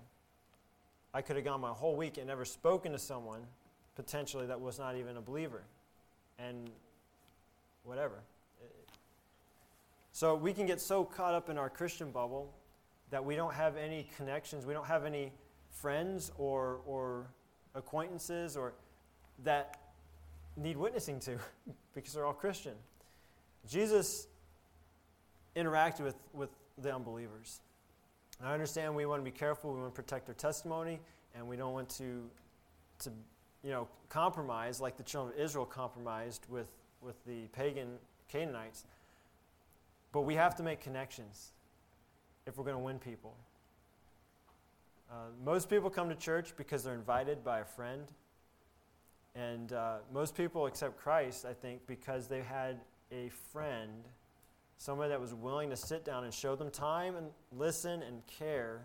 I 1.12 1.22
could 1.22 1.36
have 1.36 1.44
gone 1.44 1.60
my 1.60 1.70
whole 1.70 1.96
week 1.96 2.18
and 2.18 2.26
never 2.28 2.44
spoken 2.44 2.92
to 2.92 2.98
someone 2.98 3.40
potentially 3.96 4.46
that 4.46 4.60
was 4.60 4.78
not 4.78 4.96
even 4.96 5.16
a 5.16 5.20
believer. 5.20 5.62
And 6.38 6.70
whatever. 7.84 8.20
So 10.12 10.34
we 10.34 10.52
can 10.52 10.66
get 10.66 10.80
so 10.80 11.04
caught 11.04 11.34
up 11.34 11.48
in 11.48 11.58
our 11.58 11.70
Christian 11.70 12.10
bubble 12.10 12.52
that 13.10 13.24
we 13.24 13.36
don't 13.36 13.54
have 13.54 13.76
any 13.76 14.06
connections, 14.16 14.64
we 14.66 14.74
don't 14.74 14.86
have 14.86 15.04
any 15.04 15.32
friends 15.70 16.30
or, 16.38 16.80
or 16.86 17.26
acquaintances 17.74 18.56
or 18.56 18.74
that 19.44 19.79
need 20.60 20.76
witnessing 20.76 21.20
to 21.20 21.36
because 21.94 22.12
they're 22.12 22.26
all 22.26 22.32
Christian. 22.32 22.74
Jesus 23.68 24.26
interacted 25.56 26.00
with, 26.00 26.16
with 26.32 26.50
the 26.78 26.94
unbelievers. 26.94 27.60
And 28.38 28.48
I 28.48 28.54
understand 28.54 28.94
we 28.94 29.06
want 29.06 29.20
to 29.20 29.30
be 29.30 29.36
careful, 29.36 29.72
we 29.72 29.80
want 29.80 29.94
to 29.94 30.02
protect 30.02 30.28
our 30.28 30.34
testimony, 30.34 31.00
and 31.34 31.46
we 31.46 31.56
don't 31.56 31.74
want 31.74 31.88
to, 31.90 32.28
to 33.00 33.10
you 33.62 33.70
know, 33.70 33.88
compromise 34.08 34.80
like 34.80 34.96
the 34.96 35.02
children 35.02 35.34
of 35.34 35.44
Israel 35.44 35.66
compromised 35.66 36.46
with, 36.48 36.70
with 37.02 37.22
the 37.26 37.46
pagan 37.52 37.88
Canaanites. 38.28 38.84
But 40.12 40.22
we 40.22 40.34
have 40.34 40.56
to 40.56 40.62
make 40.62 40.80
connections 40.80 41.52
if 42.46 42.56
we're 42.56 42.64
going 42.64 42.76
to 42.76 42.82
win 42.82 42.98
people. 42.98 43.34
Uh, 45.10 45.14
most 45.44 45.68
people 45.68 45.90
come 45.90 46.08
to 46.08 46.14
church 46.14 46.54
because 46.56 46.84
they're 46.84 46.94
invited 46.94 47.44
by 47.44 47.60
a 47.60 47.64
friend. 47.64 48.04
And 49.34 49.72
uh, 49.72 49.98
most 50.12 50.36
people 50.36 50.66
accept 50.66 50.98
Christ, 50.98 51.44
I 51.44 51.52
think, 51.52 51.86
because 51.86 52.26
they 52.26 52.42
had 52.42 52.80
a 53.12 53.28
friend, 53.52 54.04
somebody 54.76 55.10
that 55.10 55.20
was 55.20 55.34
willing 55.34 55.70
to 55.70 55.76
sit 55.76 56.04
down 56.04 56.24
and 56.24 56.34
show 56.34 56.56
them 56.56 56.70
time 56.70 57.16
and 57.16 57.28
listen 57.52 58.02
and 58.02 58.26
care 58.26 58.84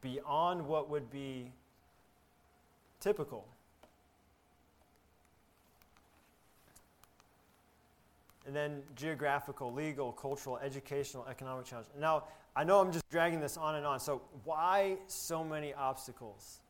beyond 0.00 0.64
what 0.66 0.88
would 0.88 1.10
be 1.10 1.50
typical. 3.00 3.46
And 8.46 8.54
then 8.54 8.82
geographical, 8.94 9.72
legal, 9.72 10.12
cultural, 10.12 10.58
educational, 10.58 11.26
economic 11.28 11.66
challenge. 11.66 11.88
Now, 11.98 12.24
I 12.54 12.62
know 12.62 12.80
I'm 12.80 12.92
just 12.92 13.08
dragging 13.10 13.40
this 13.40 13.56
on 13.56 13.74
and 13.74 13.84
on. 13.84 13.98
So, 13.98 14.22
why 14.44 14.98
so 15.08 15.42
many 15.42 15.74
obstacles? 15.74 16.60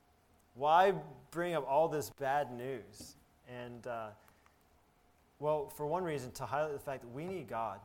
Why 0.56 0.94
bring 1.30 1.54
up 1.54 1.66
all 1.68 1.88
this 1.88 2.10
bad 2.18 2.50
news? 2.50 3.16
And, 3.48 3.86
uh, 3.86 4.08
well, 5.38 5.68
for 5.68 5.86
one 5.86 6.02
reason, 6.02 6.30
to 6.32 6.46
highlight 6.46 6.72
the 6.72 6.78
fact 6.78 7.02
that 7.02 7.12
we 7.12 7.24
need 7.24 7.48
God. 7.48 7.78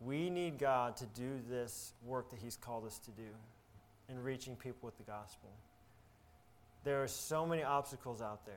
We 0.00 0.30
need 0.30 0.58
God 0.58 0.96
to 0.98 1.06
do 1.06 1.40
this 1.48 1.94
work 2.06 2.30
that 2.30 2.38
He's 2.38 2.56
called 2.56 2.86
us 2.86 2.98
to 3.00 3.10
do 3.10 3.28
in 4.08 4.22
reaching 4.22 4.54
people 4.54 4.86
with 4.86 4.96
the 4.98 5.04
gospel. 5.04 5.50
There 6.84 7.02
are 7.02 7.08
so 7.08 7.46
many 7.46 7.62
obstacles 7.62 8.22
out 8.22 8.44
there. 8.46 8.54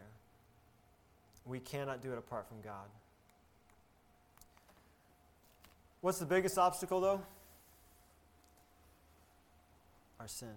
We 1.45 1.59
cannot 1.59 2.01
do 2.01 2.11
it 2.11 2.17
apart 2.17 2.47
from 2.47 2.61
God. 2.61 2.87
What's 6.01 6.19
the 6.19 6.25
biggest 6.25 6.57
obstacle, 6.57 6.99
though? 6.99 7.21
Our 10.19 10.27
sin. 10.27 10.55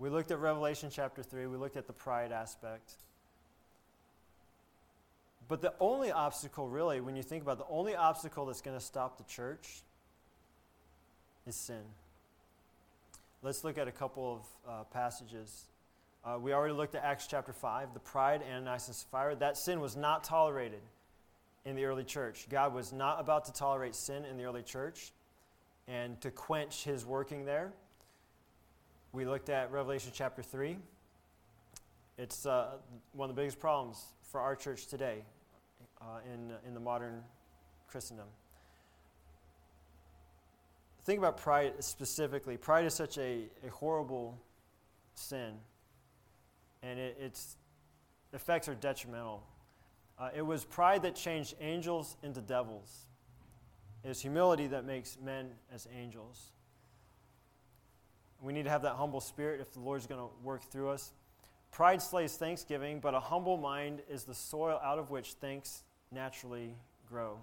We 0.00 0.08
looked 0.08 0.30
at 0.30 0.38
Revelation 0.38 0.88
chapter 0.90 1.22
3, 1.22 1.46
we 1.46 1.58
looked 1.58 1.76
at 1.76 1.86
the 1.86 1.92
pride 1.92 2.32
aspect. 2.32 2.94
But 5.46 5.60
the 5.60 5.74
only 5.78 6.10
obstacle, 6.10 6.68
really, 6.68 7.02
when 7.02 7.16
you 7.16 7.22
think 7.22 7.42
about 7.42 7.52
it, 7.52 7.58
the 7.58 7.74
only 7.74 7.94
obstacle 7.94 8.46
that's 8.46 8.62
going 8.62 8.78
to 8.78 8.82
stop 8.82 9.18
the 9.18 9.24
church 9.24 9.82
is 11.46 11.54
sin. 11.54 11.82
Let's 13.42 13.62
look 13.62 13.76
at 13.76 13.88
a 13.88 13.92
couple 13.92 14.40
of 14.66 14.70
uh, 14.72 14.84
passages. 14.84 15.66
Uh, 16.24 16.38
we 16.40 16.54
already 16.54 16.72
looked 16.72 16.94
at 16.94 17.04
Acts 17.04 17.26
chapter 17.26 17.52
5, 17.52 17.92
the 17.92 18.00
pride, 18.00 18.40
Ananias 18.42 18.86
and 18.86 18.96
Sapphira. 18.96 19.36
That 19.36 19.58
sin 19.58 19.80
was 19.80 19.96
not 19.96 20.24
tolerated 20.24 20.80
in 21.66 21.76
the 21.76 21.84
early 21.84 22.04
church. 22.04 22.46
God 22.48 22.72
was 22.72 22.90
not 22.90 23.20
about 23.20 23.44
to 23.46 23.52
tolerate 23.52 23.94
sin 23.94 24.24
in 24.24 24.38
the 24.38 24.44
early 24.44 24.62
church 24.62 25.12
and 25.86 26.18
to 26.22 26.30
quench 26.30 26.84
his 26.84 27.04
working 27.04 27.44
there. 27.44 27.74
We 29.12 29.24
looked 29.24 29.48
at 29.48 29.72
Revelation 29.72 30.12
chapter 30.14 30.40
3. 30.40 30.76
It's 32.16 32.46
uh, 32.46 32.74
one 33.12 33.28
of 33.28 33.34
the 33.34 33.42
biggest 33.42 33.58
problems 33.58 34.00
for 34.30 34.40
our 34.40 34.54
church 34.54 34.86
today 34.86 35.24
uh, 36.00 36.20
in, 36.32 36.52
in 36.64 36.74
the 36.74 36.80
modern 36.80 37.24
Christendom. 37.88 38.28
Think 41.04 41.18
about 41.18 41.38
pride 41.38 41.72
specifically. 41.80 42.56
Pride 42.56 42.84
is 42.84 42.94
such 42.94 43.18
a, 43.18 43.48
a 43.66 43.70
horrible 43.72 44.38
sin, 45.14 45.54
and 46.84 47.00
it, 47.00 47.18
its 47.20 47.56
effects 48.32 48.68
are 48.68 48.76
detrimental. 48.76 49.42
Uh, 50.20 50.28
it 50.36 50.42
was 50.42 50.64
pride 50.64 51.02
that 51.02 51.16
changed 51.16 51.56
angels 51.60 52.16
into 52.22 52.40
devils. 52.40 53.06
It 54.04 54.10
is 54.10 54.20
humility 54.20 54.68
that 54.68 54.84
makes 54.84 55.18
men 55.20 55.50
as 55.74 55.88
angels. 55.98 56.52
We 58.42 58.52
need 58.52 58.64
to 58.64 58.70
have 58.70 58.82
that 58.82 58.94
humble 58.94 59.20
spirit 59.20 59.60
if 59.60 59.72
the 59.72 59.80
Lord's 59.80 60.06
going 60.06 60.20
to 60.20 60.28
work 60.42 60.62
through 60.70 60.90
us. 60.90 61.12
Pride 61.72 62.02
slays 62.02 62.36
thanksgiving, 62.36 63.00
but 63.00 63.14
a 63.14 63.20
humble 63.20 63.56
mind 63.56 64.02
is 64.08 64.24
the 64.24 64.34
soil 64.34 64.80
out 64.82 64.98
of 64.98 65.10
which 65.10 65.34
thanks 65.34 65.84
naturally 66.10 66.74
grow. 67.08 67.38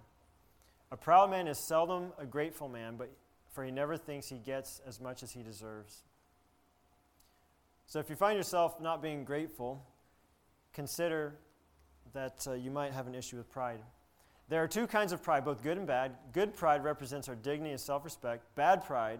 A 0.92 0.98
proud 0.98 1.30
man 1.30 1.48
is 1.48 1.58
seldom 1.60 2.12
a 2.18 2.26
grateful 2.26 2.68
man, 2.68 2.96
but 2.98 3.10
for 3.52 3.64
he 3.64 3.72
never 3.72 3.98
thinks 3.98 4.28
he 4.28 4.38
gets 4.38 4.82
as 4.86 5.00
much 5.00 5.24
as 5.24 5.32
he 5.32 5.44
deserves. 5.44 6.04
So 7.86 8.00
if 8.00 8.10
you 8.10 8.16
find 8.16 8.36
yourself 8.36 8.82
not 8.82 9.02
being 9.02 9.24
grateful, 9.24 9.82
consider 10.74 11.36
that 12.14 12.46
uh, 12.48 12.54
you 12.54 12.72
might 12.72 12.92
have 12.92 13.08
an 13.08 13.16
issue 13.16 13.38
with 13.38 13.50
pride. 13.50 13.80
There 14.50 14.62
are 14.64 14.68
two 14.68 14.88
kinds 14.88 15.12
of 15.12 15.22
pride, 15.22 15.46
both 15.46 15.62
good 15.62 15.78
and 15.78 15.88
bad. 15.88 16.16
Good 16.34 16.56
pride 16.56 16.84
represents 16.84 17.28
our 17.30 17.36
dignity 17.36 17.72
and 17.72 17.80
self 17.80 18.06
respect. 18.06 18.44
Bad 18.56 18.86
pride 18.86 19.20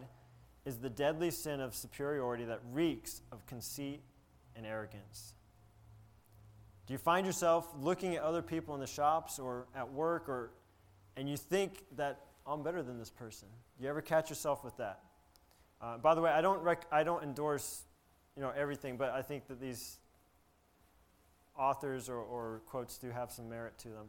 is 0.68 0.76
the 0.76 0.90
deadly 0.90 1.32
sin 1.32 1.62
of 1.62 1.74
superiority 1.74 2.44
that 2.44 2.60
reeks 2.74 3.22
of 3.32 3.46
conceit 3.48 4.02
and 4.54 4.66
arrogance. 4.66 5.34
Do 6.86 6.94
you 6.94 6.98
find 6.98 7.26
yourself 7.26 7.70
looking 7.80 8.18
at 8.18 8.22
other 8.22 8.42
people 8.42 8.76
in 8.76 8.82
the 8.82 8.88
shops 8.88 9.40
or 9.40 9.68
at 9.74 9.90
work 9.94 10.28
or 10.28 10.52
and 11.16 11.30
you 11.30 11.38
think 11.38 11.84
that 11.96 12.20
I'm 12.46 12.64
better 12.64 12.84
than 12.84 13.00
this 13.00 13.10
person? 13.10 13.48
Do 13.78 13.86
you 13.86 13.90
ever 13.90 14.02
catch 14.02 14.30
yourself 14.30 14.66
with 14.66 14.76
that? 14.76 15.00
Uh, 15.82 16.00
by 16.00 16.14
the 16.14 16.20
way, 16.22 16.32
I 16.32 16.42
don't 16.42 16.62
rec- 16.62 16.92
I 16.92 17.04
don't 17.04 17.24
endorse 17.24 17.84
you 18.36 18.42
know 18.42 18.52
everything, 18.56 18.98
but 18.98 19.12
I 19.12 19.22
think 19.22 19.48
that 19.48 19.62
these 19.62 20.00
authors 21.58 22.10
or, 22.10 22.18
or 22.18 22.62
quotes 22.66 22.98
do 22.98 23.10
have 23.10 23.32
some 23.32 23.50
merit 23.50 23.78
to 23.80 23.88
them. 23.88 24.08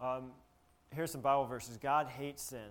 Um, 0.00 0.30
here's 0.94 1.10
some 1.10 1.20
Bible 1.20 1.44
verses. 1.44 1.76
God 1.76 2.06
hates 2.06 2.42
sin. 2.42 2.70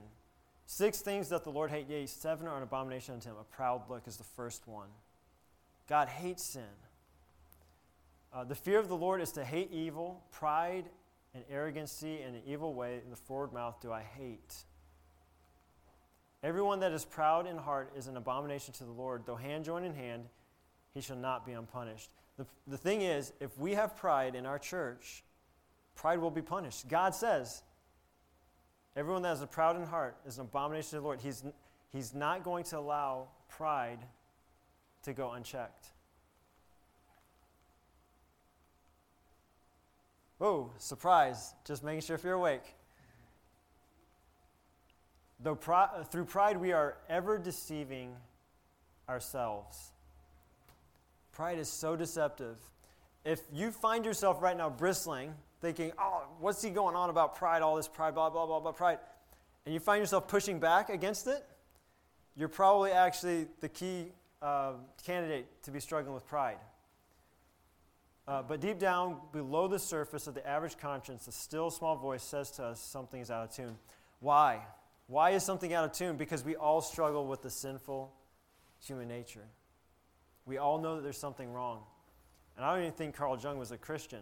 Six 0.72 1.01
things 1.01 1.30
that 1.30 1.43
the 1.43 1.49
Lord 1.49 1.72
hates, 1.72 1.89
yea, 1.89 2.05
seven 2.05 2.47
are 2.47 2.55
an 2.55 2.61
abomination 2.61 3.15
unto 3.15 3.28
him. 3.28 3.38
A 3.41 3.43
proud 3.43 3.89
look 3.89 4.07
is 4.07 4.17
the 4.17 4.24
first 4.24 4.67
one. 4.67 4.89
God 5.89 6.07
hates 6.07 6.43
sin. 6.43 6.61
Uh, 8.32 8.43
the 8.43 8.53
fear 8.53 8.78
of 8.78 8.88
the 8.88 8.95
Lord 8.95 9.20
is 9.20 9.32
to 9.32 9.43
hate 9.43 9.72
evil, 9.72 10.22
pride 10.32 10.86
and 11.34 11.43
arrogancy 11.49 12.22
and 12.22 12.36
an 12.36 12.43
evil 12.45 12.76
way 12.76 13.01
in 13.03 13.09
the 13.09 13.15
forward 13.15 13.51
mouth 13.51 13.82
do 13.82 13.91
I 13.91 14.03
hate. 14.03 14.57
Everyone 16.43 16.82
that 16.82 16.91
is 16.91 17.03
proud 17.03 17.47
in 17.47 17.57
heart 17.57 17.91
is 17.97 18.05
an 18.05 18.15
abomination 18.15 18.72
to 18.76 18.84
the 18.84 18.91
Lord. 18.91 19.24
Though 19.26 19.38
hand 19.38 19.65
join 19.65 19.84
in 19.84 19.95
hand, 19.95 20.26
he 20.93 21.01
shall 21.01 21.17
not 21.17 21.47
be 21.47 21.53
unpunished. 21.53 22.11
The, 22.38 22.45
the 22.67 22.78
thing 22.78 23.01
is, 23.01 23.34
if 23.39 23.57
we 23.57 23.74
have 23.74 23.97
pride 23.97 24.36
in 24.36 24.45
our 24.45 24.59
church, 24.59 25.24
pride 25.95 26.20
will 26.20 26.30
be 26.30 26.43
punished. 26.43 26.88
God 26.88 27.15
says, 27.15 27.63
Everyone 28.96 29.22
that 29.22 29.34
is 29.34 29.42
a 29.42 29.48
proud 29.48 29.76
in 29.76 29.84
heart 29.84 30.18
is 30.26 30.38
an 30.38 30.46
abomination 30.46 30.92
to 30.92 30.96
the 30.98 31.02
Lord. 31.02 31.20
He's, 31.22 31.44
he's 31.92 32.14
not 32.14 32.44
going 32.44 32.64
to 32.66 32.80
allow 32.80 33.28
pride 33.48 34.00
to 35.04 35.14
go 35.14 35.32
unchecked. 35.32 35.88
Whoa, 40.40 40.72
surprise. 40.78 41.54
Just 41.66 41.84
making 41.84 42.02
sure 42.02 42.16
if 42.16 42.24
you're 42.24 42.34
awake. 42.34 42.64
Though 45.42 45.56
through 46.12 46.26
pride 46.26 46.58
we 46.58 46.72
are 46.72 46.98
ever 47.10 47.38
deceiving 47.38 48.16
ourselves. 49.08 49.92
Pride 51.32 51.60
is 51.60 51.70
so 51.70 51.96
deceptive. 51.96 52.58
If 53.24 53.42
you 53.54 53.72
find 53.72 54.06
yourself 54.06 54.42
right 54.42 54.58
now 54.58 54.70
bristling, 54.70 55.34
thinking, 55.62 55.91
oh, 55.99 56.24
what's 56.39 56.62
he 56.62 56.70
going 56.70 56.95
on 56.95 57.10
about 57.10 57.36
pride, 57.36 57.62
all 57.62 57.76
this 57.76 57.88
pride, 57.88 58.14
blah, 58.14 58.30
blah, 58.30 58.45
blah, 58.45 58.60
blah, 58.60 58.72
pride, 58.72 58.99
and 59.66 59.74
you 59.74 59.80
find 59.80 59.99
yourself 59.99 60.28
pushing 60.28 60.60
back 60.60 60.89
against 60.89 61.28
it, 61.28 61.45
you're 62.36 62.47
probably 62.47 62.91
actually 62.91 63.47
the 63.60 63.70
key 63.70 64.14
uh, 64.41 64.74
candidate 65.05 65.45
to 65.64 65.72
be 65.72 65.80
struggling 65.80 66.14
with 66.14 66.26
pride. 66.26 66.57
Uh, 68.28 68.43
but 68.43 68.62
deep 68.62 68.78
down, 68.78 69.18
below 69.34 69.68
the 69.68 69.80
surface 69.80 70.28
of 70.28 70.36
the 70.36 70.47
average 70.47 70.78
conscience, 70.78 71.28
a 71.28 71.32
still 71.32 71.72
small 71.72 71.95
voice 71.95 72.24
says 72.24 72.51
to 72.51 72.64
us 72.64 72.80
something 72.80 73.20
is 73.20 73.32
out 73.32 73.43
of 73.43 73.55
tune. 73.55 73.76
Why? 74.20 74.62
Why 75.07 75.32
is 75.32 75.43
something 75.43 75.74
out 75.74 75.86
of 75.86 75.93
tune? 75.93 76.16
Because 76.16 76.45
we 76.45 76.55
all 76.55 76.82
struggle 76.82 77.26
with 77.26 77.41
the 77.41 77.49
sinful 77.49 78.14
human 78.86 79.07
nature. 79.07 79.45
We 80.45 80.57
all 80.57 80.80
know 80.80 80.95
that 80.95 81.01
there's 81.01 81.18
something 81.18 81.51
wrong. 81.51 81.82
And 82.55 82.66
I 82.66 82.74
don't 82.74 82.82
even 82.84 82.93
think 82.93 83.16
Carl 83.16 83.38
Jung 83.39 83.57
was 83.57 83.72
a 83.72 83.78
Christian. 83.78 84.22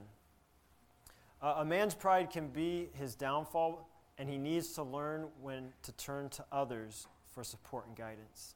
Uh, 1.42 1.56
a 1.58 1.66
man's 1.66 1.94
pride 1.94 2.30
can 2.30 2.48
be 2.48 2.90
his 2.94 3.16
downfall, 3.16 3.88
and 4.18 4.30
he 4.30 4.38
needs 4.38 4.74
to 4.74 4.84
learn 4.84 5.28
when 5.42 5.72
to 5.84 5.92
turn 5.94 6.30
to 6.30 6.44
others 6.52 7.08
for 7.34 7.44
support 7.44 7.88
and 7.88 7.96
guidance. 7.96 8.56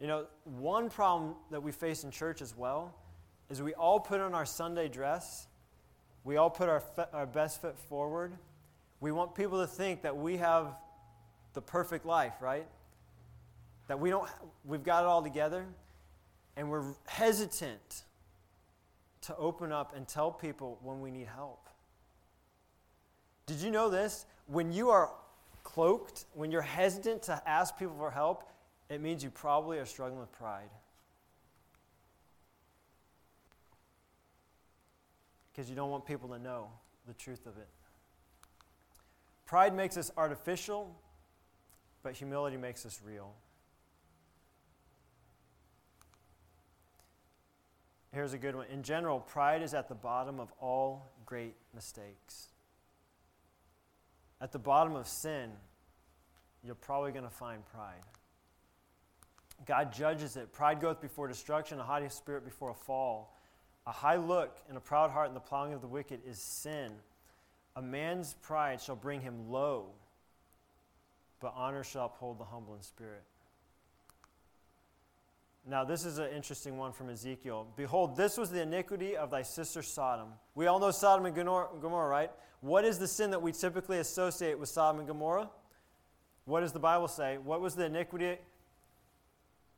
You 0.00 0.08
know, 0.08 0.26
one 0.44 0.90
problem 0.90 1.36
that 1.50 1.62
we 1.62 1.70
face 1.70 2.02
in 2.02 2.10
church 2.10 2.42
as 2.42 2.56
well 2.56 2.92
is 3.48 3.62
we 3.62 3.74
all 3.74 4.00
put 4.00 4.20
on 4.20 4.34
our 4.34 4.46
Sunday 4.46 4.88
dress, 4.88 5.46
we 6.24 6.36
all 6.36 6.50
put 6.50 6.68
our, 6.68 6.80
fe- 6.80 7.04
our 7.12 7.26
best 7.26 7.60
foot 7.60 7.78
forward, 7.78 8.32
We 9.00 9.10
want 9.12 9.34
people 9.34 9.60
to 9.60 9.66
think 9.66 10.02
that 10.02 10.16
we 10.16 10.36
have 10.38 10.76
the 11.54 11.60
perfect 11.60 12.06
life, 12.06 12.34
right? 12.40 12.66
That 13.88 13.98
we 13.98 14.10
don't 14.10 14.28
we've 14.64 14.84
got 14.84 15.02
it 15.02 15.06
all 15.06 15.22
together 15.22 15.66
and 16.56 16.70
we're 16.70 16.84
hesitant 17.06 18.04
to 19.22 19.36
open 19.36 19.72
up 19.72 19.96
and 19.96 20.06
tell 20.06 20.30
people 20.30 20.78
when 20.82 21.00
we 21.00 21.10
need 21.10 21.26
help. 21.26 21.68
Did 23.46 23.58
you 23.58 23.70
know 23.70 23.88
this? 23.88 24.26
When 24.46 24.72
you 24.72 24.90
are 24.90 25.10
cloaked, 25.62 26.24
when 26.34 26.50
you're 26.50 26.62
hesitant 26.62 27.22
to 27.24 27.42
ask 27.48 27.78
people 27.78 27.94
for 27.96 28.10
help, 28.10 28.48
it 28.88 29.00
means 29.00 29.22
you 29.22 29.30
probably 29.30 29.78
are 29.78 29.86
struggling 29.86 30.20
with 30.20 30.32
pride. 30.32 30.70
Because 35.52 35.68
you 35.68 35.76
don't 35.76 35.90
want 35.90 36.06
people 36.06 36.28
to 36.30 36.38
know 36.38 36.68
the 37.06 37.14
truth 37.14 37.46
of 37.46 37.56
it. 37.58 37.68
Pride 39.46 39.74
makes 39.74 39.96
us 39.96 40.10
artificial, 40.16 40.96
but 42.02 42.14
humility 42.14 42.56
makes 42.56 42.86
us 42.86 43.00
real. 43.04 43.34
Here's 48.12 48.34
a 48.34 48.38
good 48.38 48.54
one. 48.54 48.66
In 48.70 48.82
general, 48.82 49.20
pride 49.20 49.62
is 49.62 49.72
at 49.72 49.88
the 49.88 49.94
bottom 49.94 50.38
of 50.38 50.52
all 50.60 51.10
great 51.24 51.54
mistakes. 51.74 52.48
At 54.40 54.52
the 54.52 54.58
bottom 54.58 54.94
of 54.94 55.08
sin, 55.08 55.50
you're 56.62 56.74
probably 56.74 57.12
going 57.12 57.24
to 57.24 57.30
find 57.30 57.64
pride. 57.66 58.02
God 59.64 59.92
judges 59.92 60.36
it. 60.36 60.52
Pride 60.52 60.80
goeth 60.80 61.00
before 61.00 61.26
destruction, 61.26 61.78
a 61.78 61.82
haughty 61.82 62.08
spirit 62.08 62.44
before 62.44 62.70
a 62.70 62.74
fall. 62.74 63.38
A 63.86 63.92
high 63.92 64.16
look 64.16 64.58
and 64.68 64.76
a 64.76 64.80
proud 64.80 65.10
heart 65.10 65.28
and 65.28 65.36
the 65.36 65.40
plowing 65.40 65.72
of 65.72 65.80
the 65.80 65.86
wicked 65.86 66.20
is 66.26 66.38
sin. 66.38 66.92
A 67.76 67.82
man's 67.82 68.34
pride 68.42 68.80
shall 68.80 68.96
bring 68.96 69.22
him 69.22 69.50
low, 69.50 69.86
but 71.40 71.54
honor 71.56 71.82
shall 71.82 72.06
uphold 72.06 72.38
the 72.38 72.44
humble 72.44 72.74
in 72.74 72.82
spirit. 72.82 73.22
Now, 75.64 75.84
this 75.84 76.04
is 76.04 76.18
an 76.18 76.28
interesting 76.30 76.76
one 76.76 76.92
from 76.92 77.08
Ezekiel. 77.08 77.68
Behold, 77.76 78.16
this 78.16 78.36
was 78.36 78.50
the 78.50 78.62
iniquity 78.62 79.16
of 79.16 79.30
thy 79.30 79.42
sister 79.42 79.80
Sodom. 79.80 80.28
We 80.56 80.66
all 80.66 80.80
know 80.80 80.90
Sodom 80.90 81.24
and 81.24 81.34
Gomorrah, 81.34 82.08
right? 82.08 82.30
What 82.60 82.84
is 82.84 82.98
the 82.98 83.06
sin 83.06 83.30
that 83.30 83.40
we 83.40 83.52
typically 83.52 83.98
associate 83.98 84.58
with 84.58 84.68
Sodom 84.68 84.98
and 84.98 85.06
Gomorrah? 85.06 85.48
What 86.46 86.60
does 86.60 86.72
the 86.72 86.80
Bible 86.80 87.06
say? 87.06 87.38
What 87.38 87.60
was 87.60 87.76
the 87.76 87.84
iniquity? 87.84 88.38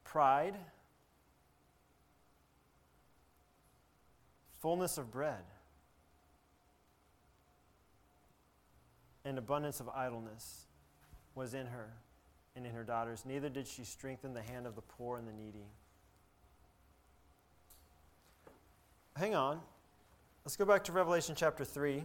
Pride, 0.05 0.55
fullness 4.61 4.97
of 4.97 5.11
bread, 5.11 5.45
and 9.27 9.37
abundance 9.37 9.81
of 9.81 9.89
idleness 9.91 10.65
was 11.35 11.53
in 11.53 11.67
her 11.67 11.93
and 12.57 12.67
in 12.67 12.73
her 12.73 12.85
daughters. 12.85 13.25
Neither 13.27 13.49
did 13.49 13.67
she 13.67 13.85
strengthen 13.85 14.35
the 14.35 14.43
hand 14.43 14.67
of 14.67 14.75
the 14.75 14.83
poor 14.83 15.19
and 15.19 15.27
the 15.27 15.33
needy. 15.33 15.67
Hang 19.17 19.35
on. 19.35 19.61
Let's 20.45 20.57
go 20.57 20.65
back 20.65 20.85
to 20.85 20.93
Revelation 20.93 21.35
chapter 21.37 21.65
3, 21.65 22.03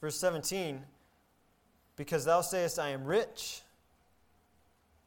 verse 0.00 0.18
17. 0.18 0.82
Because 1.96 2.24
thou 2.24 2.40
sayest, 2.40 2.78
I 2.78 2.90
am 2.90 3.04
rich 3.04 3.62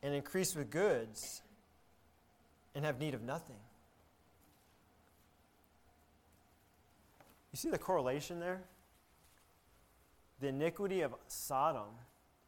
and 0.01 0.13
increase 0.13 0.55
with 0.55 0.69
goods 0.69 1.41
and 2.73 2.85
have 2.85 2.99
need 2.99 3.13
of 3.13 3.21
nothing. 3.21 3.57
You 7.51 7.57
see 7.57 7.69
the 7.69 7.77
correlation 7.77 8.39
there? 8.39 8.61
The 10.39 10.47
iniquity 10.47 11.01
of 11.01 11.15
Sodom 11.27 11.89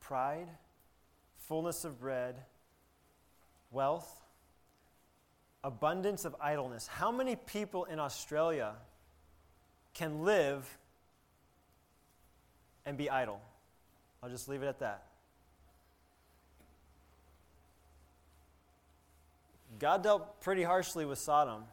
pride, 0.01 0.47
fullness 1.37 1.85
of 1.85 1.99
bread, 1.99 2.35
wealth, 3.71 4.21
abundance 5.63 6.25
of 6.25 6.35
idleness. 6.41 6.87
How 6.87 7.11
many 7.11 7.35
people 7.35 7.85
in 7.85 7.99
Australia 7.99 8.73
can 9.93 10.23
live 10.23 10.77
and 12.85 12.97
be 12.97 13.09
idle? 13.09 13.39
I'll 14.21 14.29
just 14.29 14.49
leave 14.49 14.63
it 14.63 14.67
at 14.67 14.79
that. 14.79 15.03
God 19.79 20.03
dealt 20.03 20.41
pretty 20.41 20.63
harshly 20.63 21.05
with 21.05 21.17
Sodom. 21.17 21.63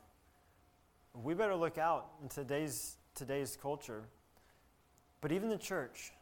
We 1.15 1.35
better 1.35 1.57
look 1.57 1.79
out 1.79 2.07
in 2.23 2.29
today's, 2.29 2.97
today's 3.15 3.59
culture. 3.61 4.05
But 5.21 5.33
even 5.33 5.49
the 5.49 5.59
church, 5.59 6.13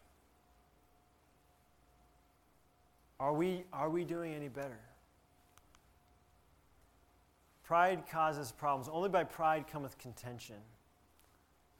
Are 3.18 3.32
we, 3.32 3.64
are 3.72 3.88
we 3.88 4.04
doing 4.04 4.34
any 4.34 4.48
better? 4.48 4.78
Pride 7.64 8.04
causes 8.10 8.52
problems. 8.52 8.88
Only 8.92 9.08
by 9.08 9.24
pride 9.24 9.66
cometh 9.70 9.98
contention, 9.98 10.56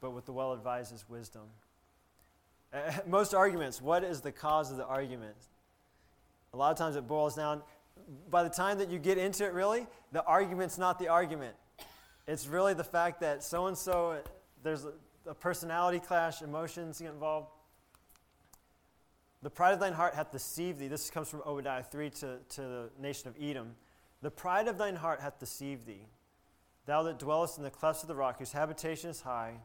but 0.01 0.11
with 0.11 0.25
the 0.25 0.33
well 0.33 0.51
advised 0.53 0.93
is 0.93 1.05
wisdom. 1.07 1.43
Uh, 2.73 2.91
most 3.07 3.33
arguments, 3.33 3.81
what 3.81 4.03
is 4.03 4.21
the 4.21 4.31
cause 4.31 4.71
of 4.71 4.77
the 4.77 4.85
argument? 4.85 5.35
A 6.53 6.57
lot 6.57 6.71
of 6.71 6.77
times 6.77 6.95
it 6.95 7.07
boils 7.07 7.35
down, 7.35 7.61
by 8.29 8.43
the 8.43 8.49
time 8.49 8.77
that 8.79 8.89
you 8.89 8.99
get 8.99 9.17
into 9.17 9.45
it, 9.45 9.53
really, 9.53 9.85
the 10.11 10.23
argument's 10.23 10.77
not 10.77 10.99
the 10.99 11.07
argument. 11.07 11.55
It's 12.27 12.47
really 12.47 12.73
the 12.73 12.83
fact 12.83 13.21
that 13.21 13.43
so 13.43 13.67
and 13.67 13.77
so, 13.77 14.17
there's 14.63 14.85
a, 14.85 14.93
a 15.25 15.33
personality 15.33 15.99
clash, 15.99 16.41
emotions 16.41 16.99
get 16.99 17.11
involved. 17.11 17.47
The 19.43 19.49
pride 19.49 19.73
of 19.73 19.79
thine 19.79 19.93
heart 19.93 20.15
hath 20.15 20.31
deceived 20.31 20.79
thee. 20.79 20.87
This 20.87 21.09
comes 21.09 21.29
from 21.29 21.41
Obadiah 21.45 21.83
3 21.83 22.09
to, 22.09 22.37
to 22.49 22.61
the 22.61 22.89
nation 22.99 23.29
of 23.29 23.35
Edom. 23.39 23.75
The 24.21 24.31
pride 24.31 24.67
of 24.67 24.77
thine 24.77 24.95
heart 24.95 25.21
hath 25.21 25.39
deceived 25.39 25.85
thee. 25.85 26.05
Thou 26.85 27.03
that 27.03 27.19
dwellest 27.19 27.57
in 27.57 27.63
the 27.63 27.69
clefts 27.69 28.01
of 28.01 28.07
the 28.07 28.15
rock, 28.15 28.39
whose 28.39 28.51
habitation 28.51 29.09
is 29.09 29.21
high, 29.21 29.55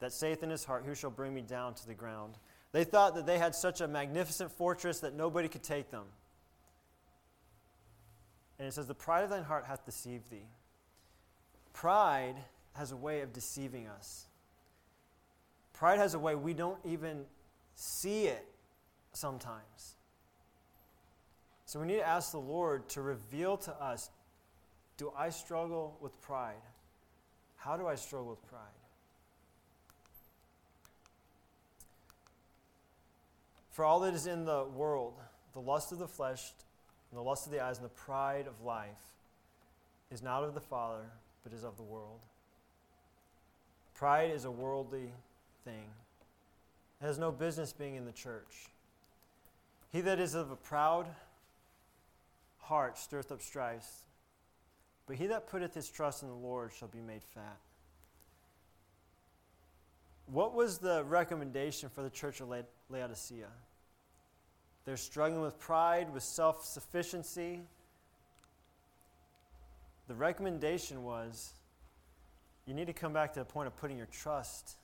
that 0.00 0.12
saith 0.12 0.42
in 0.42 0.50
his 0.50 0.64
heart, 0.64 0.84
Who 0.84 0.94
shall 0.94 1.10
bring 1.10 1.32
me 1.32 1.40
down 1.40 1.74
to 1.74 1.86
the 1.86 1.94
ground? 1.94 2.34
They 2.72 2.84
thought 2.84 3.14
that 3.14 3.26
they 3.26 3.38
had 3.38 3.54
such 3.54 3.80
a 3.80 3.88
magnificent 3.88 4.50
fortress 4.50 5.00
that 5.00 5.14
nobody 5.14 5.48
could 5.48 5.62
take 5.62 5.90
them. 5.90 6.04
And 8.58 8.68
it 8.68 8.74
says, 8.74 8.86
The 8.86 8.94
pride 8.94 9.24
of 9.24 9.30
thine 9.30 9.44
heart 9.44 9.64
hath 9.66 9.86
deceived 9.86 10.30
thee. 10.30 10.48
Pride 11.72 12.36
has 12.74 12.92
a 12.92 12.96
way 12.96 13.20
of 13.20 13.32
deceiving 13.32 13.86
us. 13.86 14.26
Pride 15.72 15.98
has 15.98 16.14
a 16.14 16.18
way 16.18 16.34
we 16.34 16.52
don't 16.52 16.78
even 16.84 17.24
see 17.74 18.26
it 18.26 18.46
sometimes. 19.12 19.96
So 21.66 21.80
we 21.80 21.86
need 21.86 21.96
to 21.96 22.06
ask 22.06 22.32
the 22.32 22.38
Lord 22.38 22.88
to 22.90 23.02
reveal 23.02 23.56
to 23.58 23.72
us 23.72 24.10
do 24.98 25.12
I 25.16 25.30
struggle 25.30 25.96
with 26.00 26.20
pride? 26.20 26.62
How 27.56 27.76
do 27.76 27.86
I 27.86 27.94
struggle 27.94 28.30
with 28.30 28.46
pride? 28.46 28.60
For 33.70 33.84
all 33.84 34.00
that 34.00 34.14
is 34.14 34.26
in 34.26 34.44
the 34.44 34.64
world, 34.64 35.14
the 35.54 35.60
lust 35.60 35.92
of 35.92 35.98
the 35.98 36.06
flesh, 36.06 36.52
and 37.10 37.18
the 37.18 37.22
lust 37.22 37.46
of 37.46 37.52
the 37.52 37.60
eyes, 37.60 37.78
and 37.78 37.86
the 37.86 37.90
pride 37.90 38.46
of 38.46 38.62
life, 38.64 38.90
is 40.10 40.22
not 40.22 40.44
of 40.44 40.54
the 40.54 40.60
Father, 40.60 41.04
but 41.42 41.52
is 41.52 41.64
of 41.64 41.76
the 41.76 41.82
world. 41.82 42.20
Pride 43.94 44.30
is 44.30 44.44
a 44.44 44.50
worldly 44.50 45.12
thing. 45.64 45.88
It 47.00 47.06
has 47.06 47.18
no 47.18 47.32
business 47.32 47.72
being 47.72 47.94
in 47.94 48.04
the 48.04 48.12
church. 48.12 48.68
He 49.92 50.00
that 50.00 50.18
is 50.18 50.34
of 50.34 50.50
a 50.50 50.56
proud 50.56 51.06
heart 52.58 52.96
stirreth 52.96 53.30
up 53.30 53.42
strife, 53.42 53.88
but 55.06 55.16
he 55.16 55.26
that 55.26 55.48
putteth 55.50 55.74
his 55.74 55.90
trust 55.90 56.22
in 56.22 56.28
the 56.28 56.34
Lord 56.34 56.72
shall 56.72 56.88
be 56.88 57.00
made 57.00 57.22
fat. 57.22 57.58
What 60.26 60.54
was 60.54 60.78
the 60.78 61.04
recommendation 61.04 61.90
for 61.90 62.02
the 62.02 62.08
church 62.08 62.40
of 62.40 62.50
Laodicea? 62.88 63.48
They're 64.86 64.96
struggling 64.96 65.42
with 65.42 65.58
pride, 65.58 66.12
with 66.12 66.22
self 66.22 66.64
sufficiency. 66.64 67.60
The 70.08 70.14
recommendation 70.14 71.04
was 71.04 71.52
you 72.66 72.72
need 72.72 72.86
to 72.86 72.92
come 72.92 73.12
back 73.12 73.34
to 73.34 73.40
the 73.40 73.44
point 73.44 73.66
of 73.66 73.76
putting 73.76 73.98
your 73.98 74.06
trust 74.06 74.76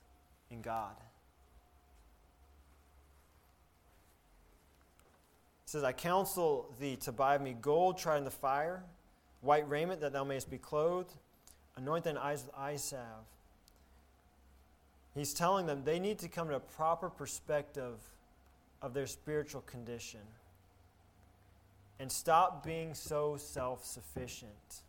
in 0.50 0.60
God. 0.60 0.94
Says, 5.68 5.84
I 5.84 5.92
counsel 5.92 6.74
thee 6.80 6.96
to 7.02 7.12
buy 7.12 7.36
me 7.36 7.54
gold 7.60 7.98
tried 7.98 8.16
in 8.16 8.24
the 8.24 8.30
fire, 8.30 8.82
white 9.42 9.68
raiment 9.68 10.00
that 10.00 10.14
thou 10.14 10.24
mayest 10.24 10.48
be 10.48 10.56
clothed, 10.56 11.12
anoint 11.76 12.04
thine 12.04 12.16
eyes 12.16 12.46
with 12.46 12.54
eye 12.56 12.76
salve. 12.76 13.26
He's 15.14 15.34
telling 15.34 15.66
them 15.66 15.82
they 15.84 15.98
need 15.98 16.20
to 16.20 16.28
come 16.28 16.48
to 16.48 16.54
a 16.54 16.60
proper 16.60 17.10
perspective 17.10 17.98
of 18.80 18.94
their 18.94 19.06
spiritual 19.06 19.60
condition 19.60 20.20
and 22.00 22.10
stop 22.10 22.64
being 22.64 22.94
so 22.94 23.36
self 23.36 23.84
sufficient. 23.84 24.80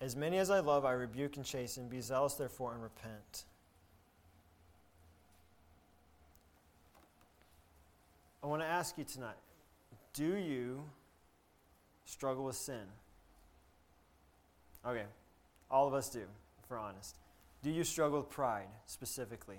As 0.00 0.14
many 0.14 0.38
as 0.38 0.50
I 0.50 0.60
love, 0.60 0.84
I 0.84 0.92
rebuke 0.92 1.34
and 1.34 1.44
chasten. 1.44 1.88
Be 1.88 2.00
zealous, 2.00 2.34
therefore, 2.34 2.74
and 2.74 2.82
repent. 2.84 3.42
I 8.42 8.46
want 8.46 8.62
to 8.62 8.66
ask 8.66 8.96
you 8.98 9.04
tonight 9.04 9.36
do 10.14 10.36
you 10.36 10.82
struggle 12.04 12.44
with 12.44 12.56
sin? 12.56 12.86
Okay, 14.86 15.04
all 15.70 15.86
of 15.86 15.94
us 15.94 16.08
do, 16.08 16.20
if 16.20 16.70
we're 16.70 16.78
honest. 16.78 17.16
Do 17.62 17.70
you 17.70 17.84
struggle 17.84 18.20
with 18.20 18.30
pride 18.30 18.68
specifically? 18.86 19.58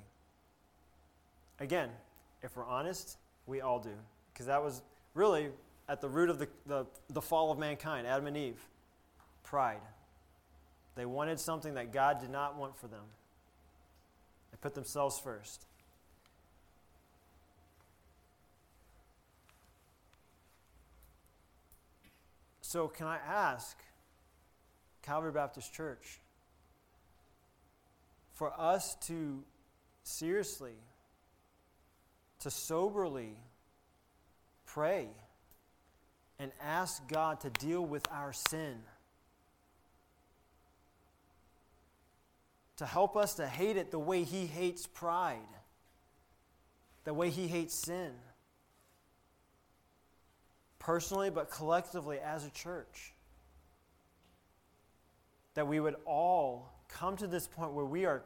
Again, 1.60 1.90
if 2.42 2.56
we're 2.56 2.66
honest, 2.66 3.18
we 3.46 3.62
all 3.62 3.80
do. 3.80 3.94
Because 4.34 4.46
that 4.46 4.64
was 4.64 4.82
really 5.14 5.50
at 5.90 6.02
the 6.02 6.08
root 6.08 6.30
of 6.30 6.40
the, 6.40 6.48
the, 6.66 6.86
the 7.10 7.22
fall 7.22 7.52
of 7.52 7.60
mankind, 7.60 8.08
Adam 8.08 8.28
and 8.28 8.38
Eve. 8.38 8.62
Pride. 9.44 9.82
They 10.96 11.06
wanted 11.06 11.40
something 11.40 11.74
that 11.74 11.92
God 11.92 12.20
did 12.20 12.30
not 12.30 12.58
want 12.58 12.78
for 12.78 12.88
them, 12.88 13.04
they 14.52 14.58
put 14.62 14.74
themselves 14.74 15.20
first. 15.20 15.66
So, 22.70 22.88
can 22.88 23.08
I 23.08 23.18
ask 23.28 23.76
Calvary 25.02 25.32
Baptist 25.32 25.74
Church 25.74 26.20
for 28.34 28.54
us 28.62 28.96
to 29.08 29.44
seriously, 30.04 30.76
to 32.42 32.52
soberly 32.52 33.38
pray 34.68 35.08
and 36.38 36.52
ask 36.62 37.08
God 37.08 37.40
to 37.40 37.50
deal 37.50 37.84
with 37.84 38.06
our 38.12 38.34
sin? 38.34 38.76
To 42.78 42.86
help 42.86 43.18
us 43.18 43.34
to 43.34 43.48
hate 43.48 43.78
it 43.78 43.90
the 43.90 43.98
way 43.98 44.24
He 44.24 44.46
hates 44.46 44.86
pride, 44.86 45.40
the 47.04 47.16
way 47.16 47.32
He 47.32 47.48
hates 47.48 47.74
sin 47.74 48.12
personally, 50.80 51.30
but 51.30 51.52
collectively 51.52 52.20
as 52.20 52.46
a 52.46 52.50
church. 52.50 53.14
That 55.54 55.68
we 55.68 55.80
would 55.80 55.96
all 56.06 56.72
come 56.88 57.18
to 57.18 57.28
this 57.28 57.48
point 57.48 57.74
where 57.74 57.86
we 57.86 58.06
are 58.06 58.24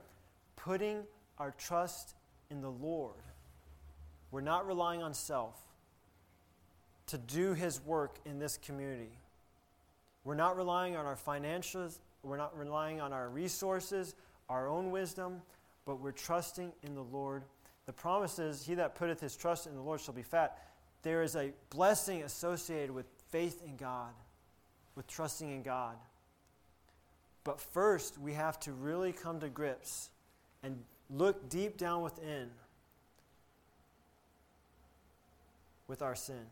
putting 0.56 1.04
our 1.38 1.52
trust 1.58 2.16
in 2.50 2.62
the 2.62 2.70
Lord. 2.70 3.16
We're 4.32 4.42
not 4.42 4.68
relying 4.68 5.04
on 5.04 5.14
self 5.14 5.60
to 7.08 7.18
do 7.18 7.54
His 7.54 7.84
work 7.84 8.18
in 8.26 8.40
this 8.40 8.58
community. 8.58 9.12
We're 10.24 10.36
not 10.36 10.56
relying 10.56 10.96
on 10.96 11.06
our 11.06 11.18
financials, 11.18 12.00
we're 12.24 12.38
not 12.38 12.58
relying 12.58 13.02
on 13.02 13.12
our 13.12 13.30
resources, 13.30 14.16
our 14.50 14.70
own 14.70 14.92
wisdom, 14.92 15.42
but 15.86 16.00
we're 16.00 16.12
trusting 16.12 16.72
in 16.84 16.96
the 16.96 17.04
Lord. 17.04 17.44
The 17.86 17.94
promise 17.94 18.40
is, 18.40 18.66
He 18.66 18.76
that 18.76 18.96
putteth 18.96 19.20
his 19.20 19.36
trust 19.36 19.68
in 19.68 19.76
the 19.76 19.82
Lord 19.82 20.00
shall 20.00 20.14
be 20.14 20.24
fat 20.24 20.58
there 21.04 21.22
is 21.22 21.36
a 21.36 21.52
blessing 21.70 22.24
associated 22.24 22.92
with 22.92 23.06
faith 23.30 23.62
in 23.66 23.76
God, 23.76 24.14
with 24.96 25.06
trusting 25.08 25.50
in 25.50 25.62
God. 25.62 25.96
But 27.44 27.60
first, 27.60 28.18
we 28.18 28.34
have 28.34 28.60
to 28.62 28.72
really 28.72 29.12
come 29.12 29.40
to 29.42 29.50
grips 29.50 30.10
and 30.64 30.82
look 31.10 31.50
deep 31.50 31.78
down 31.78 32.02
within 32.02 32.50
with 35.88 36.02
our 36.02 36.16
sin. 36.16 36.46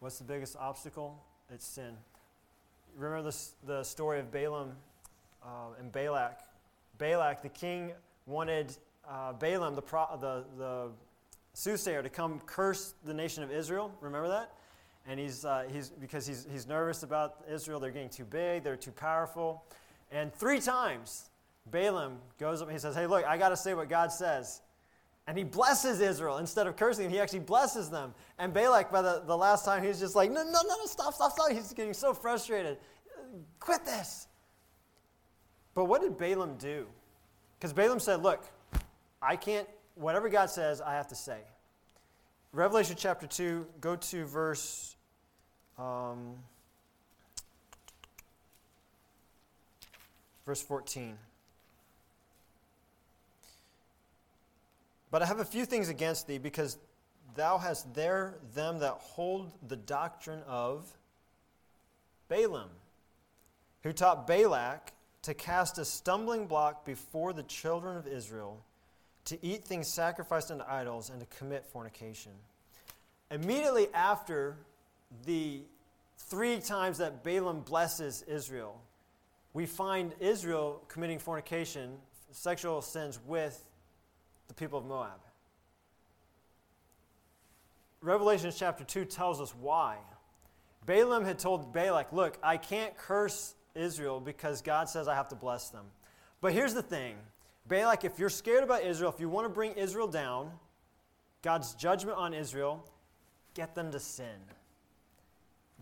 What's 0.00 0.18
the 0.18 0.24
biggest 0.24 0.56
obstacle? 0.56 1.22
It's 1.50 1.66
sin. 1.66 1.96
Remember 2.96 3.22
this, 3.22 3.52
the 3.64 3.84
story 3.84 4.18
of 4.18 4.32
Balaam 4.32 4.72
uh, 5.42 5.78
and 5.78 5.92
Balak. 5.92 6.40
Balak, 6.98 7.42
the 7.42 7.48
king, 7.48 7.92
wanted 8.26 8.76
uh, 9.08 9.32
Balaam, 9.32 9.74
the, 9.74 9.82
pro- 9.82 10.16
the, 10.20 10.44
the 10.58 10.88
soothsayer, 11.52 12.02
to 12.02 12.08
come 12.08 12.40
curse 12.46 12.94
the 13.04 13.14
nation 13.14 13.42
of 13.42 13.50
Israel. 13.50 13.92
Remember 14.00 14.28
that? 14.28 14.52
And 15.08 15.20
he's, 15.20 15.44
uh, 15.44 15.64
he's 15.70 15.90
because 15.90 16.26
he's, 16.26 16.46
he's 16.50 16.66
nervous 16.66 17.02
about 17.02 17.44
Israel. 17.50 17.78
They're 17.78 17.90
getting 17.90 18.08
too 18.08 18.24
big, 18.24 18.64
they're 18.64 18.76
too 18.76 18.90
powerful. 18.90 19.64
And 20.10 20.32
three 20.34 20.60
times, 20.60 21.30
Balaam 21.70 22.18
goes 22.38 22.60
up 22.60 22.68
and 22.68 22.76
he 22.76 22.80
says, 22.80 22.94
Hey, 22.94 23.06
look, 23.06 23.24
I 23.24 23.38
got 23.38 23.50
to 23.50 23.56
say 23.56 23.74
what 23.74 23.88
God 23.88 24.12
says. 24.12 24.62
And 25.28 25.36
he 25.36 25.42
blesses 25.42 26.00
Israel 26.00 26.38
instead 26.38 26.68
of 26.68 26.76
cursing 26.76 27.04
them. 27.04 27.12
He 27.12 27.18
actually 27.18 27.40
blesses 27.40 27.90
them. 27.90 28.14
And 28.38 28.52
Balak, 28.52 28.92
by 28.92 29.02
the, 29.02 29.22
the 29.26 29.36
last 29.36 29.64
time, 29.64 29.82
he's 29.82 29.98
just 29.98 30.14
like, 30.14 30.30
No, 30.30 30.42
no, 30.44 30.50
no, 30.50 30.76
no, 30.76 30.86
stop, 30.86 31.14
stop, 31.14 31.32
stop. 31.32 31.50
He's 31.50 31.72
getting 31.72 31.94
so 31.94 32.14
frustrated. 32.14 32.78
Quit 33.58 33.84
this. 33.84 34.28
But 35.74 35.86
what 35.86 36.00
did 36.00 36.16
Balaam 36.16 36.56
do? 36.56 36.86
Because 37.58 37.72
Balaam 37.72 37.98
said, 37.98 38.22
Look, 38.22 38.44
I 39.26 39.34
can't, 39.34 39.66
whatever 39.96 40.28
God 40.28 40.50
says, 40.50 40.80
I 40.80 40.94
have 40.94 41.08
to 41.08 41.16
say. 41.16 41.40
Revelation 42.52 42.94
chapter 42.96 43.26
2, 43.26 43.66
go 43.80 43.96
to 43.96 44.24
verse. 44.24 44.94
Um, 45.76 46.36
verse 50.46 50.62
14. 50.62 51.18
But 55.10 55.22
I 55.22 55.26
have 55.26 55.40
a 55.40 55.44
few 55.44 55.64
things 55.64 55.88
against 55.88 56.28
thee, 56.28 56.38
because 56.38 56.78
thou 57.34 57.58
hast 57.58 57.92
there 57.94 58.36
them 58.54 58.78
that 58.78 58.92
hold 58.92 59.50
the 59.66 59.76
doctrine 59.76 60.42
of 60.46 60.86
Balaam, 62.28 62.70
who 63.82 63.92
taught 63.92 64.28
Balak 64.28 64.92
to 65.22 65.34
cast 65.34 65.78
a 65.78 65.84
stumbling 65.84 66.46
block 66.46 66.84
before 66.84 67.32
the 67.32 67.42
children 67.42 67.96
of 67.96 68.06
Israel 68.06 68.62
to 69.26 69.44
eat 69.44 69.64
things 69.64 69.86
sacrificed 69.88 70.50
unto 70.50 70.64
idols, 70.68 71.10
and 71.10 71.20
to 71.20 71.26
commit 71.26 71.64
fornication. 71.66 72.32
Immediately 73.30 73.88
after 73.92 74.56
the 75.24 75.60
three 76.18 76.58
times 76.58 76.98
that 76.98 77.22
Balaam 77.22 77.60
blesses 77.60 78.24
Israel, 78.28 78.80
we 79.52 79.66
find 79.66 80.12
Israel 80.20 80.82
committing 80.88 81.18
fornication, 81.18 81.96
sexual 82.30 82.80
sins 82.82 83.18
with 83.26 83.64
the 84.48 84.54
people 84.54 84.78
of 84.78 84.86
Moab. 84.86 85.20
Revelation 88.00 88.52
chapter 88.54 88.84
2 88.84 89.04
tells 89.06 89.40
us 89.40 89.54
why. 89.54 89.96
Balaam 90.84 91.24
had 91.24 91.38
told 91.38 91.72
Balak, 91.72 92.12
Look, 92.12 92.38
I 92.42 92.56
can't 92.56 92.96
curse 92.96 93.54
Israel 93.74 94.20
because 94.20 94.62
God 94.62 94.88
says 94.88 95.08
I 95.08 95.14
have 95.14 95.28
to 95.28 95.34
bless 95.34 95.70
them. 95.70 95.86
But 96.40 96.52
here's 96.52 96.74
the 96.74 96.82
thing 96.82 97.16
Balak, 97.68 98.04
if 98.04 98.18
you're 98.18 98.30
scared 98.30 98.62
about 98.62 98.82
Israel, 98.82 99.12
if 99.12 99.20
you 99.20 99.28
want 99.28 99.44
to 99.46 99.48
bring 99.48 99.72
Israel 99.72 100.06
down, 100.06 100.50
God's 101.42 101.74
judgment 101.74 102.16
on 102.16 102.32
Israel, 102.34 102.84
get 103.54 103.74
them 103.74 103.90
to 103.92 104.00
sin. 104.00 104.38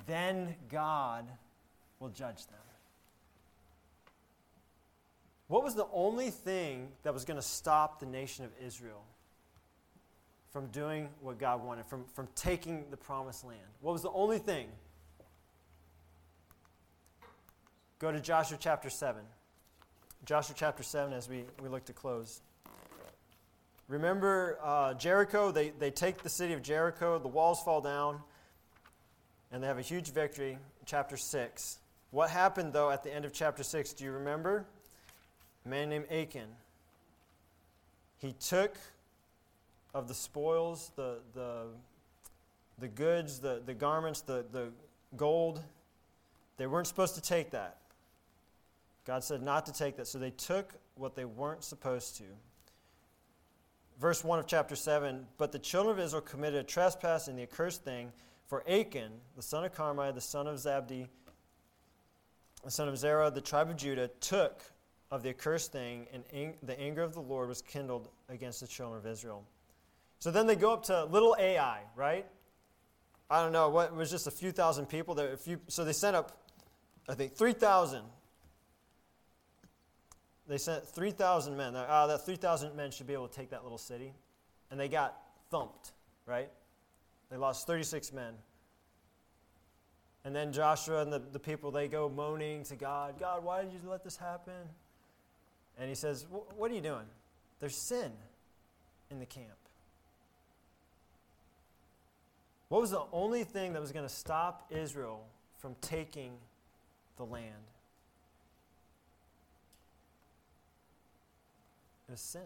Then 0.06 0.54
God 0.70 1.26
will 2.00 2.08
judge 2.08 2.46
them. 2.46 2.58
What 5.48 5.62
was 5.62 5.74
the 5.74 5.86
only 5.92 6.30
thing 6.30 6.88
that 7.02 7.12
was 7.12 7.24
going 7.24 7.36
to 7.36 7.46
stop 7.46 8.00
the 8.00 8.06
nation 8.06 8.44
of 8.44 8.50
Israel 8.64 9.04
from 10.50 10.66
doing 10.68 11.08
what 11.20 11.38
God 11.38 11.62
wanted, 11.62 11.86
from, 11.86 12.04
from 12.14 12.28
taking 12.34 12.84
the 12.90 12.96
promised 12.96 13.44
land? 13.44 13.60
What 13.80 13.92
was 13.92 14.02
the 14.02 14.10
only 14.10 14.38
thing? 14.38 14.68
Go 17.98 18.10
to 18.10 18.20
Joshua 18.20 18.56
chapter 18.60 18.88
7. 18.88 19.22
Joshua 20.24 20.54
chapter 20.58 20.82
7 20.82 21.12
as 21.12 21.28
we, 21.28 21.44
we 21.62 21.68
look 21.68 21.84
to 21.84 21.92
close. 21.92 22.40
Remember 23.88 24.58
uh, 24.62 24.94
Jericho? 24.94 25.52
They, 25.52 25.70
they 25.70 25.90
take 25.90 26.22
the 26.22 26.30
city 26.30 26.54
of 26.54 26.62
Jericho, 26.62 27.18
the 27.18 27.28
walls 27.28 27.62
fall 27.62 27.82
down, 27.82 28.20
and 29.52 29.62
they 29.62 29.66
have 29.66 29.78
a 29.78 29.82
huge 29.82 30.12
victory. 30.12 30.58
Chapter 30.86 31.18
6. 31.18 31.78
What 32.10 32.30
happened, 32.30 32.72
though, 32.72 32.90
at 32.90 33.02
the 33.02 33.14
end 33.14 33.26
of 33.26 33.34
chapter 33.34 33.62
6? 33.62 33.92
Do 33.92 34.04
you 34.04 34.12
remember? 34.12 34.64
A 35.66 35.68
man 35.68 35.90
named 35.90 36.06
Achan. 36.10 36.48
He 38.18 38.32
took 38.32 38.76
of 39.92 40.08
the 40.08 40.14
spoils, 40.14 40.90
the, 40.96 41.18
the, 41.34 41.66
the 42.78 42.88
goods, 42.88 43.40
the, 43.40 43.60
the 43.64 43.74
garments, 43.74 44.22
the, 44.22 44.44
the 44.52 44.68
gold. 45.16 45.62
They 46.56 46.66
weren't 46.66 46.86
supposed 46.86 47.14
to 47.16 47.20
take 47.20 47.50
that. 47.50 47.76
God 49.04 49.22
said 49.22 49.42
not 49.42 49.66
to 49.66 49.72
take 49.72 49.96
that. 49.96 50.06
So 50.06 50.18
they 50.18 50.30
took 50.30 50.74
what 50.94 51.14
they 51.14 51.24
weren't 51.24 51.62
supposed 51.62 52.16
to. 52.18 52.24
Verse 54.00 54.24
1 54.24 54.38
of 54.38 54.46
chapter 54.46 54.76
7 54.76 55.26
But 55.38 55.52
the 55.52 55.58
children 55.58 55.98
of 55.98 56.04
Israel 56.04 56.22
committed 56.22 56.60
a 56.60 56.64
trespass 56.64 57.28
in 57.28 57.36
the 57.36 57.42
accursed 57.42 57.84
thing, 57.84 58.12
for 58.46 58.62
Achan, 58.68 59.12
the 59.36 59.42
son 59.42 59.64
of 59.64 59.74
Carmi, 59.74 60.14
the 60.14 60.20
son 60.20 60.46
of 60.46 60.56
Zabdi, 60.56 61.08
the 62.62 62.70
son 62.70 62.88
of 62.88 62.98
Zerah, 62.98 63.30
the 63.30 63.40
tribe 63.40 63.70
of 63.70 63.76
Judah, 63.76 64.08
took 64.20 64.62
of 65.10 65.22
the 65.22 65.30
accursed 65.30 65.72
thing, 65.72 66.06
and 66.12 66.24
ang- 66.32 66.56
the 66.62 66.78
anger 66.78 67.02
of 67.02 67.14
the 67.14 67.20
Lord 67.20 67.48
was 67.48 67.62
kindled 67.62 68.08
against 68.28 68.60
the 68.60 68.66
children 68.66 68.98
of 68.98 69.06
Israel. 69.06 69.44
So 70.18 70.30
then 70.30 70.46
they 70.46 70.56
go 70.56 70.72
up 70.72 70.84
to 70.84 71.04
little 71.04 71.36
Ai, 71.38 71.80
right? 71.96 72.26
I 73.30 73.42
don't 73.42 73.52
know, 73.52 73.68
what 73.68 73.90
it 73.90 73.94
was 73.94 74.10
just 74.10 74.26
a 74.26 74.30
few 74.30 74.52
thousand 74.52 74.86
people. 74.86 75.14
There, 75.14 75.32
a 75.32 75.36
few, 75.36 75.60
so 75.68 75.84
they 75.84 75.92
sent 75.92 76.16
up, 76.16 76.36
I 77.08 77.14
think, 77.14 77.34
3,000 77.34 78.02
they 80.46 80.58
sent 80.58 80.86
3,000 80.86 81.56
men. 81.56 81.74
Uh, 81.74 82.06
that 82.06 82.24
3,000 82.24 82.76
men 82.76 82.90
should 82.90 83.06
be 83.06 83.12
able 83.12 83.28
to 83.28 83.34
take 83.34 83.50
that 83.50 83.62
little 83.62 83.78
city. 83.78 84.12
and 84.70 84.80
they 84.80 84.88
got 84.88 85.16
thumped, 85.50 85.92
right? 86.26 86.50
They 87.30 87.36
lost 87.36 87.66
36 87.66 88.12
men. 88.12 88.34
And 90.24 90.34
then 90.34 90.52
Joshua 90.52 91.02
and 91.02 91.12
the, 91.12 91.18
the 91.18 91.38
people, 91.38 91.70
they 91.70 91.86
go 91.86 92.08
moaning 92.08 92.64
to 92.64 92.76
God, 92.76 93.18
God, 93.20 93.44
why 93.44 93.62
did 93.62 93.72
you 93.72 93.80
let 93.88 94.02
this 94.02 94.16
happen? 94.16 94.68
And 95.78 95.88
he 95.88 95.94
says, 95.94 96.26
What 96.30 96.70
are 96.70 96.74
you 96.74 96.80
doing? 96.80 97.06
There's 97.60 97.76
sin 97.76 98.12
in 99.10 99.18
the 99.18 99.26
camp. 99.26 99.48
What 102.68 102.80
was 102.80 102.90
the 102.90 103.04
only 103.12 103.44
thing 103.44 103.74
that 103.74 103.80
was 103.80 103.92
going 103.92 104.06
to 104.06 104.12
stop 104.12 104.70
Israel 104.70 105.24
from 105.58 105.76
taking 105.80 106.32
the 107.16 107.24
land? 107.24 107.52
It 112.08 112.12
was 112.12 112.20
sin. 112.20 112.42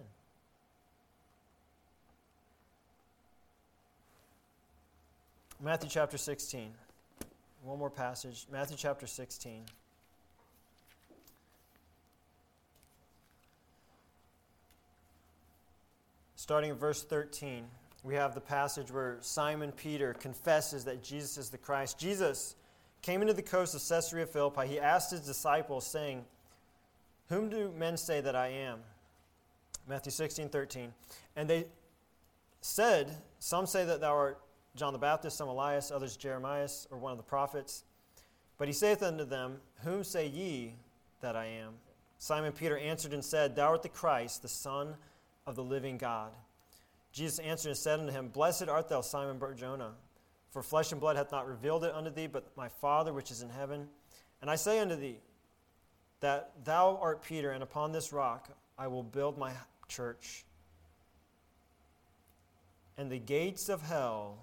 Matthew 5.61 5.91
chapter 5.91 6.17
16. 6.17 6.71
One 7.65 7.79
more 7.79 7.91
passage. 7.91 8.47
Matthew 8.53 8.77
chapter 8.77 9.09
16. 9.09 9.65
Starting 16.37 16.71
in 16.71 16.77
verse 16.77 17.03
13, 17.03 17.65
we 18.05 18.15
have 18.15 18.35
the 18.35 18.41
passage 18.41 18.93
where 18.93 19.19
Simon 19.21 19.73
Peter 19.73 20.15
confesses 20.15 20.85
that 20.85 21.03
Jesus 21.03 21.37
is 21.37 21.51
the 21.51 21.59
Christ. 21.59 21.99
Jesus 21.99 22.55
came 23.03 23.21
into 23.21 23.35
the 23.35 23.43
coast 23.43 23.75
of 23.75 23.83
Caesarea 23.87 24.25
Philippi. 24.25 24.67
He 24.69 24.79
asked 24.79 25.11
his 25.11 25.21
disciples, 25.21 25.85
saying, 25.85 26.25
Whom 27.29 27.49
do 27.51 27.73
men 27.77 27.97
say 27.97 28.21
that 28.21 28.37
I 28.37 28.49
am? 28.49 28.79
Matthew 29.89 30.13
16, 30.13 30.49
13. 30.49 30.93
And 31.37 31.49
they 31.49 31.67
said, 32.61 33.11
Some 33.39 33.67
say 33.67 33.85
that 33.85 34.01
thou 34.01 34.15
art 34.15 34.41
John 34.77 34.93
the 34.93 34.99
Baptist, 34.99 35.37
some 35.37 35.49
Elias, 35.49 35.91
others 35.91 36.17
Jeremiah, 36.17 36.69
or 36.91 36.99
one 36.99 37.13
of 37.13 37.19
the 37.19 37.25
prophets. 37.25 37.85
But 38.59 38.69
he 38.69 38.75
saith 38.75 39.03
unto 39.03 39.25
them, 39.25 39.59
Whom 39.85 40.05
say 40.05 40.27
ye 40.27 40.75
that 41.21 41.37
I 41.37 41.47
am? 41.47 41.75
Simon 42.19 42.53
Peter 42.53 42.77
answered 42.77 43.13
and 43.13 43.25
said, 43.25 43.57
Thou 43.57 43.69
art 43.69 43.83
the 43.83 43.89
Christ, 43.89 44.43
the 44.43 44.49
Son 44.49 44.97
of 45.47 45.57
the 45.57 45.65
living 45.65 45.97
God. 45.97 46.33
Jesus 47.13 47.39
answered 47.39 47.71
and 47.71 47.79
said 47.79 48.01
unto 48.01 48.13
him, 48.13 48.29
Blessed 48.29 48.69
art 48.69 48.89
thou, 48.89 49.01
Simon 49.01 49.39
Barjona, 49.39 49.93
for 50.51 50.63
flesh 50.63 50.93
and 50.93 51.01
blood 51.01 51.17
hath 51.17 51.33
not 51.33 51.49
revealed 51.49 51.85
it 51.85 51.95
unto 51.95 52.11
thee, 52.11 52.27
but 52.27 52.55
my 52.57 52.69
Father 52.69 53.13
which 53.13 53.31
is 53.31 53.43
in 53.43 53.49
heaven. 53.49 53.89
And 54.43 54.51
I 54.51 54.57
say 54.57 54.79
unto 54.79 54.97
thee, 54.97 55.21
that 56.21 56.53
thou 56.65 56.99
art 57.01 57.23
Peter, 57.23 57.53
and 57.53 57.63
upon 57.63 57.93
this 57.93 58.13
rock 58.13 58.49
I 58.77 58.89
will 58.89 59.03
build 59.03 59.39
my 59.39 59.53
church, 59.89 60.45
and 62.97 63.11
the 63.11 63.19
gates 63.19 63.69
of 63.69 63.83
hell 63.83 64.39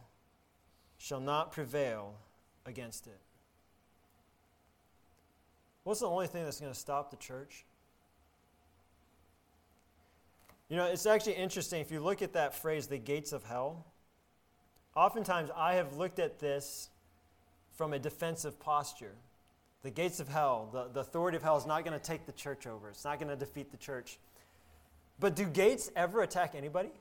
shall 0.97 1.19
not 1.19 1.51
prevail 1.51 2.15
against 2.65 3.07
it. 3.07 3.19
What's 5.83 5.99
the 5.99 6.07
only 6.07 6.27
thing 6.27 6.43
that's 6.43 6.59
going 6.59 6.73
to 6.73 6.79
stop 6.79 7.11
the 7.11 7.17
church? 7.17 7.63
You 10.67 10.77
know, 10.77 10.85
it's 10.85 11.05
actually 11.05 11.33
interesting 11.33 11.79
if 11.79 11.91
you 11.91 11.99
look 11.99 12.23
at 12.23 12.33
that 12.33 12.55
phrase, 12.55 12.87
the 12.87 12.97
gates 12.97 13.33
of 13.33 13.43
hell. 13.43 13.85
Oftentimes, 14.95 15.51
I 15.55 15.75
have 15.75 15.95
looked 15.95 16.17
at 16.17 16.39
this 16.39 16.89
from 17.73 17.93
a 17.93 17.99
defensive 17.99 18.59
posture. 18.59 19.13
The 19.83 19.91
gates 19.91 20.19
of 20.19 20.27
hell, 20.27 20.69
the, 20.73 20.87
the 20.91 21.01
authority 21.01 21.37
of 21.37 21.43
hell 21.43 21.57
is 21.57 21.67
not 21.67 21.85
going 21.85 21.97
to 21.97 22.03
take 22.03 22.25
the 22.25 22.31
church 22.31 22.65
over, 22.65 22.89
it's 22.89 23.05
not 23.05 23.19
going 23.19 23.29
to 23.29 23.35
defeat 23.35 23.69
the 23.69 23.77
church. 23.77 24.17
But 25.19 25.35
do 25.35 25.45
gates 25.45 25.89
ever 25.95 26.21
attack 26.21 26.55
anybody? 26.55 26.91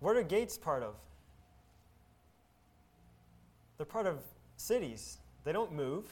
What 0.00 0.16
are 0.16 0.22
gates 0.22 0.56
part 0.56 0.82
of? 0.82 0.94
They're 3.76 3.86
part 3.86 4.06
of 4.06 4.18
cities, 4.56 5.18
they 5.44 5.52
don't 5.52 5.72
move. 5.72 6.04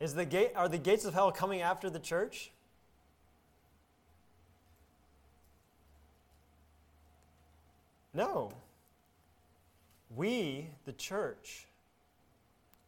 Is 0.00 0.14
the 0.14 0.24
gate, 0.24 0.52
are 0.56 0.68
the 0.68 0.78
gates 0.78 1.04
of 1.04 1.14
hell 1.14 1.30
coming 1.32 1.60
after 1.60 1.88
the 1.88 1.98
church? 1.98 2.50
No. 8.12 8.52
We, 10.14 10.68
the 10.84 10.92
church, 10.92 11.66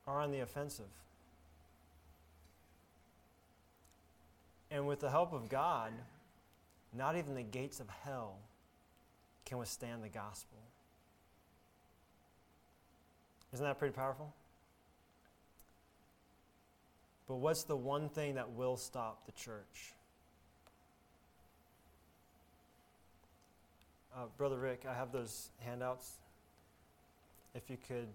are 0.06 0.20
on 0.20 0.30
the 0.30 0.40
offensive. 0.40 0.86
And 4.76 4.86
with 4.86 5.00
the 5.00 5.08
help 5.08 5.32
of 5.32 5.48
God, 5.48 5.90
not 6.92 7.16
even 7.16 7.34
the 7.34 7.42
gates 7.42 7.80
of 7.80 7.88
hell 7.88 8.36
can 9.46 9.56
withstand 9.56 10.04
the 10.04 10.10
gospel. 10.10 10.58
Isn't 13.54 13.64
that 13.64 13.78
pretty 13.78 13.94
powerful? 13.94 14.34
But 17.26 17.36
what's 17.36 17.62
the 17.62 17.74
one 17.74 18.10
thing 18.10 18.34
that 18.34 18.50
will 18.50 18.76
stop 18.76 19.24
the 19.24 19.32
church? 19.32 19.94
Uh, 24.14 24.26
Brother 24.36 24.58
Rick, 24.58 24.84
I 24.86 24.92
have 24.92 25.10
those 25.10 25.48
handouts. 25.60 26.16
If 27.54 27.70
you 27.70 27.78
could. 27.88 28.08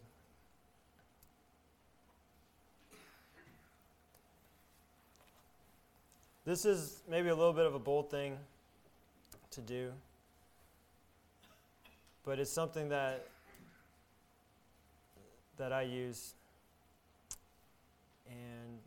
This 6.43 6.65
is 6.65 7.01
maybe 7.07 7.29
a 7.29 7.35
little 7.35 7.53
bit 7.53 7.67
of 7.67 7.75
a 7.75 7.79
bold 7.79 8.09
thing 8.09 8.35
to 9.51 9.61
do, 9.61 9.91
but 12.25 12.39
it's 12.39 12.51
something 12.51 12.89
that 12.89 13.27
that 15.57 15.71
I 15.71 15.83
use. 15.83 16.33
And 18.27 18.79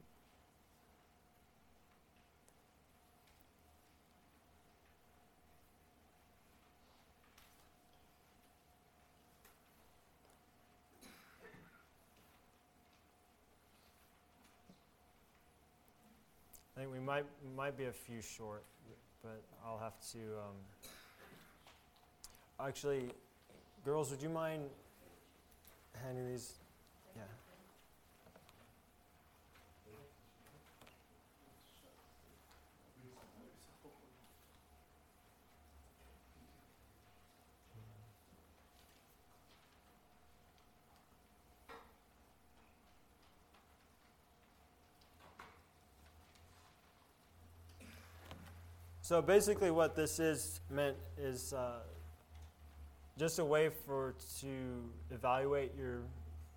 I 16.77 16.81
think 16.81 16.93
we 16.93 16.99
might 16.99 17.25
might 17.57 17.77
be 17.77 17.85
a 17.85 17.93
few 17.93 18.21
short, 18.21 18.65
but 19.23 19.41
I'll 19.65 19.79
have 19.79 19.95
to. 20.13 20.19
Um, 20.19 20.57
actually, 22.67 23.11
girls, 23.85 24.11
would 24.11 24.21
you 24.21 24.29
mind 24.29 24.63
handing 26.03 26.29
these? 26.29 26.55
Yeah. 27.15 27.23
So 49.05 49.21
basically, 49.21 49.71
what 49.71 49.95
this 49.95 50.19
is 50.19 50.63
meant 50.71 50.97
is 51.19 51.53
uh, 51.53 51.81
just 53.19 53.39
a 53.39 53.45
way 53.45 53.69
for 53.69 54.15
to 54.41 54.83
evaluate 55.11 55.73
your 55.77 55.99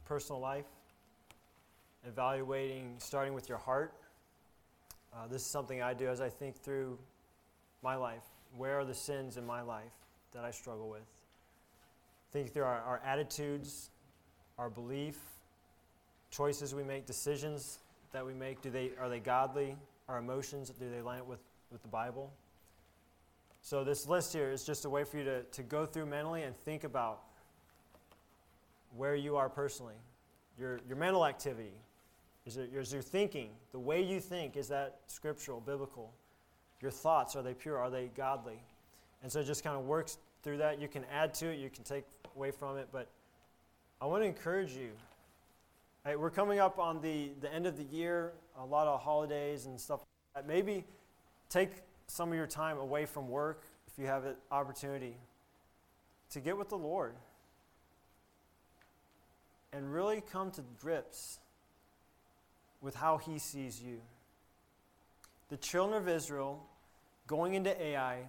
personal 0.06 0.39
life, 0.39 0.64
evaluating 2.08 2.95
starting 3.00 3.34
with 3.34 3.50
your 3.50 3.58
heart. 3.58 3.93
Uh, 5.14 5.28
this 5.28 5.41
is 5.41 5.48
something 5.50 5.82
I 5.82 5.93
do 5.93 6.08
as 6.08 6.22
I 6.22 6.30
think 6.30 6.56
through 6.56 6.98
my 7.84 7.98
life. 7.98 8.24
Where 8.56 8.80
are 8.80 8.86
the 8.86 8.93
sins 8.93 9.36
in 9.36 9.45
my 9.45 9.62
life 9.62 9.91
that 10.32 10.45
I 10.45 10.52
struggle 10.52 10.88
with? 10.88 11.02
Think 12.32 12.54
through 12.54 12.64
our, 12.64 12.80
our 12.80 13.02
attitudes, 13.06 13.89
our 14.58 14.70
belief, 14.70 15.20
choices 16.32 16.74
we 16.74 16.84
make, 16.84 17.06
decisions 17.06 17.80
that 18.14 18.26
we 18.26 18.34
make. 18.34 18.62
Do 18.62 18.70
they 18.70 18.91
are 19.02 19.10
they 19.10 19.20
godly? 19.20 19.76
Our 20.08 20.20
emotions 20.20 20.70
do 20.70 20.89
they 20.89 21.02
line 21.02 21.20
up 21.20 21.28
with 21.28 21.41
with 21.72 21.82
the 21.82 21.88
Bible. 21.88 22.32
So, 23.61 23.84
this 23.84 24.07
list 24.07 24.34
here 24.34 24.51
is 24.51 24.63
just 24.63 24.86
a 24.86 24.89
way 24.89 25.03
for 25.03 25.18
you 25.18 25.24
to, 25.26 25.43
to 25.43 25.63
go 25.63 25.86
through 25.86 26.05
mentally 26.05 26.43
and 26.43 26.55
think 26.55 26.84
about 26.84 27.22
where 28.95 29.15
you 29.15 29.36
are 29.36 29.49
personally. 29.49 29.95
Your, 30.59 30.80
your 30.88 30.97
mental 30.97 31.26
activity. 31.26 31.74
Is, 32.45 32.55
it, 32.55 32.70
is 32.74 32.93
your 32.93 33.01
thinking, 33.01 33.49
the 33.74 33.80
way 33.80 34.01
you 34.01 34.22
think, 34.22 34.55
is 34.55 34.70
that 34.70 34.99
scriptural, 35.07 35.59
biblical? 35.59 36.13
Your 36.82 36.91
thoughts, 36.91 37.36
are 37.36 37.43
they 37.43 37.53
pure? 37.53 37.78
Are 37.78 37.89
they 37.89 38.09
godly? 38.15 38.61
And 39.22 39.30
so 39.30 39.41
it 39.41 39.43
just 39.43 39.63
kind 39.63 39.76
of 39.76 39.84
works 39.84 40.18
through 40.43 40.57
that. 40.59 40.80
You 40.80 40.88
can 40.88 41.03
add 41.11 41.34
to 41.36 41.47
it, 41.47 41.59
you 41.59 41.70
can 41.70 41.84
take 41.84 42.05
away 42.38 42.51
from 42.51 42.78
it, 42.78 42.88
but 42.91 43.09
I 43.99 44.05
want 44.05 44.24
to 44.24 44.28
encourage 44.28 44.72
you. 44.72 44.91
Right, 46.05 46.18
we're 46.18 46.30
coming 46.30 46.59
up 46.59 46.80
on 46.80 47.01
the, 47.01 47.32
the 47.41 47.53
end 47.53 47.65
of 47.65 47.76
the 47.76 47.84
year, 47.84 48.32
a 48.57 48.65
lot 48.65 48.88
of 48.88 49.01
holidays 49.01 49.65
and 49.65 49.78
stuff. 49.78 49.99
Like 50.34 50.47
Maybe 50.47 50.86
take 51.50 51.72
some 52.08 52.30
of 52.30 52.36
your 52.36 52.48
time 52.48 52.78
away 52.78 53.06
from 53.06 53.30
work, 53.30 53.64
if 53.88 54.00
you 54.00 54.08
have 54.08 54.26
an 54.26 54.36
opportunity, 54.52 55.16
to 56.32 56.39
get 56.39 56.58
with 56.58 56.70
the 56.70 56.78
Lord 56.78 57.14
and 59.74 59.93
really 59.93 60.22
come 60.22 60.52
to 60.52 60.64
grips 60.82 61.39
with 62.82 62.95
how 62.95 63.18
He 63.18 63.38
sees 63.38 63.82
you. 63.82 64.00
The 65.50 65.58
children 65.58 66.02
of 66.02 66.08
Israel 66.08 66.66
going 67.28 67.54
into 67.54 67.80
Ai, 67.82 68.20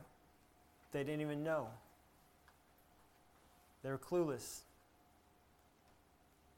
they 0.92 1.04
didn't 1.04 1.20
even 1.20 1.42
know. 1.42 1.68
They 3.82 3.90
were 3.90 3.98
clueless. 3.98 4.60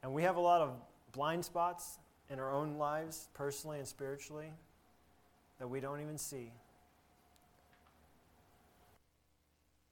And 0.03 0.15
we 0.15 0.23
have 0.23 0.37
a 0.37 0.41
lot 0.41 0.61
of 0.61 0.73
blind 1.13 1.45
spots 1.45 1.99
in 2.31 2.39
our 2.39 2.53
own 2.53 2.77
lives, 2.79 3.29
personally 3.35 3.79
and 3.79 3.87
spiritually, 3.87 4.53
that 5.61 5.69
we 5.69 5.79
don't 5.79 6.01
even 6.01 6.19
see. 6.19 6.51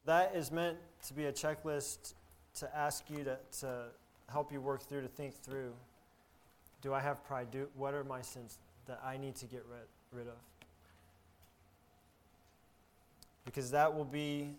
That 0.06 0.34
is 0.34 0.50
meant 0.50 0.78
to 1.06 1.14
be 1.14 1.26
a 1.26 1.32
checklist 1.32 2.14
to 2.54 2.76
ask 2.76 3.04
you 3.10 3.22
to, 3.24 3.38
to 3.60 3.84
help 4.32 4.50
you 4.50 4.60
work 4.60 4.82
through, 4.82 5.02
to 5.02 5.08
think 5.08 5.34
through. 5.34 5.72
Do 6.80 6.94
I 6.94 7.00
have 7.00 7.22
pride? 7.24 7.50
Do, 7.50 7.68
what 7.76 7.94
are 7.94 8.02
my 8.02 8.22
sins 8.22 8.58
that 8.86 9.00
I 9.04 9.18
need 9.18 9.36
to 9.36 9.46
get 9.46 9.64
rid, 9.70 10.18
rid 10.18 10.26
of? 10.26 10.34
Because 13.44 13.70
that 13.70 13.94
will 13.94 14.04
be 14.04 14.54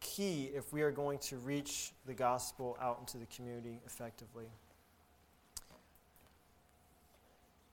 key 0.00 0.50
if 0.54 0.72
we 0.72 0.80
are 0.80 0.90
going 0.90 1.18
to 1.18 1.36
reach 1.36 1.92
the 2.06 2.14
gospel 2.14 2.78
out 2.80 2.98
into 3.00 3.18
the 3.18 3.26
community 3.26 3.80
effectively. 3.84 4.46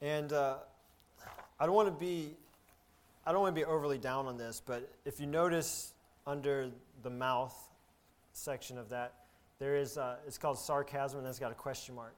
And 0.01 0.33
uh, 0.33 0.57
I 1.59 1.65
don't 1.65 1.75
want 1.75 1.87
to 1.87 2.05
be, 2.05 2.35
I 3.25 3.31
don't 3.31 3.41
want 3.41 3.55
to 3.55 3.59
be 3.59 3.65
overly 3.65 3.97
down 3.97 4.27
on 4.27 4.37
this, 4.37 4.61
but 4.63 4.87
if 5.05 5.19
you 5.19 5.25
notice 5.25 5.93
under 6.27 6.69
the 7.01 7.09
mouth 7.09 7.55
section 8.33 8.77
of 8.77 8.89
that, 8.89 9.13
there 9.59 9.75
is, 9.75 9.97
uh, 9.97 10.17
it's 10.27 10.37
called 10.37 10.59
sarcasm, 10.59 11.19
and 11.19 11.27
it's 11.27 11.39
got 11.39 11.51
a 11.51 11.55
question 11.55 11.95
mark. 11.95 12.15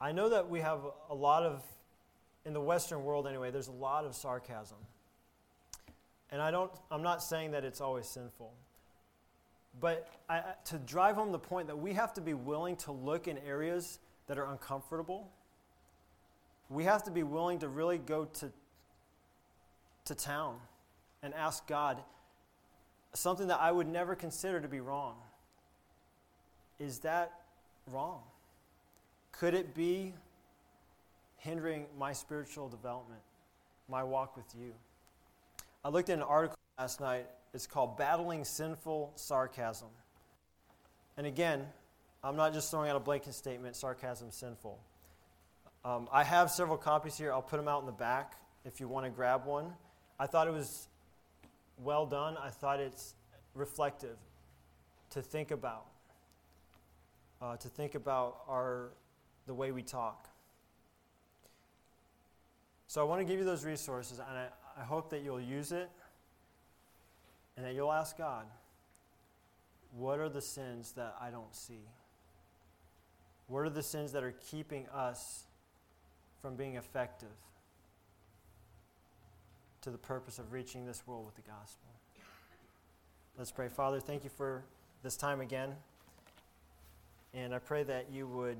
I 0.00 0.12
know 0.12 0.30
that 0.30 0.48
we 0.48 0.60
have 0.60 0.80
a 1.10 1.14
lot 1.14 1.42
of, 1.42 1.62
in 2.46 2.54
the 2.54 2.60
Western 2.60 3.04
world 3.04 3.26
anyway, 3.26 3.50
there's 3.50 3.68
a 3.68 3.72
lot 3.72 4.04
of 4.04 4.14
sarcasm. 4.14 4.78
And 6.30 6.40
I 6.40 6.50
don't, 6.50 6.70
I'm 6.90 7.02
not 7.02 7.22
saying 7.22 7.52
that 7.52 7.64
it's 7.64 7.80
always 7.80 8.06
sinful. 8.06 8.52
But 9.80 10.08
I, 10.28 10.42
to 10.66 10.78
drive 10.78 11.16
home 11.16 11.30
the 11.30 11.38
point 11.38 11.66
that 11.66 11.78
we 11.78 11.92
have 11.92 12.14
to 12.14 12.22
be 12.22 12.32
willing 12.32 12.76
to 12.76 12.92
look 12.92 13.28
in 13.28 13.36
areas 13.38 13.98
that 14.26 14.38
are 14.38 14.50
uncomfortable, 14.50 15.30
we 16.68 16.84
have 16.84 17.04
to 17.04 17.10
be 17.10 17.22
willing 17.22 17.60
to 17.60 17.68
really 17.68 17.98
go 17.98 18.24
to, 18.24 18.52
to 20.06 20.14
town 20.14 20.56
and 21.22 21.34
ask 21.34 21.66
God 21.66 22.02
something 23.14 23.48
that 23.48 23.60
I 23.60 23.72
would 23.72 23.86
never 23.86 24.14
consider 24.14 24.60
to 24.60 24.68
be 24.68 24.80
wrong. 24.80 25.16
Is 26.78 26.98
that 27.00 27.32
wrong? 27.90 28.20
Could 29.32 29.54
it 29.54 29.74
be 29.74 30.12
hindering 31.38 31.86
my 31.98 32.12
spiritual 32.12 32.68
development, 32.68 33.20
my 33.88 34.02
walk 34.02 34.36
with 34.36 34.46
you? 34.58 34.72
I 35.84 35.88
looked 35.88 36.10
at 36.10 36.18
an 36.18 36.22
article 36.22 36.56
last 36.78 37.00
night. 37.00 37.26
It's 37.54 37.66
called 37.66 37.96
Battling 37.96 38.44
Sinful 38.44 39.12
Sarcasm. 39.14 39.88
And 41.16 41.26
again, 41.26 41.66
I'm 42.22 42.36
not 42.36 42.52
just 42.52 42.70
throwing 42.70 42.90
out 42.90 42.96
a 42.96 43.00
blanket 43.00 43.34
statement, 43.34 43.76
sarcasm 43.76 44.30
sinful. 44.30 44.78
Um, 45.86 46.08
I 46.10 46.24
have 46.24 46.50
several 46.50 46.76
copies 46.76 47.16
here. 47.16 47.32
I'll 47.32 47.40
put 47.40 47.58
them 47.58 47.68
out 47.68 47.78
in 47.78 47.86
the 47.86 47.92
back 47.92 48.32
if 48.64 48.80
you 48.80 48.88
want 48.88 49.06
to 49.06 49.10
grab 49.10 49.46
one. 49.46 49.72
I 50.18 50.26
thought 50.26 50.48
it 50.48 50.52
was 50.52 50.88
well 51.78 52.06
done. 52.06 52.36
I 52.42 52.48
thought 52.48 52.80
it's 52.80 53.14
reflective 53.54 54.16
to 55.10 55.22
think 55.22 55.52
about, 55.52 55.86
uh, 57.40 57.56
to 57.58 57.68
think 57.68 57.94
about 57.94 58.38
our 58.48 58.88
the 59.46 59.54
way 59.54 59.70
we 59.70 59.80
talk. 59.80 60.28
So 62.88 63.00
I 63.00 63.04
want 63.04 63.20
to 63.20 63.24
give 63.24 63.38
you 63.38 63.44
those 63.44 63.64
resources, 63.64 64.18
and 64.18 64.36
I, 64.36 64.48
I 64.76 64.82
hope 64.82 65.10
that 65.10 65.22
you'll 65.22 65.40
use 65.40 65.70
it 65.70 65.88
and 67.56 67.64
that 67.64 67.76
you'll 67.76 67.92
ask 67.92 68.18
God, 68.18 68.46
what 69.96 70.18
are 70.18 70.28
the 70.28 70.42
sins 70.42 70.94
that 70.96 71.14
I 71.20 71.30
don't 71.30 71.54
see? 71.54 71.86
What 73.46 73.60
are 73.60 73.70
the 73.70 73.84
sins 73.84 74.10
that 74.14 74.24
are 74.24 74.34
keeping 74.50 74.88
us 74.88 75.44
from 76.40 76.56
being 76.56 76.76
effective 76.76 77.28
to 79.82 79.90
the 79.90 79.98
purpose 79.98 80.38
of 80.38 80.52
reaching 80.52 80.86
this 80.86 81.06
world 81.06 81.26
with 81.26 81.36
the 81.36 81.50
gospel? 81.50 81.88
Let's 83.38 83.50
pray. 83.50 83.68
Father, 83.68 84.00
thank 84.00 84.24
you 84.24 84.30
for 84.30 84.64
this 85.02 85.16
time 85.16 85.40
again. 85.40 85.74
And 87.34 87.54
I 87.54 87.58
pray 87.58 87.82
that 87.82 88.06
you 88.10 88.26
would 88.26 88.56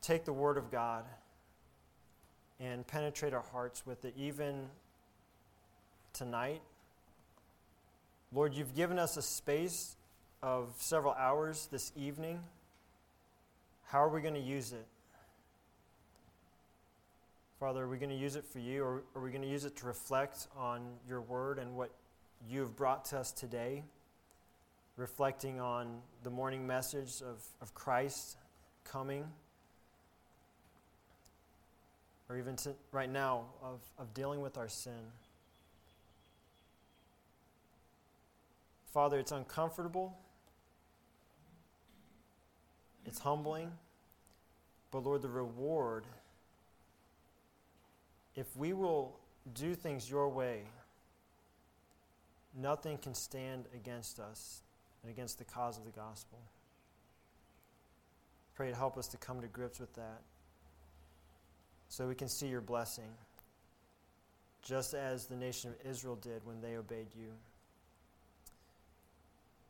take 0.00 0.24
the 0.24 0.32
Word 0.32 0.56
of 0.56 0.70
God 0.70 1.04
and 2.60 2.86
penetrate 2.86 3.34
our 3.34 3.44
hearts 3.52 3.84
with 3.84 4.04
it 4.04 4.14
even 4.16 4.68
tonight. 6.12 6.62
Lord, 8.32 8.54
you've 8.54 8.74
given 8.74 8.98
us 8.98 9.16
a 9.16 9.22
space 9.22 9.96
of 10.42 10.72
several 10.78 11.14
hours 11.14 11.68
this 11.70 11.92
evening. 11.96 12.40
How 13.88 14.04
are 14.04 14.10
we 14.10 14.20
going 14.20 14.34
to 14.34 14.40
use 14.40 14.72
it? 14.72 14.86
Father, 17.58 17.84
are 17.84 17.88
we 17.88 17.96
going 17.96 18.10
to 18.10 18.16
use 18.16 18.36
it 18.36 18.44
for 18.44 18.58
you, 18.58 18.84
or 18.84 19.02
are 19.16 19.22
we 19.22 19.30
going 19.30 19.42
to 19.42 19.48
use 19.48 19.64
it 19.64 19.76
to 19.76 19.86
reflect 19.86 20.46
on 20.58 20.82
your 21.08 21.22
word 21.22 21.58
and 21.58 21.74
what 21.74 21.90
you 22.50 22.60
have 22.60 22.76
brought 22.76 23.06
to 23.06 23.18
us 23.18 23.32
today? 23.32 23.82
Reflecting 24.98 25.58
on 25.58 26.02
the 26.22 26.28
morning 26.28 26.66
message 26.66 27.22
of, 27.22 27.42
of 27.62 27.72
Christ 27.74 28.36
coming 28.84 29.24
or 32.28 32.36
even 32.36 32.56
to 32.56 32.74
right 32.92 33.10
now 33.10 33.44
of, 33.62 33.80
of 33.98 34.12
dealing 34.12 34.42
with 34.42 34.58
our 34.58 34.68
sin. 34.68 34.92
Father, 38.92 39.18
it's 39.18 39.32
uncomfortable, 39.32 40.14
it's 43.08 43.18
humbling, 43.18 43.72
but 44.90 45.04
Lord, 45.04 45.22
the 45.22 45.28
reward, 45.28 46.04
if 48.36 48.46
we 48.56 48.72
will 48.72 49.16
do 49.54 49.74
things 49.74 50.08
your 50.10 50.28
way, 50.28 50.62
nothing 52.54 52.98
can 52.98 53.14
stand 53.14 53.64
against 53.74 54.20
us 54.20 54.60
and 55.02 55.10
against 55.10 55.38
the 55.38 55.44
cause 55.44 55.78
of 55.78 55.84
the 55.84 55.90
gospel. 55.90 56.38
Pray 58.54 58.70
to 58.70 58.76
help 58.76 58.96
us 58.98 59.08
to 59.08 59.16
come 59.16 59.40
to 59.40 59.46
grips 59.46 59.80
with 59.80 59.94
that 59.94 60.20
so 61.88 62.06
we 62.06 62.14
can 62.14 62.28
see 62.28 62.48
your 62.48 62.60
blessing, 62.60 63.10
just 64.62 64.94
as 64.94 65.26
the 65.26 65.36
nation 65.36 65.70
of 65.70 65.90
Israel 65.90 66.16
did 66.16 66.44
when 66.44 66.60
they 66.60 66.76
obeyed 66.76 67.08
you. 67.18 67.28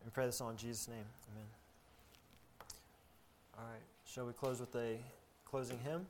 And 0.02 0.12
pray 0.12 0.26
this 0.26 0.40
all 0.40 0.50
in 0.50 0.56
Jesus' 0.56 0.88
name. 0.88 1.04
Amen. 1.32 1.57
All 3.58 3.64
right. 3.64 3.82
Shall 4.04 4.24
we 4.24 4.32
close 4.32 4.60
with 4.60 4.74
a 4.76 4.98
closing 5.44 5.78
hymn? 5.80 6.06